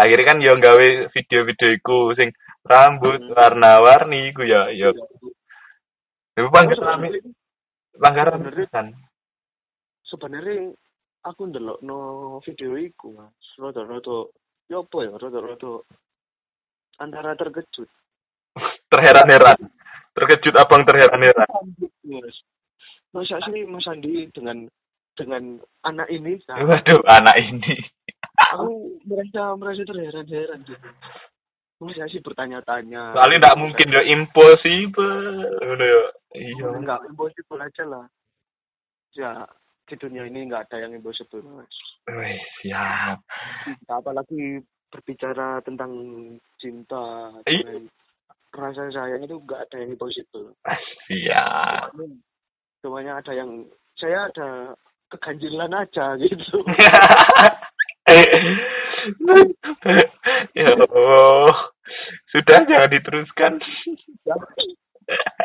Akhirnya 0.00 0.28
kan 0.28 0.38
yo 0.38 0.52
gawe 0.60 0.86
video-video 1.10 1.68
iku 1.74 2.12
sing 2.14 2.30
rambut 2.62 3.18
Hmm. 3.18 3.32
warna-warni 3.34 4.30
iku 4.30 4.44
ya, 4.44 4.68
yo. 4.70 4.92
Sebenarnya- 6.34 7.22
pelanggaran 7.94 8.38
Sebenarnya- 8.42 8.70
kan. 8.70 8.86
sebenarnya 10.04 10.74
aku 11.22 11.46
ndelok 11.46 11.78
no 11.82 11.98
video 12.42 12.74
iku 12.76 13.14
mas 13.14 13.34
rada-rada 13.56 14.30
ya 14.66 14.82
apa 14.82 14.98
ya 15.02 15.12
rada-rada 15.14 15.72
antara 16.98 17.34
terkejut 17.34 17.86
Terheran-heran. 18.92 19.58
Terkejut 20.14 20.54
abang 20.54 20.86
terheran-heran. 20.86 21.48
mas 22.06 22.36
masa 23.10 23.38
sih 23.46 23.62
mas 23.66 23.86
Andi 23.86 24.26
dengan 24.34 24.66
dengan 25.14 25.58
anak 25.82 26.10
ini 26.10 26.34
nah, 26.50 26.58
Waduh, 26.66 27.02
anak 27.06 27.36
ini. 27.38 27.74
aku 28.50 28.98
merasa 29.06 29.54
merasa 29.54 29.82
terheran-heran 29.86 30.66
gitu 30.66 30.88
masa 31.78 32.06
sih 32.10 32.18
bertanya-tanya 32.18 33.14
Soalnya 33.14 33.38
ndak 33.42 33.58
mungkin 33.58 33.94
yo 33.94 34.02
impossible. 34.02 35.46
Ngono 35.62 35.84
yo. 35.84 36.02
Iya. 36.34 36.66
enggak 36.74 37.00
impossible 37.06 37.62
aja 37.62 37.84
lah 37.86 38.04
ya 39.14 39.46
di 39.86 39.94
dunia 39.94 40.26
ini 40.26 40.50
enggak 40.50 40.66
ada 40.70 40.82
yang 40.86 40.98
impossible 40.98 41.42
mas 41.46 41.70
Wih, 42.04 42.36
siap. 42.60 43.22
apalagi 43.88 44.60
berbicara 44.92 45.58
tentang 45.64 45.90
cinta. 46.60 47.32
Rasa 48.54 48.90
sayang 48.90 49.22
itu 49.26 49.36
enggak 49.38 49.66
ada 49.68 49.76
yang 49.82 49.90
impossible 49.98 50.54
Siap. 51.10 51.92
semuanya 52.80 53.18
ada 53.18 53.32
yang 53.34 53.66
saya 53.98 54.30
ada 54.30 54.74
keganjilan 55.10 55.70
aja 55.74 56.16
gitu 56.22 56.58
ya 60.54 60.70
Allah. 60.70 61.54
Sudah 62.32 62.58
jangan 62.66 62.90
diteruskan. 62.90 63.52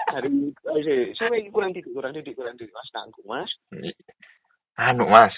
dari 0.10 0.32
eh, 0.88 1.12
saya 1.20 1.36
kurang 1.52 1.76
tidur 1.76 1.92
kurang 1.92 2.16
tidur 2.16 2.34
kurang 2.34 2.56
tidur 2.56 2.72
mas 2.74 2.90
tangguh 2.96 3.26
mas 3.28 3.52
Anu 4.80 5.12
Mas, 5.12 5.36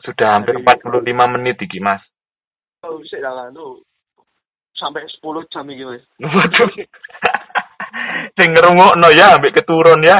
sudah 0.00 0.28
hampir 0.32 0.56
45 0.56 1.04
menit 1.36 1.60
iki 1.60 1.84
Mas. 1.84 2.00
oh 2.88 2.96
saya 3.04 3.28
dah 3.28 3.52
tuh 3.52 3.84
sampai 4.74 5.06
10 5.06 5.22
jam 5.48 5.64
ini 5.66 5.84
mas 5.84 6.04
Waduh. 6.34 6.68
Sing 8.34 8.50
ngrungokno 8.50 9.08
ya 9.10 9.38
ambek 9.38 9.54
keturun 9.54 10.02
ya. 10.02 10.18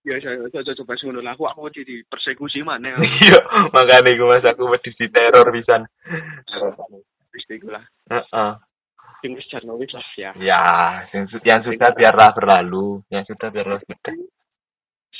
ya 0.00 0.16
saya 0.18 0.40
saya 0.48 0.74
coba 0.80 0.94
ngono 0.96 1.20
lah 1.20 1.34
aku 1.34 1.44
aku 1.46 1.68
jadi 1.70 2.02
persekusi 2.06 2.62
mana 2.62 2.94
Iya, 3.22 3.38
makane 3.70 4.14
iku 4.14 4.26
Mas 4.26 4.42
aku 4.42 4.66
wedi 4.66 4.90
di 4.94 5.06
teror 5.10 5.46
pisan. 5.50 5.84
istilah 7.30 7.78
lah 7.78 7.84
Heeh. 8.10 8.52
yang 9.22 9.32
sejarah 9.38 9.74
wis 9.76 9.92
lah 9.92 10.06
ya 10.16 10.30
Ya, 10.40 10.60
su- 11.28 11.44
yang 11.44 11.60
sudah 11.62 11.90
biarlah 11.92 12.32
berlalu, 12.32 13.04
yang 13.12 13.22
sudah 13.28 13.52
biarlah 13.52 13.78
sudah. 13.84 14.14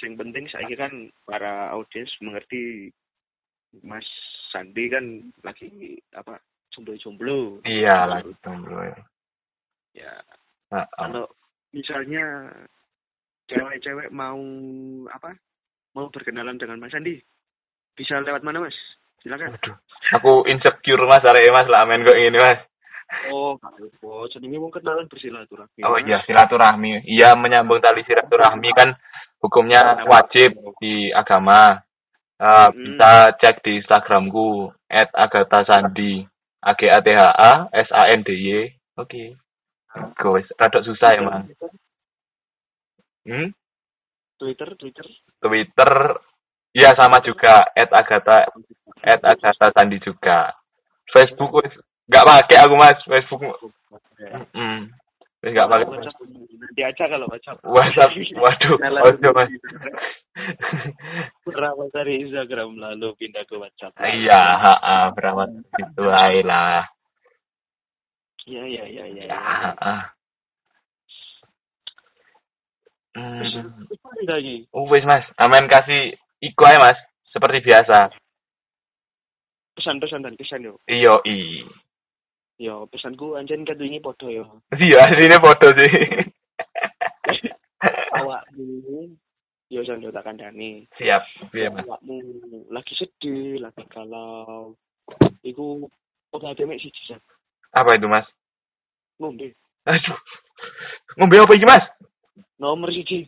yang 0.01 0.15
penting 0.17 0.49
saya 0.49 0.73
kan 0.75 0.93
para 1.29 1.71
audiens 1.77 2.09
mengerti 2.25 2.89
Mas 3.85 4.07
Sandi 4.51 4.89
kan 4.89 5.05
lagi 5.45 5.69
apa 6.17 6.41
jomblo-jomblo 6.71 7.61
Iya 7.63 8.07
lah 8.07 8.21
itu 8.21 8.35
bro. 8.41 8.81
ya 9.93 10.13
Heeh. 10.71 10.87
kalau 10.95 11.27
misalnya 11.71 12.51
cewek-cewek 13.47 14.09
mau 14.11 14.39
apa 15.11 15.35
mau 15.93 16.07
berkenalan 16.09 16.55
dengan 16.55 16.79
Mas 16.79 16.95
Andi 16.95 17.19
bisa 17.93 18.23
lewat 18.23 18.41
mana 18.41 18.63
Mas 18.63 18.77
silakan 19.21 19.59
aku 20.15 20.47
insecure 20.47 21.03
Mas 21.05 21.27
arek 21.27 21.51
Mas 21.51 21.67
lah 21.67 21.83
main 21.85 22.07
kok 22.07 22.15
ini 22.15 22.39
Mas. 22.39 22.61
oh 23.29 23.59
kalau 23.59 23.91
jadi 24.31 24.47
mau 24.55 24.71
kenalan 24.71 25.11
bersilaturahmi 25.11 25.83
Oh 25.83 25.99
iya, 25.99 26.23
silaturahmi. 26.23 27.03
Iya, 27.11 27.35
menyambung 27.35 27.83
tali 27.83 28.07
silaturahmi 28.07 28.71
kan 28.71 28.95
hukumnya 29.43 29.83
wajib 30.07 30.55
di 30.79 31.11
agama. 31.11 31.83
Eh, 32.39 32.69
Hmm. 32.71 32.73
Bisa 32.73 33.11
cek 33.37 33.67
di 33.67 33.83
Instagramku 33.83 34.71
@agatha_sandi. 34.89 36.23
A 36.61 36.73
G 36.77 36.89
A 36.93 36.99
T 37.01 37.09
H 37.11 37.21
A 37.25 37.53
S 37.73 37.89
A 37.93 38.03
N 38.13 38.21
D 38.21 38.31
Y. 38.37 38.69
Oke. 39.01 39.37
Guys, 39.91 40.49
rada 40.55 40.81
susah 40.87 41.11
emang. 41.19 41.51
Hmm? 43.27 43.51
Twitter, 44.39 44.69
Twitter. 44.79 45.07
Twitter 45.41 45.93
ya 46.71 46.95
sama 46.95 47.19
juga 47.27 47.67
at 47.75 47.91
Agatha 47.91 48.47
at 49.03 49.21
Agatha 49.25 49.67
Sandi 49.75 49.99
juga. 50.01 50.55
Facebook 51.11 51.59
wis 51.61 51.75
nggak 52.07 52.27
pakai 52.27 52.57
aku 52.63 52.75
mas 52.79 53.01
Facebook. 53.03 53.43
Mm. 54.55 54.89
Wis 54.89 55.00
nggak 55.41 55.69
pakai. 55.73 55.87
WhatsApp 55.89 56.21
nanti 56.61 56.83
aja 56.85 57.05
kalau 57.09 57.27
WhatsApp. 57.33 57.59
WhatsApp, 57.65 58.13
waduh, 58.45 58.77
ojo 59.09 59.29
mas. 59.33 59.51
Berawal 61.49 61.89
dari 61.91 62.29
Instagram 62.29 62.77
lalu 62.77 63.17
pindah 63.17 63.49
ke 63.49 63.57
WhatsApp. 63.57 63.97
Iya, 63.97 64.41
ha, 64.61 65.09
berawat 65.17 65.49
gitu 65.81 66.05
ae 66.13 66.45
lah. 66.45 66.85
Iya, 68.45 68.63
iya, 68.69 68.85
iya, 68.85 69.05
iya. 69.09 69.25
Ya, 69.33 69.41
ha. 69.81 69.95
Hmm. 73.11 73.43
Terus 73.43 74.29
lagi. 74.29 74.57
Oh, 74.71 74.87
wis 74.87 75.03
mas, 75.03 75.27
aman 75.41 75.67
kasih 75.67 76.15
iku 76.45 76.63
ae 76.69 76.77
mas, 76.79 77.01
seperti 77.33 77.65
biasa. 77.65 78.13
Pesan-pesan 79.75 80.21
dan 80.21 80.37
kesan 80.37 80.69
yo. 80.69 80.77
Iyo 80.85 81.25
i. 81.25 81.65
Yo, 82.61 82.85
pesanku 82.93 83.41
anjen 83.41 83.65
kadungi 83.65 84.05
podo 84.05 84.29
yo. 84.29 84.45
Iya, 84.77 85.01
sini 85.17 85.37
foto 85.41 85.73
sih. 85.81 85.93
Awakmu 88.21 89.09
yo 89.73 89.81
sando 89.89 90.13
tak 90.13 90.29
kandhani. 90.29 90.85
Siap, 91.01 91.25
mas. 91.73 91.89
Awakmu 91.89 92.21
lagi 92.69 92.93
sedih, 93.01 93.65
lagi 93.65 93.81
galau. 93.89 94.77
Iku 95.41 95.89
obat 96.37 96.61
mek 96.61 96.85
siji 96.85 97.01
San. 97.09 97.25
Apa 97.73 97.97
itu 97.97 98.13
mas? 98.13 98.29
ngombe. 99.21 99.57
Aduh, 99.89 100.19
ngombe 101.17 101.37
apa 101.41 101.53
iki 101.57 101.65
mas? 101.65 101.85
Nomor 102.61 102.93
siji. 102.93 103.25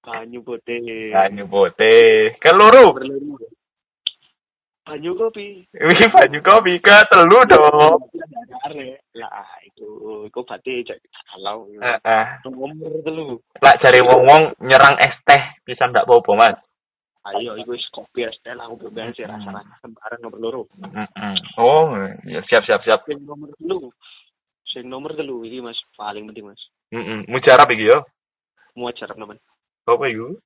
Banyu 0.00 0.40
putih. 0.40 1.12
Banyu 1.12 1.44
putih, 1.44 2.36
keluru. 2.40 2.96
Banyu 4.86 5.18
kopi. 5.18 5.66
Wih, 5.74 6.06
banyu 6.14 6.38
kopi 6.46 6.78
ke 6.78 6.96
telu 7.10 7.42
dong. 7.50 8.06
Lah 9.18 9.58
itu 9.66 10.22
iku 10.30 10.46
berarti 10.46 10.86
cek 10.86 11.02
kalau 11.34 11.66
nomor 12.46 12.94
telu. 13.02 13.42
Lak 13.58 13.82
jare 13.82 13.98
wong-wong 14.06 14.54
nyerang 14.62 14.94
es 15.02 15.18
teh 15.26 15.42
bisa 15.66 15.90
ndak 15.90 16.06
apa-apa 16.06 16.32
mas. 16.38 16.56
Ayo 17.26 17.58
iku 17.58 17.74
wis 17.74 17.82
kopi 17.90 18.30
es 18.30 18.38
teh 18.46 18.54
lah 18.54 18.70
ngopi 18.70 18.86
ben 18.94 19.10
sih 19.18 19.26
rasane 19.26 19.58
sembarang 19.82 20.22
nomor 20.22 20.38
loro. 20.38 20.62
Oh, 21.58 21.90
ya 22.22 22.38
siap 22.46 22.62
siap 22.70 22.86
siap. 22.86 23.02
Sing 23.10 23.26
nomor 23.26 23.50
telu. 23.58 23.90
Sing 24.70 24.86
nomor 24.86 25.18
telu 25.18 25.42
iki 25.42 25.58
Mas 25.58 25.78
paling 25.98 26.30
penting 26.30 26.46
Mas. 26.46 26.62
Mm-mm. 26.94 27.26
Mujarab 27.26 27.66
iki 27.74 27.90
yo. 27.90 28.06
Mau 28.78 28.86
acara 28.86 29.18
teman. 29.18 29.40
Apa 29.82 30.04
iku? 30.06 30.38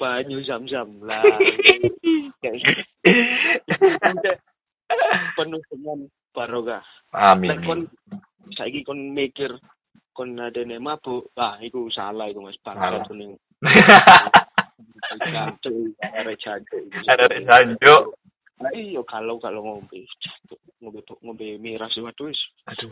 Banyu 0.00 0.40
zam-zam 0.48 0.88
lah. 1.04 1.20
Ya, 2.40 2.56
penuh 5.36 5.62
dengan 5.70 6.08
barokah. 6.32 6.82
Amin. 7.12 7.52
Nek 7.52 7.60
kon 7.68 7.80
saiki 8.56 8.80
kon 8.82 9.12
mikir 9.14 9.54
kon 10.16 10.40
ada 10.40 10.64
mabuk, 10.80 11.30
ah 11.36 11.60
iku 11.62 11.86
salah 11.92 12.26
iku 12.32 12.42
Mas. 12.42 12.58
Kuning. 13.06 13.36
Jancu, 15.20 15.92
arek 16.18 16.36
jancu. 16.40 16.78
Ada 17.06 17.28
rek 17.28 17.44
sanjuk. 17.46 18.02
Lah 18.60 18.72
iya 18.76 19.00
kalau 19.08 19.40
kalau 19.40 19.64
ngombe 19.64 20.04
ngombe 20.84 21.00
ngombe 21.24 21.46
miras 21.56 21.96
waduh. 21.96 22.28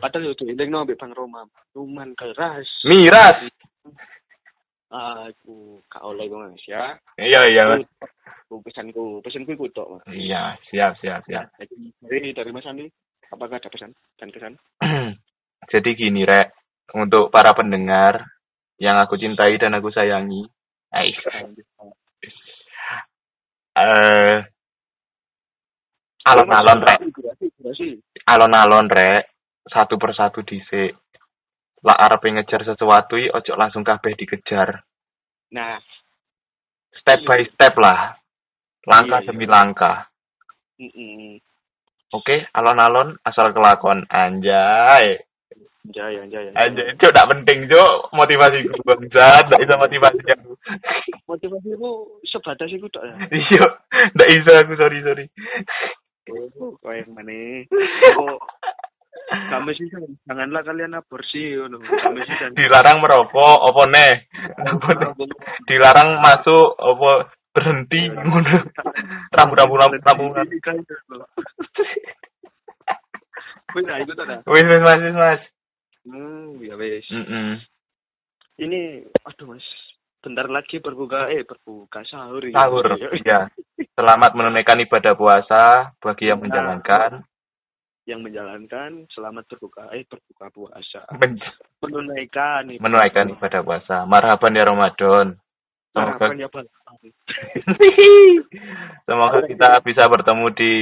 Padahal 0.01 0.33
yo 0.33 0.39
dieleng 0.41 0.73
ngombe 0.73 0.97
Bang 0.97 1.13
Roma. 1.13 1.45
Cuman 1.77 2.17
keras. 2.17 2.69
Miras. 2.89 3.37
Aku 4.89 5.85
gak 5.93 6.01
oleh 6.01 6.25
iku 6.25 6.41
Mas 6.41 6.65
ya. 6.65 6.97
Iya 7.21 7.41
iya 7.53 7.63
mas. 7.69 7.85
Ku 8.49 8.65
pesanku, 8.65 9.21
pesanku 9.21 9.53
iku 9.53 9.69
tok 9.69 10.01
Mas. 10.01 10.05
Iya 10.09 10.57
siap 10.73 10.97
siap 11.05 11.21
siap. 11.29 11.53
Jadi 11.61 11.93
dari 12.01 12.29
dari 12.33 12.51
Mas 12.57 12.65
Andi, 12.65 12.89
apakah 13.29 13.61
ada 13.61 13.69
pesan 13.69 13.93
dan 14.17 14.33
kesan? 14.33 14.57
Jadi 15.73 15.91
gini 15.93 16.25
rek, 16.25 16.57
untuk 16.97 17.29
para 17.29 17.53
pendengar 17.53 18.25
yang 18.81 18.97
aku 18.97 19.21
cintai 19.21 19.61
dan 19.61 19.77
aku 19.77 19.93
sayangi. 19.93 20.49
Ais. 20.89 21.21
Eh 23.77 24.41
alon-alon 26.29 26.81
rek, 26.85 27.01
alon-alon 28.25 28.89
rek, 28.89 29.23
satu 29.69 30.01
persatu 30.01 30.41
dhisik. 30.45 30.97
Lah 31.87 31.97
arep 31.97 32.23
ngejar 32.27 32.67
sesuatu 32.67 33.15
i 33.15 33.31
ojo 33.31 33.53
langsung 33.55 33.87
kabeh 33.87 34.19
dikejar. 34.19 34.83
Nah, 35.55 35.79
Step 36.99 37.25
by 37.25 37.41
step 37.55 37.75
lah. 37.79 38.19
Langkah 38.85 39.21
Iya, 39.23 39.25
iya. 39.25 39.29
demi 39.33 39.47
langkah. 39.49 40.09
mm 40.81 41.41
Oke, 42.09 42.49
alon-alon 42.57 43.21
asal 43.21 43.53
kelakon 43.53 44.09
anjay. 44.09 45.21
jaya, 45.93 46.25
jaya. 46.29 46.53
Anjay, 46.57 46.97
cuk 46.97 47.13
tak 47.13 47.29
penting 47.33 47.69
cuk 47.69 47.93
motivasi 48.17 48.65
gue 48.65 48.81
bangsa, 48.81 49.45
ndak 49.45 49.61
bisa 49.61 49.77
motivasi 49.77 50.21
aku. 50.33 50.53
Motivasimu 51.29 51.89
sebatas 52.25 52.73
iku 52.73 52.89
tok 52.89 53.05
ya. 53.05 53.17
Iya, 53.29 53.65
ndak 54.17 54.29
bisa 54.41 54.53
aku 54.57 54.73
sorry 54.81 54.99
sorry. 55.05 55.25
Oh, 56.61 56.77
kau 56.81 56.93
yang 56.93 57.13
mana? 57.13 57.65
Oh, 58.21 58.37
kami 59.29 59.77
sih 59.77 59.87
janganlah 60.25 60.65
kalian 60.65 60.97
aborsi, 60.97 61.53
ngono. 61.53 61.85
Kami 61.85 62.21
sih. 62.25 62.37
Dilarang 62.57 63.05
merokok, 63.05 63.57
opo 63.69 63.85
neh? 63.85 64.25
Dilarang 65.69 66.25
masuk, 66.25 66.77
opo 66.81 67.29
berhenti 67.53 68.09
ngono. 68.09 68.65
Rambu-rambu 69.37 69.75
rambu-rambu. 69.77 70.27
Wis 73.77 73.85
lah, 73.85 74.01
ikut 74.01 74.17
ada. 74.17 74.41
Wis 74.49 74.65
wis 74.65 74.81
Mas, 74.81 75.01
wis 75.05 75.17
Mas. 75.17 75.43
Hmm, 76.09 76.57
ya 76.65 76.75
wis. 76.81 77.05
Ini, 78.59 79.07
aduh 79.23 79.55
mas, 79.55 79.63
bentar 80.19 80.51
lagi 80.51 80.83
berbuka, 80.83 81.31
eh 81.31 81.47
berbuka 81.47 82.03
sahur. 82.09 82.43
Sahur, 82.51 82.97
ya. 83.29 83.47
Selamat 83.95 84.35
menunaikan 84.35 84.83
ibadah 84.83 85.15
puasa 85.15 85.93
bagi 86.03 86.27
yang 86.33 86.43
menjalankan. 86.43 87.23
Yang 88.09 88.21
menjalankan, 88.25 89.05
selamat 89.13 89.45
berbuka, 89.53 89.93
eh 89.93 90.09
berbuka 90.09 90.49
puasa. 90.49 91.05
Men- 91.21 91.37
Menunaikan. 91.85 92.65
ibadah 92.73 92.81
menunaikan 92.81 93.27
ibadah 93.37 93.61
puasa. 93.61 94.09
Marhaban 94.09 94.57
ya 94.57 94.65
Ramadan. 94.65 95.37
Semoga 95.93 96.41
ya. 96.41 96.49
Semoga 99.09 99.45
kita 99.45 99.85
bisa 99.85 100.09
bertemu 100.09 100.47
di 100.57 100.73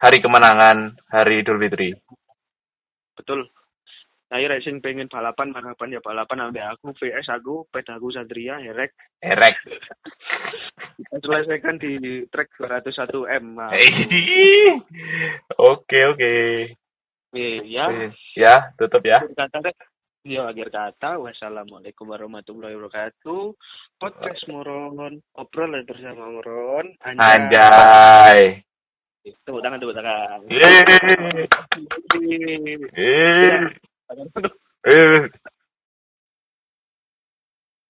hari 0.00 0.24
kemenangan, 0.24 0.96
hari 1.12 1.44
Idul 1.44 1.60
Fitri. 1.60 1.92
Betul. 3.20 3.52
Saya 4.30 4.46
racing 4.46 4.78
pengen 4.78 5.10
balapan, 5.10 5.50
balapan 5.50 5.98
ya 5.98 6.00
balapan 6.06 6.46
ambil 6.46 6.70
aku, 6.70 6.94
VS 7.02 7.26
aku, 7.34 7.66
pedaku 7.66 8.14
Satria, 8.14 8.62
Herek. 8.62 8.94
Erek. 9.18 9.58
Kita 11.02 11.18
selesaikan 11.18 11.82
di 11.82 12.22
track 12.30 12.54
201 12.62 13.26
M. 13.26 13.58
Ih. 13.74 14.78
Oke, 15.74 15.98
oke. 16.14 16.34
eh, 17.34 17.58
ya, 17.66 17.90
Ya, 18.38 18.70
tutup 18.78 19.02
ya. 19.02 19.18
Ya, 20.22 20.46
akhir 20.46 20.70
kata. 20.70 21.18
Wassalamualaikum 21.18 22.06
warahmatullahi 22.06 22.78
wabarakatuh. 22.78 23.50
Podcast 23.98 24.46
Moron, 24.46 25.18
obrolan 25.34 25.82
bersama 25.82 26.30
Moron. 26.30 26.86
Anjay. 27.02 28.62
Tepuk 29.26 29.58
tangan, 29.58 29.82
tepuk 29.82 29.98
tangan. 29.98 30.38
Yeay. 30.46 30.86
Yeay. 32.14 32.78
Eh. 32.94 33.89
Eh, 34.84 35.28